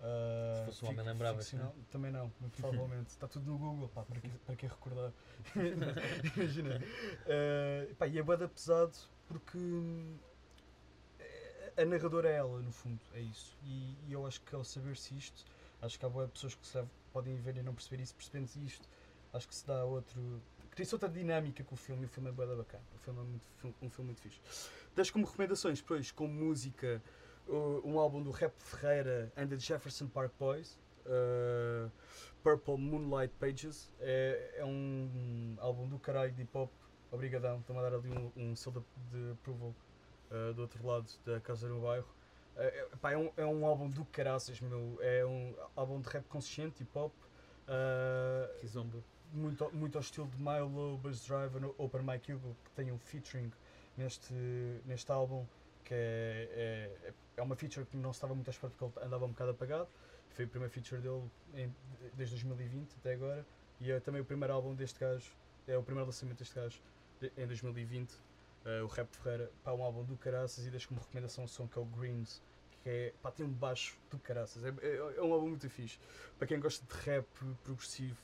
ah, 0.00 0.56
Se 0.58 0.64
fosse 0.64 0.84
um 0.86 0.88
homem, 0.88 1.06
lembravas, 1.06 1.44
ficcional. 1.44 1.72
Também 1.92 2.10
não, 2.10 2.28
provavelmente. 2.56 3.10
Está 3.10 3.28
tudo 3.28 3.48
no 3.48 3.56
Google, 3.56 3.88
pá, 3.90 4.02
para 4.02 4.20
que, 4.20 4.28
para 4.44 4.56
que 4.56 4.66
recordar? 4.66 5.12
Imagina. 6.36 6.82
Eh, 7.26 7.94
pá, 7.96 8.08
e 8.08 8.18
é 8.18 8.22
bué 8.24 8.36
da 8.36 8.48
pesado 8.48 8.96
porque 9.28 9.56
a 11.76 11.84
narradora 11.84 12.28
é 12.28 12.38
ela, 12.38 12.60
no 12.60 12.72
fundo, 12.72 12.98
é 13.14 13.20
isso. 13.20 13.56
E, 13.62 13.94
e 14.08 14.12
eu 14.12 14.26
acho 14.26 14.40
que 14.40 14.52
ao 14.52 14.64
saber-se 14.64 15.16
isto, 15.16 15.44
acho 15.80 15.96
que 15.96 16.04
há 16.04 16.08
bué 16.08 16.26
pessoas 16.26 16.56
que 16.56 16.66
se 16.66 16.84
podem 17.12 17.36
ver 17.36 17.56
e 17.56 17.62
não 17.62 17.72
perceber 17.72 18.02
isso, 18.02 18.16
percebendo 18.16 18.50
isto, 18.64 18.88
acho 19.32 19.46
que 19.46 19.54
se 19.54 19.64
dá 19.64 19.84
outro. 19.84 20.42
Cria-se 20.76 20.94
outra 20.94 21.08
dinâmica 21.08 21.64
com 21.64 21.74
o 21.74 21.78
filme 21.78 22.04
o 22.04 22.08
filme 22.08 22.28
é 22.28 22.32
da 22.32 22.54
bacana. 22.54 22.84
O 22.94 22.98
filme 22.98 23.18
é 23.18 23.22
muito, 23.22 23.76
um 23.80 23.88
filme 23.88 24.10
muito 24.10 24.20
fixe. 24.20 24.38
Deixo 24.94 25.10
como 25.10 25.24
recomendações, 25.24 25.80
depois, 25.80 26.12
como 26.12 26.30
música, 26.30 27.02
um 27.82 27.98
álbum 27.98 28.22
do 28.22 28.30
Rap 28.30 28.52
Ferreira 28.58 29.32
and 29.38 29.48
the 29.48 29.58
Jefferson 29.58 30.06
Park 30.06 30.32
Boys. 30.38 30.78
uh, 31.06 31.90
Purple 32.42 32.76
Moonlight 32.76 33.32
Pages 33.40 33.90
é, 34.00 34.56
é 34.58 34.64
um 34.66 35.56
álbum 35.58 35.88
do 35.88 35.98
caralho 35.98 36.32
de 36.32 36.42
hip 36.42 36.54
hop. 36.54 36.70
Obrigadão, 37.10 37.58
estou 37.60 37.78
a 37.78 37.82
dar 37.82 37.94
ali 37.94 38.10
um, 38.10 38.30
um 38.36 38.54
selo 38.54 38.84
de, 39.10 39.30
approval 39.30 39.74
uh, 40.30 40.52
do 40.52 40.60
outro 40.60 40.86
lado 40.86 41.10
da 41.24 41.40
casa 41.40 41.66
no 41.70 41.80
bairro. 41.80 42.06
Uh, 42.54 43.06
é, 43.08 43.16
um, 43.16 43.32
é 43.38 43.46
um 43.46 43.64
álbum 43.64 43.88
do 43.88 44.04
caraças, 44.04 44.60
meu. 44.60 44.98
É 45.00 45.24
um 45.24 45.54
álbum 45.74 46.02
de 46.02 46.08
rap 46.10 46.26
consciente, 46.26 46.82
hip 46.82 46.98
hop. 46.98 47.14
uh, 47.66 48.60
Que 48.60 48.66
zomba. 48.66 49.02
Muito, 49.32 49.70
muito 49.74 49.96
ao 49.96 50.02
estilo 50.02 50.28
de 50.28 50.36
Milo, 50.42 50.98
Buzz 50.98 51.24
Driver, 51.26 51.62
Open 51.78 52.02
Mike 52.02 52.32
Hugo, 52.32 52.56
que 52.64 52.70
tem 52.72 52.92
um 52.92 52.98
featuring 52.98 53.50
neste, 53.96 54.32
neste 54.84 55.10
álbum, 55.10 55.44
que 55.84 55.94
é, 55.94 56.90
é, 57.04 57.12
é 57.36 57.42
uma 57.42 57.54
feature 57.56 57.86
que 57.86 57.96
não 57.96 58.10
estava 58.10 58.34
muito 58.34 58.48
à 58.48 58.50
espera 58.50 58.70
porque 58.76 58.84
ele 58.98 59.06
andava 59.06 59.24
um 59.24 59.28
bocado 59.30 59.50
apagado. 59.52 59.88
Foi 60.30 60.44
o 60.44 60.48
primeiro 60.48 60.72
feature 60.72 61.00
dele 61.00 61.22
em- 61.54 61.74
desde 62.14 62.34
2020 62.34 62.94
até 62.98 63.12
agora. 63.14 63.46
E 63.80 63.90
é 63.90 64.00
também 64.00 64.20
o 64.20 64.24
primeiro 64.24 64.52
álbum 64.54 64.74
deste 64.74 64.98
gajo, 64.98 65.30
é 65.66 65.76
o 65.76 65.82
primeiro 65.82 66.06
lançamento 66.06 66.38
deste 66.38 66.54
gajo 66.54 66.80
em 67.36 67.46
2020. 67.46 68.14
eh, 68.64 68.82
o 68.82 68.86
Rap 68.88 69.08
Ferreira, 69.14 69.48
pá, 69.62 69.72
um 69.72 69.82
álbum 69.82 70.02
do 70.04 70.16
caraças 70.16 70.66
e 70.66 70.70
deixo 70.70 70.88
como 70.88 71.00
recomendação 71.00 71.44
um 71.44 71.46
som 71.46 71.68
que 71.68 71.78
é 71.78 71.82
o 71.82 71.84
Greens, 71.84 72.42
que 72.82 72.88
é, 72.88 73.14
pá, 73.22 73.30
tem 73.30 73.46
um 73.46 73.52
baixo 73.52 73.96
do 74.10 74.18
caraças. 74.18 74.64
É, 74.64 74.70
é, 74.82 74.96
é 75.18 75.22
um 75.22 75.32
álbum 75.32 75.48
muito 75.50 75.70
fixe. 75.70 76.00
Para 76.36 76.48
quem 76.48 76.58
gosta 76.58 76.84
de 76.84 77.00
rap 77.04 77.26
progressivo, 77.62 78.16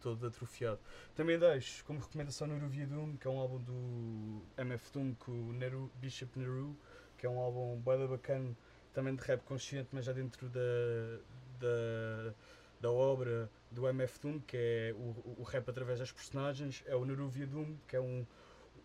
todo 0.00 0.26
atrofiado. 0.26 0.80
Também 1.14 1.38
deixo 1.38 1.84
como 1.84 2.00
recomendação 2.00 2.46
Neruvia 2.46 2.86
Doom, 2.86 3.16
que 3.16 3.26
é 3.26 3.30
um 3.30 3.38
álbum 3.38 3.58
do 3.58 4.42
MF 4.58 4.92
Doom 4.92 5.14
com 5.14 5.32
o 5.32 5.52
Neru, 5.52 5.90
Bishop 6.00 6.38
Neru, 6.38 6.76
que 7.16 7.26
é 7.26 7.28
um 7.28 7.38
álbum 7.38 7.76
bué 7.76 8.06
bacana, 8.06 8.56
também 8.92 9.14
de 9.14 9.22
rap 9.22 9.42
consciente, 9.42 9.88
mas 9.92 10.04
já 10.04 10.12
dentro 10.12 10.48
da, 10.48 10.60
da, 11.60 12.34
da 12.80 12.90
obra 12.90 13.50
do 13.70 13.86
MF 13.86 14.20
Doom, 14.20 14.40
que 14.40 14.56
é 14.56 14.94
o, 14.96 15.40
o 15.40 15.42
rap 15.42 15.68
através 15.68 15.98
das 15.98 16.10
personagens, 16.10 16.82
é 16.86 16.96
o 16.96 17.04
Neruvia 17.04 17.46
Doom, 17.46 17.76
que 17.86 17.96
é 17.96 18.00
um 18.00 18.26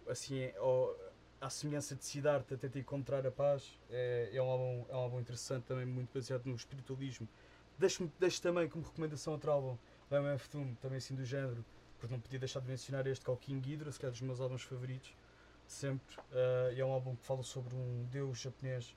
assim, 0.07 0.39
é, 0.39 0.55
ó, 0.59 0.93
à 1.41 1.49
semelhança 1.49 1.95
de 1.95 2.05
Siddhartha 2.05 2.57
tenta 2.57 2.79
encontrar 2.79 3.25
a 3.25 3.31
paz, 3.31 3.79
é, 3.89 4.29
é, 4.33 4.41
um 4.41 4.49
álbum, 4.49 4.85
é 4.89 4.95
um 4.95 4.99
álbum 4.99 5.19
interessante 5.19 5.63
também, 5.63 5.85
muito 5.85 6.13
baseado 6.13 6.45
no 6.45 6.55
espiritualismo. 6.55 7.27
Deixo, 7.77 8.09
deixo 8.19 8.41
também 8.41 8.69
como 8.69 8.85
recomendação 8.85 9.33
outro 9.33 9.51
álbum, 9.51 9.77
MF 10.11 10.49
Doom, 10.49 10.75
também 10.75 10.97
assim 10.97 11.15
do 11.15 11.25
género, 11.25 11.63
porque 11.99 12.13
não 12.13 12.21
podia 12.21 12.39
deixar 12.39 12.59
de 12.59 12.67
mencionar 12.67 13.07
este 13.07 13.23
que 13.23 13.31
é 13.31 13.33
o 13.33 13.37
King 13.37 13.59
Ghidorah, 13.59 13.91
que 13.91 14.05
é 14.05 14.09
dos 14.09 14.21
meus 14.21 14.39
álbuns 14.39 14.63
favoritos, 14.63 15.13
sempre. 15.67 16.15
Uh, 16.17 16.73
e 16.75 16.79
é 16.79 16.85
um 16.85 16.91
álbum 16.91 17.15
que 17.15 17.25
fala 17.25 17.43
sobre 17.43 17.75
um 17.75 18.05
deus 18.11 18.39
japonês, 18.39 18.95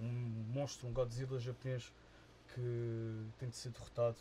um 0.00 0.08
monstro, 0.52 0.88
um 0.88 0.92
Godzilla 0.92 1.38
japonês 1.38 1.92
que 2.54 3.26
tem 3.38 3.48
de 3.48 3.56
ser 3.56 3.70
derrotado. 3.70 4.16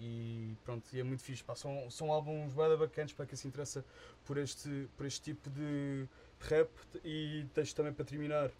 E 0.00 0.56
pronto, 0.64 0.84
e 0.92 1.00
é 1.00 1.02
muito 1.02 1.22
fixe. 1.22 1.44
Pá, 1.44 1.54
são, 1.54 1.88
são 1.90 2.10
álbuns 2.10 2.52
bem 2.54 2.76
bacanas 2.76 3.12
para 3.12 3.26
quem 3.26 3.36
se 3.36 3.46
interessa 3.46 3.84
por 4.24 4.36
este, 4.38 4.88
por 4.96 5.06
este 5.06 5.20
tipo 5.20 5.50
de 5.50 6.08
rap. 6.40 6.70
E 7.04 7.46
deixo 7.54 7.74
também 7.74 7.92
para 7.92 8.04
terminar. 8.04 8.50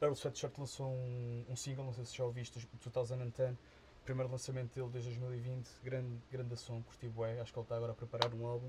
Earl 0.00 0.14
Sweatshirt 0.14 0.58
lançou 0.58 0.88
um, 0.88 1.44
um 1.48 1.56
single, 1.56 1.84
não 1.84 1.92
sei 1.92 2.04
se 2.04 2.16
já 2.16 2.24
ouviste, 2.24 2.58
2010. 2.82 3.56
Primeiro 4.04 4.30
lançamento 4.30 4.74
dele 4.74 4.88
desde 4.90 5.10
2020. 5.10 5.68
Grande, 5.82 6.18
grande 6.30 6.56
som, 6.56 6.82
curti 6.82 7.08
bué. 7.08 7.40
Acho 7.40 7.52
que 7.52 7.58
ele 7.58 7.64
está 7.64 7.76
agora 7.76 7.92
a 7.92 7.94
preparar 7.94 8.34
um 8.34 8.46
álbum. 8.46 8.68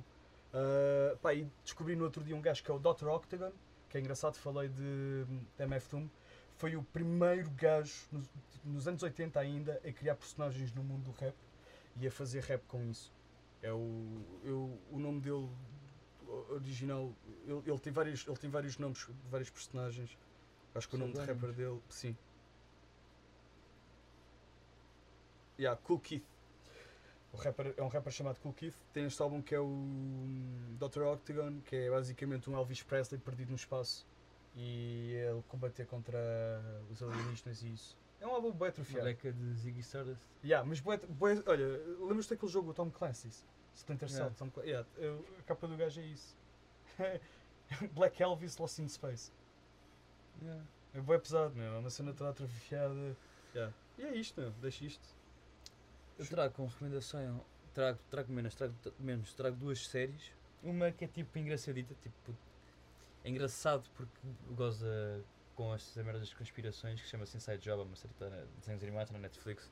Uh, 0.54 1.18
pá, 1.18 1.34
e 1.34 1.50
descobri 1.64 1.96
no 1.96 2.04
outro 2.04 2.24
dia 2.24 2.36
um 2.36 2.42
gajo 2.42 2.64
que 2.64 2.70
é 2.70 2.74
o 2.74 2.78
Dr. 2.78 3.08
Octagon, 3.08 3.52
que 3.90 3.98
é 3.98 4.00
engraçado, 4.00 4.36
falei 4.36 4.70
de, 4.70 5.26
de 5.26 5.64
MF 5.64 5.90
Doom. 5.90 6.08
Foi 6.58 6.76
o 6.76 6.84
primeiro 6.84 7.50
gajo, 7.52 7.94
nos, 8.12 8.30
nos 8.64 8.88
anos 8.88 9.02
80 9.02 9.40
ainda, 9.40 9.82
a 9.84 9.92
criar 9.92 10.16
personagens 10.16 10.72
no 10.74 10.84
mundo 10.84 11.06
do 11.06 11.12
rap 11.12 11.36
e 12.00 12.08
a 12.08 12.12
fazer 12.12 12.44
rap 12.44 12.62
com 12.68 12.84
isso. 12.86 13.12
É 13.64 13.72
o, 13.72 14.22
eu, 14.44 14.80
o 14.92 15.00
nome 15.00 15.22
dele 15.22 15.50
original, 16.50 17.14
ele, 17.46 17.62
ele, 17.66 17.80
tem 17.80 17.92
vários, 17.92 18.28
ele 18.28 18.38
tem 18.38 18.50
vários 18.50 18.78
nomes, 18.78 19.08
vários 19.30 19.50
personagens. 19.50 20.18
Acho 20.76 20.90
que 20.90 20.96
o 20.96 21.00
nome 21.00 21.14
de 21.14 21.20
rapper 21.20 21.52
dele, 21.52 21.80
sim. 21.90 22.16
Yeah, 25.60 25.80
Cool 25.84 26.00
Keith. 26.00 26.24
O 27.32 27.38
rapper, 27.38 27.74
é 27.78 27.82
um 27.84 27.88
rapper 27.88 28.12
chamado 28.14 28.40
Cool 28.40 28.54
Keith. 28.54 28.76
Tem 28.94 29.06
este 29.06 29.22
álbum 29.22 29.42
que 29.42 29.56
é 29.56 29.60
o 29.60 29.66
Dr. 30.80 31.02
Octagon, 31.04 31.62
que 31.62 31.76
é 31.76 31.90
basicamente 31.90 32.50
um 32.50 32.56
Elvis 32.56 32.84
Presley 32.84 33.20
perdido 33.20 33.50
no 33.50 33.56
espaço. 33.56 34.06
E 34.56 35.14
ele 35.16 35.42
combater 35.48 35.86
contra 35.88 36.18
os 36.92 37.02
alienígenas 37.02 37.64
e 37.64 37.74
isso. 37.74 37.98
É 38.22 38.28
um 38.28 38.32
álbum 38.36 38.52
bem 38.52 38.68
atrofiado. 38.70 39.00
Moleca 39.02 39.32
de 39.34 39.54
Ziggy 39.56 39.80
Stardust. 39.80 40.22
Yeah, 40.44 40.68
mas 40.68 40.80
bué, 40.80 40.98
bué, 40.98 41.42
olha, 41.48 41.66
lembras-te 42.00 42.30
daquele 42.36 42.52
jogo, 42.52 42.70
o 42.70 42.74
Tom 42.74 42.90
Clancy's? 42.92 43.44
Splinter 43.76 44.08
Cell, 44.08 44.20
Yeah. 44.20 44.36
Tom 44.38 44.50
Cla- 44.52 44.64
yeah, 44.64 44.88
a 45.40 45.44
capa 45.44 45.68
do 45.68 45.76
gajo 45.76 46.00
é 46.00 46.06
isso. 46.06 46.38
Black 47.94 48.22
Elvis 48.22 48.58
Lost 48.58 48.78
in 48.80 48.88
Space. 48.88 49.32
Yeah. 50.42 50.64
É 50.94 51.02
bem 51.02 51.20
pesado, 51.20 51.56
meu. 51.56 51.74
É 51.74 51.78
uma 51.80 51.90
cena 51.90 52.14
toda 52.14 52.30
atrofiada. 52.30 53.18
Yeah. 53.56 53.74
E 53.98 54.04
é 54.04 54.16
isto, 54.16 54.40
meu. 54.40 54.52
Deixa 54.62 54.86
isto. 54.86 55.04
Eu 56.18 56.26
trago 56.28 56.54
como 56.54 56.68
recomendação, 56.68 57.44
trago, 57.74 58.00
trago 58.10 58.32
menos, 58.32 58.56
trago 58.56 58.74
menos, 59.00 59.34
trago 59.34 59.56
duas 59.56 59.86
séries. 59.88 60.32
Uma 60.62 60.92
que 60.92 61.06
é 61.06 61.08
tipo 61.08 61.38
engraçadita, 61.38 61.94
tipo. 62.02 62.36
É 63.24 63.30
engraçado 63.30 63.90
porque 63.96 64.20
goza 64.52 65.24
com 65.56 65.74
estas 65.74 66.04
merdas 66.04 66.22
das 66.22 66.34
conspirações 66.34 67.02
que 67.02 67.08
chama-se 67.08 67.38
Inside 67.38 67.60
Job, 67.60 67.82
é 67.82 67.86
uma 67.86 67.96
série 67.96 68.14
está 68.14 68.30
na 68.30 68.44
desenhos 68.60 68.84
animados 68.84 69.12
na 69.12 69.20
Netflix. 69.20 69.72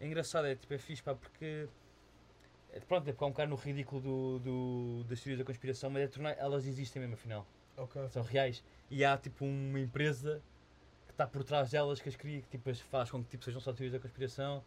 É 0.00 0.06
engraçado, 0.06 0.46
é 0.46 0.54
tipo, 0.54 0.72
é 0.74 0.78
fixe 0.78 1.02
pá, 1.02 1.14
porque. 1.14 1.68
É, 2.72 2.80
pronto, 2.80 3.08
é 3.08 3.12
porque 3.12 3.24
há 3.24 3.26
um 3.26 3.30
bocado 3.30 3.50
no 3.50 3.56
ridículo 3.56 4.00
do, 4.00 4.38
do, 4.38 5.04
das 5.04 5.20
teorias 5.20 5.38
da 5.38 5.44
conspiração, 5.44 5.90
mas 5.90 6.02
é 6.02 6.06
tornar, 6.06 6.36
elas 6.38 6.66
existem 6.66 7.00
mesmo 7.00 7.14
afinal. 7.14 7.46
Ok. 7.76 8.08
São 8.10 8.22
reais. 8.22 8.62
E 8.90 9.04
há 9.04 9.16
tipo 9.16 9.44
uma 9.44 9.80
empresa 9.80 10.42
que 11.06 11.12
está 11.12 11.26
por 11.26 11.42
trás 11.42 11.70
delas 11.70 12.00
que 12.00 12.08
as 12.08 12.16
cria, 12.16 12.42
que 12.42 12.48
tipo, 12.48 12.68
as 12.68 12.80
faz 12.80 13.10
com 13.10 13.22
que 13.22 13.30
tipo, 13.30 13.44
sejam 13.44 13.60
só 13.60 13.72
teorias 13.72 13.92
da 13.92 14.00
conspiração. 14.00 14.62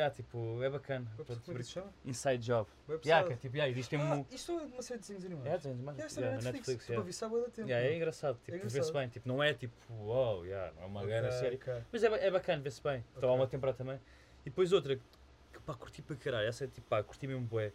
Há, 0.00 0.10
tipo, 0.10 0.62
é 0.62 0.70
bacana. 0.70 1.06
Como 1.16 1.24
Pronto, 1.26 1.50
é 1.52 1.54
que 1.54 1.62
se 1.64 1.70
chama? 1.72 1.92
Inside 2.04 2.38
Job. 2.38 2.68
Yeah, 3.04 3.26
que 3.26 3.32
é 3.34 3.36
tipo, 3.36 3.56
yeah, 3.56 3.70
existe 3.70 3.96
mesmo. 3.96 4.26
Ah, 4.30 4.34
isto 4.34 4.52
é 4.52 4.54
uma 4.64 4.82
série 4.82 5.00
de 5.00 5.06
desenhos 5.06 5.24
animados. 5.24 5.46
Yeah, 5.46 5.62
tens 5.62 5.80
mais- 5.84 5.98
Yeah, 5.98 6.14
yeah, 6.14 6.26
é 6.26 6.36
na 6.36 6.52
Netflix. 6.52 6.68
Netflix. 6.68 6.90
A 6.90 6.92
yeah. 6.94 7.12
sábado 7.12 7.44
a 7.44 7.50
tempo. 7.50 7.68
Yeah, 7.68 7.88
é 7.88 7.96
engraçado, 7.96 8.38
tipo, 8.44 8.56
É 8.56 8.60
vê-se 8.60 8.92
bem. 8.92 9.08
Tipo, 9.08 9.28
não 9.28 9.42
é 9.42 9.54
tipo, 9.54 9.74
uau, 9.94 10.44
yeah, 10.44 10.72
não 10.74 10.82
é 10.82 10.86
uma 10.86 11.04
grande 11.06 11.28
Ok, 11.28 11.38
série. 11.38 11.56
ok. 11.56 11.74
Mas 11.92 12.02
é, 12.04 12.26
é 12.26 12.30
bacana, 12.30 12.62
vê-se 12.62 12.82
bem. 12.82 13.04
Então 13.16 13.28
há 13.30 13.34
uma 13.34 13.46
temporada 13.46 13.76
também. 13.78 14.00
E 14.40 14.50
depois 14.50 14.72
outra 14.72 14.96
que 14.96 15.02
pá, 15.64 15.74
curti 15.74 16.02
para 16.02 16.16
caralho. 16.16 16.48
Essa 16.48 16.64
é 16.64 16.66
tipo, 16.66 16.86
pá, 16.88 17.02
curti 17.02 17.26
mesmo 17.26 17.46
bué. 17.46 17.72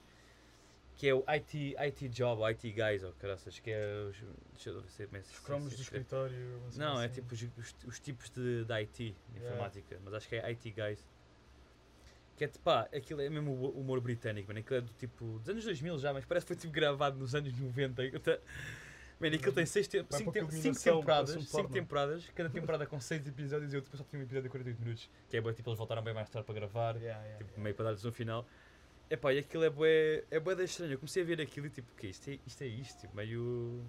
Que 0.96 1.08
é 1.08 1.14
o 1.16 1.24
IT, 1.34 1.76
IT 1.80 2.10
Job, 2.10 2.42
IT 2.52 2.72
Guys, 2.74 3.04
ou 3.06 3.14
caraças, 3.14 3.58
que 3.58 3.72
é 3.72 3.80
os. 4.10 4.18
Deixa 4.52 4.70
eu 4.70 4.82
ver 4.82 4.90
se 4.92 5.04
é 5.04 5.08
se- 5.08 5.18
Os 5.18 5.26
se- 5.28 5.42
cromos 5.44 5.74
do 5.74 5.82
escritório. 5.82 6.62
Não, 6.76 7.00
é 7.02 7.06
assim. 7.06 7.16
tipo 7.22 7.34
os, 7.34 7.42
os, 7.42 7.76
os 7.88 8.00
tipos 8.02 8.30
de, 8.30 8.66
de 8.66 8.74
IT, 8.74 8.98
de 8.98 9.16
Yeah. 9.38 9.48
informática, 9.56 9.98
mas 10.04 10.14
acho 10.14 10.28
que 10.28 10.36
é 10.36 10.46
IT 10.52 10.72
Guys. 10.72 11.08
Que 12.40 12.46
é 12.46 12.48
tipo, 12.48 12.64
pá, 12.64 12.88
aquilo 12.96 13.20
é 13.20 13.30
mesmo 13.30 13.52
o 13.52 13.82
humor 13.82 14.00
britânico, 14.00 14.48
mano. 14.48 14.62
Aquilo 14.62 14.78
é 14.78 14.82
do 14.82 14.94
tipo, 14.94 15.26
dos 15.40 15.50
anos 15.50 15.66
2000 15.66 16.00
já, 16.00 16.14
mas 16.14 16.24
parece 16.24 16.46
que 16.46 16.54
foi 16.54 16.62
tipo 16.62 16.72
gravado 16.72 17.18
nos 17.20 17.36
anos 17.36 17.52
90. 17.60 18.02
Eu 18.06 18.18
te- 18.20 18.40
Mano, 19.20 19.36
aquilo 19.36 19.52
tem 19.52 19.66
seis 19.66 19.86
te 19.90 19.98
cinco, 20.10 20.32
tem- 20.32 20.44
a 20.44 20.50
cinco 20.50 20.80
temporadas, 20.82 21.36
um 21.36 21.42
cinco 21.42 21.68
temporadas, 21.68 22.24
cada 22.34 22.50
temporada 22.50 22.86
com 22.86 22.98
seis 23.02 23.28
episódios 23.28 23.74
e 23.74 23.76
eu 23.76 23.82
depois 23.82 23.98
só 24.00 24.06
tinha 24.10 24.22
um 24.22 24.24
episódio 24.24 24.44
de 24.44 24.50
48 24.50 24.80
minutos. 24.80 25.10
Que 25.30 25.36
é 25.36 25.42
bué, 25.42 25.52
tipo, 25.52 25.70
eles 25.70 25.78
voltaram 25.78 26.02
bem 26.02 26.14
mais 26.14 26.30
tarde 26.30 26.46
para 26.46 26.56
gravar, 26.56 26.96
Yeah, 26.96 27.20
yeah, 27.22 27.38
tipo, 27.40 27.50
yeah. 27.50 27.62
meio 27.64 27.76
para 27.76 27.86
dar-lhes 27.86 28.06
um 28.06 28.12
final. 28.14 28.48
Epá, 29.10 29.34
e 29.34 29.40
aquilo 29.40 29.66
é 29.66 29.70
bué, 29.70 30.24
é 30.32 30.40
bué 30.40 30.56
da 30.56 30.64
estranho. 30.64 30.94
Eu 30.94 30.98
comecei 31.00 31.22
a 31.22 31.26
ver 31.26 31.42
aquilo 31.42 31.66
e 31.68 31.70
tipo, 31.70 31.92
o 31.92 31.96
que 31.98 32.08
isto 32.08 32.30
é 32.30 32.40
isto? 32.48 32.62
É 32.64 32.68
isto? 32.68 33.02
Tipo, 33.02 33.18
meio. 33.18 33.84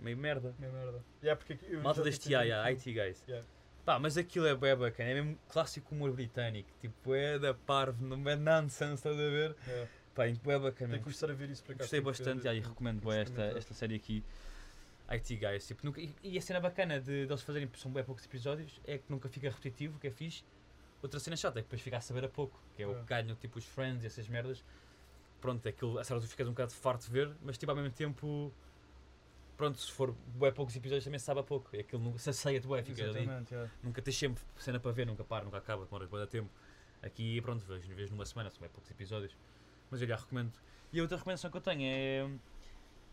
meio 0.00 0.16
merda. 0.16 0.52
Meia 0.58 0.72
merda. 0.72 1.04
Yeah, 1.22 1.36
porque 1.40 1.76
Malta 1.76 2.02
deste 2.02 2.28
yeah, 2.32 2.44
yeah, 2.44 2.68
aquilo. 2.68 2.98
IT 3.00 3.14
Guys. 3.14 3.44
Pá, 3.84 3.98
mas 3.98 4.16
aquilo 4.16 4.46
é 4.46 4.54
bué 4.54 4.74
bacana, 4.74 5.10
é 5.10 5.14
mesmo 5.14 5.38
clássico 5.48 5.94
humor 5.94 6.10
britânico, 6.12 6.70
tipo, 6.80 7.14
é 7.14 7.38
da 7.38 7.52
parvo, 7.52 8.04
não 8.04 8.28
é 8.30 8.34
nonsense, 8.34 8.94
estás 8.94 9.14
a 9.14 9.18
ver? 9.18 9.54
Yeah. 9.66 9.90
Pá, 10.14 10.26
é 10.26 10.32
bacana. 10.32 10.72
Tenho 10.72 10.88
que 10.92 10.98
começar 11.00 11.30
a 11.30 11.34
ver 11.34 11.50
isso 11.50 11.62
para 11.64 11.74
cá. 11.74 11.78
Gostei 11.84 12.00
bastante 12.00 12.46
e 12.48 12.60
recomendo 12.60 13.00
bué 13.00 13.22
esta, 13.22 13.42
esta 13.42 13.74
série 13.74 13.96
aqui, 13.96 14.24
IT 15.10 15.36
Guys. 15.36 15.66
Tipo, 15.66 15.84
nunca, 15.84 16.00
e, 16.00 16.14
e 16.22 16.38
a 16.38 16.40
cena 16.40 16.60
bacana 16.60 16.98
de, 16.98 17.26
de 17.26 17.32
eles 17.32 17.42
fazerem, 17.42 17.68
são 17.76 17.90
bué 17.90 18.02
poucos 18.02 18.24
episódios, 18.24 18.80
é 18.86 18.96
que 18.96 19.04
nunca 19.10 19.28
fica 19.28 19.48
repetitivo, 19.50 19.98
que 19.98 20.06
é 20.06 20.10
fixe. 20.10 20.44
Outra 21.02 21.20
cena 21.20 21.36
chata 21.36 21.58
é 21.58 21.62
que 21.62 21.66
depois 21.66 21.82
fica 21.82 21.98
a 21.98 22.00
saber 22.00 22.24
a 22.24 22.28
pouco, 22.28 22.58
que 22.74 22.82
é 22.82 22.86
o 22.86 22.92
É. 22.92 23.00
que 23.00 23.04
ganham, 23.04 23.36
tipo, 23.36 23.58
os 23.58 23.66
Friends 23.66 24.02
e 24.04 24.06
essas 24.06 24.26
merdas. 24.28 24.64
Pronto, 25.42 25.66
é 25.66 25.68
aquilo, 25.68 25.98
a 25.98 26.04
sério, 26.04 26.22
tu 26.22 26.28
ficas 26.28 26.46
um 26.48 26.52
bocado 26.52 26.72
farto 26.72 27.04
de 27.04 27.12
ver, 27.12 27.30
mas 27.42 27.58
tipo, 27.58 27.70
ao 27.70 27.76
mesmo 27.76 27.90
tempo, 27.90 28.50
pronto, 29.56 29.78
se 29.78 29.90
for 29.92 30.12
bué 30.34 30.50
poucos 30.50 30.74
episódios 30.76 31.04
também 31.04 31.18
sabe 31.18 31.40
a 31.40 31.42
pouco. 31.42 31.74
É 31.76 31.80
aquilo, 31.80 32.02
nunca- 32.02 32.18
se 32.18 32.30
aceia-te 32.30 32.66
bué, 32.66 32.82
fica 32.82 33.02
ali. 33.04 33.20
Yeah. 33.50 33.70
Nunca 33.82 34.00
tens 34.02 34.16
sempre 34.16 34.42
cena 34.56 34.78
para 34.80 34.90
ver, 34.92 35.06
nunca 35.06 35.24
para, 35.24 35.44
nunca 35.44 35.58
acaba, 35.58 35.84
demora 35.84 36.06
bué 36.06 36.26
tempo. 36.26 36.50
Aqui, 37.02 37.40
pronto, 37.40 37.64
vejo, 37.66 37.94
vejo 37.94 38.12
numa 38.12 38.24
semana, 38.24 38.50
são 38.50 38.60
bem 38.60 38.70
poucos 38.70 38.90
episódios. 38.90 39.36
Mas 39.90 40.00
eu 40.00 40.08
já 40.08 40.16
recomendo. 40.16 40.52
E 40.92 40.98
a 40.98 41.02
outra 41.02 41.16
recomendação 41.18 41.50
que 41.50 41.56
eu 41.56 41.60
tenho 41.60 41.82
é. 41.84 42.28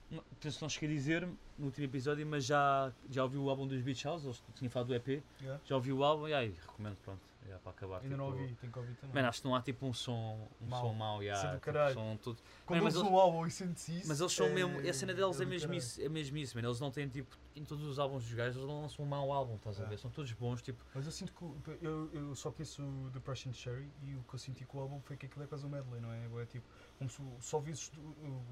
não- 0.10 0.24
Penso 0.40 0.58
que 0.58 0.62
não 0.64 0.70
cheguei 0.70 0.90
a 0.90 0.94
dizer 0.94 1.28
no 1.58 1.66
último 1.68 1.86
episódio, 1.86 2.26
mas 2.28 2.46
já, 2.46 2.92
já 3.10 3.24
ouvi 3.24 3.38
o 3.38 3.50
álbum 3.50 3.66
dos 3.68 3.82
Beach 3.82 4.04
House, 4.06 4.24
eles 4.26 4.44
tinham 4.56 4.70
falado 4.70 4.88
do 4.90 4.96
EP, 4.96 5.22
Yeah. 5.42 5.62
já 5.66 5.76
ouvi 5.76 5.92
o 5.94 6.04
álbum 6.04 6.28
e 6.28 6.34
aí 6.34 6.54
recomendo, 6.68 6.98
pronto, 7.04 7.22
já 7.48 7.58
para 7.60 7.72
acabar. 7.72 8.02
Ainda 8.02 8.18
não 8.18 8.28
tipo, 8.32 8.42
ouvi, 8.42 8.56
tenho 8.56 8.72
que 8.74 8.80
ouvir 8.80 8.96
também. 8.96 9.16
Mano, 9.16 9.28
acho 9.28 9.42
que 9.42 9.48
não 9.48 9.56
há 9.56 9.62
tipo 9.62 9.86
um 9.86 9.94
som, 9.94 10.48
um 10.62 10.66
Mau. 10.68 10.82
som 10.82 10.94
mau, 10.94 11.22
é 11.24 11.32
do 11.34 11.40
tipo, 11.50 11.60
caralho. 11.62 11.94
som 11.94 12.18
tudo. 12.18 12.42
Quando 12.66 12.82
eles 12.82 12.96
eles- 12.96 13.08
um 13.08 13.18
álbum 13.18 13.46
e 13.46 13.52
sentes 13.52 13.88
isso. 13.90 14.08
Mas 14.08 14.20
eles 14.20 14.32
são 14.34 14.46
é- 14.48 14.50
mesmo, 14.54 14.80
a 14.80 14.94
cena 14.94 15.14
deles 15.14 15.40
é 15.42 15.44
do 15.46 15.50
mesmo 15.50 15.74
isso, 15.74 16.02
é 16.02 16.10
mesmo 16.10 16.38
isso, 16.38 16.56
mano. 16.56 16.68
Eles 16.68 16.80
não 16.80 16.92
têm 16.92 17.08
tipo, 17.10 17.38
em 17.56 17.64
todos 17.66 17.84
os 17.86 18.00
álbuns 18.00 18.24
dos 18.24 18.34
gajos, 18.34 18.56
eles 18.58 18.68
não 18.68 18.82
lançam 18.82 19.04
um 19.04 19.08
mau 19.08 19.32
álbum, 19.32 19.56
estás 19.56 19.80
a 19.80 19.84
É. 19.84 19.88
ver? 19.88 19.98
São 19.98 20.12
todos 20.12 20.32
bons, 20.34 20.62
tipo, 20.62 20.84
Mas 20.94 21.06
eu 21.06 21.12
sinto 21.12 21.34
que 21.34 21.86
eu, 21.86 22.10
eu 22.14 22.36
só 22.36 22.52
conheço 22.52 22.84
o 22.84 23.10
Depression 23.10 23.52
Cherry 23.54 23.92
e 24.04 24.16
o 24.16 24.24
que 24.24 24.36
eu 24.36 24.40
senti 24.40 24.64
com 24.66 24.78
o 24.78 24.82
álbum 24.82 25.02
foi 25.02 25.18
que 25.18 25.26
aquilo 25.26 25.44
é 25.44 25.48
quase 25.48 25.66
um 25.66 25.70
medley, 25.70 26.00
não 26.00 26.12
é? 26.12 26.26
É 26.42 26.46
tipo, 26.46 26.66
como 26.98 27.10
se 27.10 27.22
só 27.40 27.60
visses 27.60 27.90
do, 27.90 28.02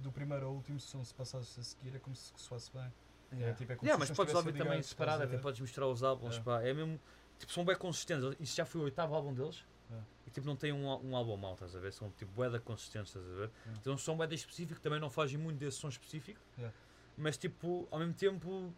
do 0.01 0.11
primeiro 0.11 0.47
ao 0.47 0.53
último 0.53 0.79
som 0.79 1.03
se 1.03 1.13
passasse 1.13 1.59
a 1.59 1.63
seguir, 1.63 1.95
é 1.95 1.99
como 1.99 2.15
se 2.15 2.31
soasse 2.35 2.71
bem. 2.73 2.91
É, 3.31 3.53
tipo, 3.53 3.71
é 3.71 3.75
como 3.75 3.87
Yeah, 3.87 3.99
mas 3.99 4.09
podes 4.09 4.33
ouvir 4.33 4.53
também 4.53 4.81
separado, 4.81 5.21
a 5.21 5.25
até 5.25 5.35
ver? 5.35 5.41
podes 5.43 5.59
misturar 5.61 5.87
os 5.87 6.01
álbuns, 6.01 6.37
É. 6.37 6.41
pá. 6.41 6.63
É 6.63 6.73
mesmo, 6.73 6.99
tipo, 7.39 7.51
são 7.51 7.65
bem 7.65 7.75
consistentes. 7.75 8.35
Isso 8.39 8.55
já 8.55 8.65
foi 8.65 8.81
o 8.81 8.83
oitavo 8.83 9.15
álbum 9.15 9.33
deles. 9.33 9.65
É. 9.91 9.95
E 10.27 10.29
tipo, 10.29 10.45
não 10.45 10.55
tem 10.55 10.71
um, 10.71 10.85
um 11.09 11.15
álbum 11.15 11.35
mau, 11.35 11.53
estás 11.53 11.75
a 11.75 11.79
ver? 11.79 11.91
São 11.91 12.11
tipo 12.11 12.31
bué 12.33 12.59
consistentes, 12.59 13.15
estás 13.15 13.25
a 13.25 13.35
ver? 13.35 13.51
É. 13.67 13.71
Então 13.79 13.97
são 13.97 14.15
bué 14.15 14.27
específico, 14.31 14.79
também 14.79 14.99
não 14.99 15.09
fogem 15.09 15.39
muito 15.39 15.57
desse 15.57 15.77
som 15.77 15.89
específico. 15.89 16.39
É. 16.59 16.69
Mas 17.17 17.37
tipo, 17.37 17.87
ao 17.89 17.99
mesmo 17.99 18.13
tempo, 18.13 18.71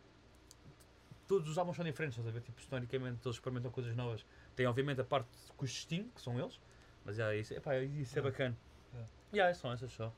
todos 1.28 1.50
os 1.50 1.58
álbuns 1.58 1.76
são 1.76 1.84
diferentes, 1.86 2.18
estás 2.18 2.28
a 2.28 2.40
ver? 2.40 2.44
Tipo, 2.46 2.62
sonoricamente 2.62 3.20
eles 3.26 3.36
experimentam 3.36 3.72
coisas 3.72 3.96
novas. 3.96 4.26
Tem 4.56 4.66
obviamente 4.66 5.02
a 5.02 5.04
parte 5.04 5.30
com 5.58 5.66
os 5.66 5.72
Sting, 5.82 6.10
que 6.16 6.22
são 6.22 6.40
eles. 6.40 6.60
Mas 7.04 7.20
é 7.20 7.38
isso, 7.38 7.54
epá, 7.54 7.78
isso 7.78 8.18
é 8.18 8.20
É. 8.20 8.24
bacana. 8.24 8.58
É. 8.94 9.04
E 9.34 9.38
yeah, 9.38 9.54
são 9.54 9.72
essas 9.72 9.92
só. 9.92 10.14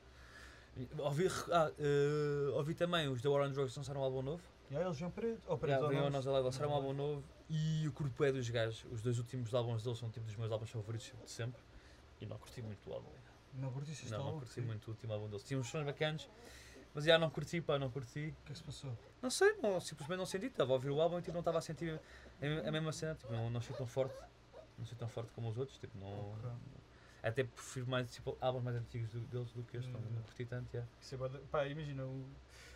Ouvi, 0.98 1.28
ah, 1.52 1.72
eh, 1.78 2.50
ouvi 2.54 2.74
também 2.74 3.08
os 3.08 3.22
The 3.22 3.30
War 3.30 3.48
on 3.48 3.52
Drugs 3.52 3.76
lançaram 3.78 4.02
um 4.02 4.04
álbum 4.04 4.24
novo. 4.24 4.44
Yeah, 4.72 4.90
eles 4.90 5.00
ou 5.02 5.54
ao 5.54 5.92
não. 5.92 6.10
Nós 6.10 6.26
Alive, 6.26 6.44
lançaram 6.46 6.72
um 6.72 6.74
álbum 6.74 6.94
novo 6.94 7.24
e 7.56 7.88
o 7.88 7.92
curto 7.92 8.24
é 8.24 8.32
dos 8.32 8.50
gajos. 8.50 8.84
Os 8.92 9.02
dois 9.02 9.20
últimos 9.20 9.54
álbuns 9.54 9.84
deles 9.84 10.00
são 10.00 10.10
tipo 10.10 10.26
dos 10.26 10.36
meus 10.36 10.52
álbuns 10.52 10.72
favoritos 10.72 11.13
de 11.24 11.30
sempre. 11.30 11.62
E 12.20 12.26
não 12.26 12.38
curti 12.39 12.62
muito 12.63 12.89
o 12.89 12.94
álbum. 12.94 13.10
Não 13.54 13.72
este 13.82 14.10
Não, 14.10 14.24
não 14.24 14.39
curti 14.39 14.60
muito 14.62 14.88
o 14.88 14.92
último 14.92 15.13
álbum 15.13 15.28
deles. 15.28 15.44
Tinha 15.44 15.60
uns 15.60 15.68
sons 15.70 15.86
bacanas, 15.86 16.28
mas 16.96 17.04
já 17.06 17.20
não 17.20 17.30
curti, 17.30 17.62
pá, 17.62 17.78
não 17.78 17.92
curti. 17.92 18.34
O 18.42 18.46
que 18.46 18.52
é 18.52 18.54
que 18.54 18.58
se 18.58 18.63
passou? 18.63 18.98
Não 19.22 19.30
sei, 19.30 19.56
não, 19.62 19.80
simplesmente 19.80 20.18
não 20.18 20.26
senti. 20.26 20.48
Estava 20.48 20.72
a 20.72 20.74
ouvir 20.74 20.89
o 20.89 21.00
álbum 21.00 21.20
e 21.20 21.22
tipo, 21.22 21.34
não 21.34 21.42
estava 21.42 21.60
a 21.60 21.62
sentir 21.62 22.00
a, 22.42 22.72
mesma 22.72 22.92
cena. 22.92 23.13
Tipo, 23.13 23.32
não, 23.32 23.50
não 23.52 23.60
achei 23.60 23.76
tão 23.76 23.86
forte. 23.86 24.16
Não 24.80 24.86
sei 24.86 24.98
tão 24.98 25.08
forte 25.08 25.32
como 25.34 25.50
os 25.50 25.58
outros. 25.58 25.78
Tipo, 25.78 25.96
não, 26.00 26.32
Ok. 26.34 26.50
Até 27.22 27.44
prefiro 27.44 27.88
mais 27.88 28.12
tipo, 28.12 28.36
álbuns 28.42 28.63
mais 28.63 28.76
antigos 28.76 29.10
do- 29.12 29.20
deles 29.28 29.52
do 29.54 29.63
que 29.63 29.78
este. 29.78 29.89
Não, 29.92 30.00
Hum. 30.00 30.04
não 30.16 30.22
curti 30.24 30.46
tanto. 30.46 30.68
Yeah. 30.74 30.92
Isso 31.00 31.16
é 31.16 31.30
Pá, 31.52 31.66
imagina 31.68 32.04
o. 32.04 32.26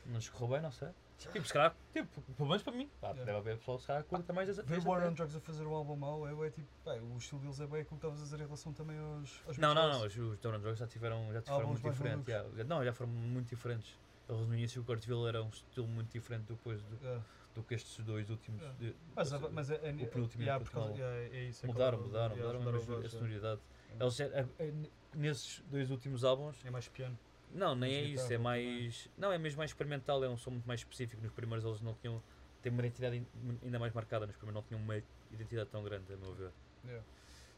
Não 0.06 0.20
escorreu 0.20 0.48
bem, 0.50 0.62
não 0.62 0.72
sei. 0.72 0.90
Tipo, 1.18 1.48
se 1.48 1.54
calhar, 1.54 1.76
tipo, 1.94 2.22
pelo 2.22 2.48
menos 2.50 2.62
para 2.64 2.74
mim. 2.74 2.90
Pá, 3.02 3.08
Yeah. 3.08 3.26
Deve 3.26 3.38
haver 3.40 3.58
pessoal 3.58 3.80
que 3.80 4.04
curta 4.10 4.34
mais 4.34 4.48
dessa 4.48 4.62
Ver 4.64 4.80
o 4.80 4.88
War 4.88 5.08
on 5.08 5.14
Drugs 5.14 5.36
a 5.36 5.40
fazer 5.40 5.66
um 5.66 5.74
álbum 5.74 5.96
mau 5.96 6.28
é 6.28 6.34
bué 6.34 6.52
tipo. 6.52 6.68
Pá, 6.86 6.94
o 6.94 7.18
estilo 7.18 7.42
deles 7.42 7.60
é 7.60 7.66
bem 7.68 7.82
aquilo 7.82 8.00
que 8.00 8.06
estavas 8.08 8.20
a 8.22 8.24
dizer 8.24 8.40
em 8.40 8.44
relação 8.44 8.72
também 8.74 8.98
aos. 9.00 9.42
aos 9.48 9.58
Não, 9.58 9.74
não, 9.74 9.90
não. 9.90 10.06
Os, 10.06 10.16
os 10.16 10.38
Down 10.40 10.60
Drugs 10.60 10.78
já 10.80 10.86
tiveram, 10.88 11.34
já 11.34 11.42
tiveram 11.42 11.68
muito 11.70 12.30
yeah. 12.30 12.64
Não, 12.66 12.84
já 12.86 12.94
foram 12.94 13.12
muito 13.12 13.50
diferentes. 13.50 13.98
Eles 14.30 14.48
no 14.48 14.54
início 14.54 14.82
o 14.82 14.86
Kurtville 14.86 15.28
era 15.28 15.42
um 15.42 15.50
estilo 15.50 15.88
muito 15.88 16.12
diferente 16.12 16.46
depois 16.50 16.82
do, 16.84 16.96
Yeah. 16.98 17.24
do 17.56 17.64
que 17.64 17.74
estes 17.74 17.98
dois 18.06 18.30
últimos. 18.30 18.62
Yeah. 18.62 18.78
de- 18.80 18.96
Mas, 19.16 19.32
mas 19.52 19.70
é, 19.72 19.76
é, 19.90 19.92
o 19.94 20.08
penúltimo 20.08 20.44
yeah, 20.44 20.62
e 20.62 20.62
o 20.62 20.66
por 20.66 20.72
causa, 20.74 20.90
último 20.90 21.06
yeah, 21.08 21.36
é 21.36 21.44
isso. 21.46 21.66
é 21.66 21.68
mudaram, 21.68 21.98
aquela- 21.98 22.08
mudaram, 22.30 22.36
yeah, 22.36 22.60
mudaram, 22.60 23.06
a 23.06 23.10
sonoridade. 23.10 23.62
Eles, 24.00 24.22
a- 24.22 24.26
a- 24.26 25.18
nesses 25.18 25.64
dois 25.72 25.90
últimos 25.90 26.24
álbuns, 26.24 26.58
É 26.64 26.70
mais 26.70 26.88
piano. 26.88 27.18
Não, 27.58 27.76
nem 27.76 27.93
é 27.93 28.02
isso, 28.04 28.32
é 28.32 28.38
mais. 28.38 29.10
Não, 29.17 29.32
é 29.32 29.38
mesmo 29.38 29.58
mais 29.58 29.72
experimental, 29.72 30.24
é 30.24 30.30
um 30.30 30.38
som 30.38 30.52
muito 30.52 30.65
mais 30.67 30.80
específico. 30.82 31.22
Nos 31.22 31.32
primeiros 31.34 31.65
eles 31.65 31.82
não 31.82 31.93
tinham. 31.96 32.22
Têm 32.62 32.72
uma 32.72 32.82
identidade 32.82 33.17
in- 33.17 33.60
ainda 33.63 33.78
mais 33.80 33.93
marcada, 33.93 34.26
nos 34.26 34.36
primeiros 34.36 34.62
não 34.62 34.67
tinham 34.67 34.82
uma 34.82 34.98
identidade 35.32 35.70
tão 35.70 35.84
grande, 35.84 36.12
a 36.13 36.17
meu 36.17 36.34
ver. 36.34 36.52
Yeah. 36.86 37.06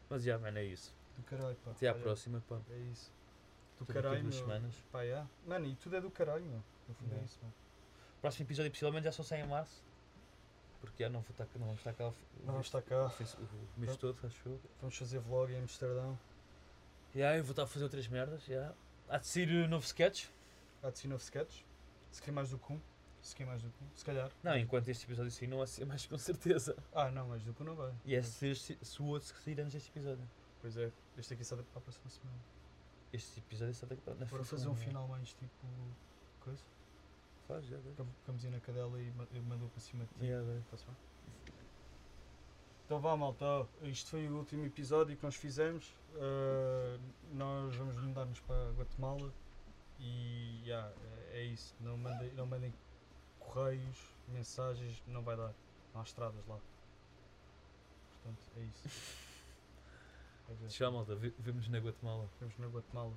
Mas 0.08 0.22
já, 0.24 0.38
mano, 0.38 0.58
é 0.58 0.64
isso. 0.64 0.94
Do 1.16 1.22
caralho, 1.24 1.56
pá. 1.64 1.70
Até 1.70 1.88
à 1.88 1.94
próxima, 1.94 2.42
pá. 2.48 2.60
É 2.70 2.78
isso. 2.92 3.10
Do 3.78 3.86
Tudo 3.86 3.94
caralho, 3.94 4.22
duas 4.22 4.34
semanas. 4.34 4.74
Pá, 4.92 5.02
yeah. 5.02 5.28
Mano, 5.46 5.66
e 5.66 5.74
tudo 5.76 5.96
é 5.96 6.00
do 6.00 6.10
caralho, 6.10 6.44
meu. 6.44 6.62
No 6.88 6.94
fundo 6.94 7.08
é 7.10 7.14
Yeah. 7.14 7.24
isso, 7.26 7.38
mano. 7.42 7.54
Próximo 8.20 8.46
episódio 8.46 8.70
possivelmente 8.70 9.04
já 9.04 9.12
só 9.12 9.22
sai 9.22 9.40
em 9.40 9.46
março. 9.46 9.82
Porque 10.82 11.02
já 11.02 11.08
não, 11.10 11.20
vou 11.20 11.30
estar, 11.30 11.46
não 11.58 11.66
vamos 11.66 11.80
estar 11.80 11.92
cá 11.94 12.08
o, 12.08 12.14
Não 12.44 12.52
vamos 12.52 12.66
estar 12.66 12.78
o, 12.78 12.82
cá. 12.82 13.08
face- 13.10 13.36
o 13.36 13.80
mês 13.80 13.96
todo, 13.96 14.18
acho 14.26 14.48
eu. 14.48 14.60
Vamos 14.80 14.96
fazer 14.96 15.18
vlog 15.20 15.52
em 15.52 15.58
Amsterdão. 15.60 16.18
Já, 17.14 17.36
eu 17.36 17.42
vou 17.44 17.50
estar 17.52 17.62
a 17.64 17.66
fazer 17.66 17.84
outras 17.84 18.06
merdas, 18.08 18.44
já. 18.44 18.72
Há 19.10 19.18
de 19.18 19.26
sair 19.26 19.48
uh, 19.64 19.68
novo 19.68 19.84
sketch. 19.84 20.28
Há 20.82 20.90
de 20.90 20.98
ser 20.98 21.08
novo 21.08 21.22
sketch. 21.22 21.62
Se 22.10 22.22
quer 22.22 22.30
mais 22.32 22.50
do 22.50 22.58
que 22.58 22.72
um. 22.72 22.80
Se 23.20 23.34
quer 23.36 23.44
mais 23.46 23.60
do 23.62 23.68
que 23.70 23.84
um. 23.84 23.88
Se 23.94 24.04
calhar. 24.04 24.30
Não, 24.42 24.56
enquanto 24.56 24.88
este 24.88 25.04
episódio 25.04 25.30
sair 25.30 25.48
não 25.48 25.58
vai 25.58 25.66
ser 25.66 25.84
mais 25.84 26.06
com 26.06 26.16
certeza. 26.16 26.76
Ah, 26.94 27.10
não, 27.10 27.28
mais 27.28 27.42
do 27.42 27.52
que 27.52 27.62
um 27.62 27.66
não 27.66 27.74
vai. 27.76 27.92
E 28.04 28.14
é 28.14 28.22
se, 28.22 28.54
se, 28.54 29.02
o 29.02 29.06
outro 29.06 29.28
sair 29.44 29.60
antes 29.60 29.74
deste 29.74 29.90
episódio. 29.90 30.26
Pois 30.60 30.76
é. 30.76 30.90
Este 31.18 31.34
aqui 31.34 31.44
sai 31.44 31.58
para 31.62 31.78
a 31.78 31.80
próxima 31.82 32.08
semana. 32.08 32.38
Este 33.12 33.40
episódio 33.40 33.72
está 33.72 33.86
daqui 33.86 34.00
para 34.02 34.14
na 34.14 34.24
Bora 34.26 34.44
fazer 34.44 34.68
um 34.68 34.74
final 34.76 35.06
mais 35.08 35.28
tipo. 35.34 35.66
coisa. 36.40 36.62
Faz, 37.48 37.66
já, 37.66 37.76
já. 37.78 37.90
Cam- 37.96 38.06
Camisinha 38.24 38.52
na 38.52 38.60
cadela 38.60 39.00
e 39.02 39.10
mandou 39.40 39.68
para 39.68 39.80
cima 39.80 40.04
de 40.04 40.10
ti. 40.10 40.20
Bem? 40.20 40.64
Então 42.90 42.98
vá 42.98 43.16
malta, 43.16 43.68
isto 43.84 44.10
foi 44.10 44.28
o 44.28 44.38
último 44.38 44.66
episódio 44.66 45.16
que 45.16 45.22
nós 45.22 45.36
fizemos. 45.36 45.94
Uh, 46.16 46.98
nós 47.32 47.76
vamos 47.76 47.96
mudar-nos 47.96 48.40
para 48.40 48.72
Guatemala 48.72 49.32
e 50.00 50.60
yeah, 50.64 50.92
é, 51.30 51.44
isso. 51.44 51.72
Não 51.78 51.96
mandem, 51.96 52.34
não 52.34 52.46
mandem 52.46 52.74
correios, 53.38 53.96
mensagens, 54.26 55.00
não 55.06 55.22
vai 55.22 55.36
dar. 55.36 55.54
Não 55.94 56.00
há 56.00 56.02
estradas 56.02 56.44
lá. 56.48 56.58
Portanto, 58.24 58.44
é 58.56 58.60
isso. 58.62 59.20
É. 60.64 60.66
Tchau, 60.66 60.90
malta. 60.90 61.14
Vemo-nos 61.14 61.68
na 61.68 61.78
Guatemala. 61.78 62.28
Vemos 62.40 62.58
na 62.58 62.66
Guatemala. 62.66 63.12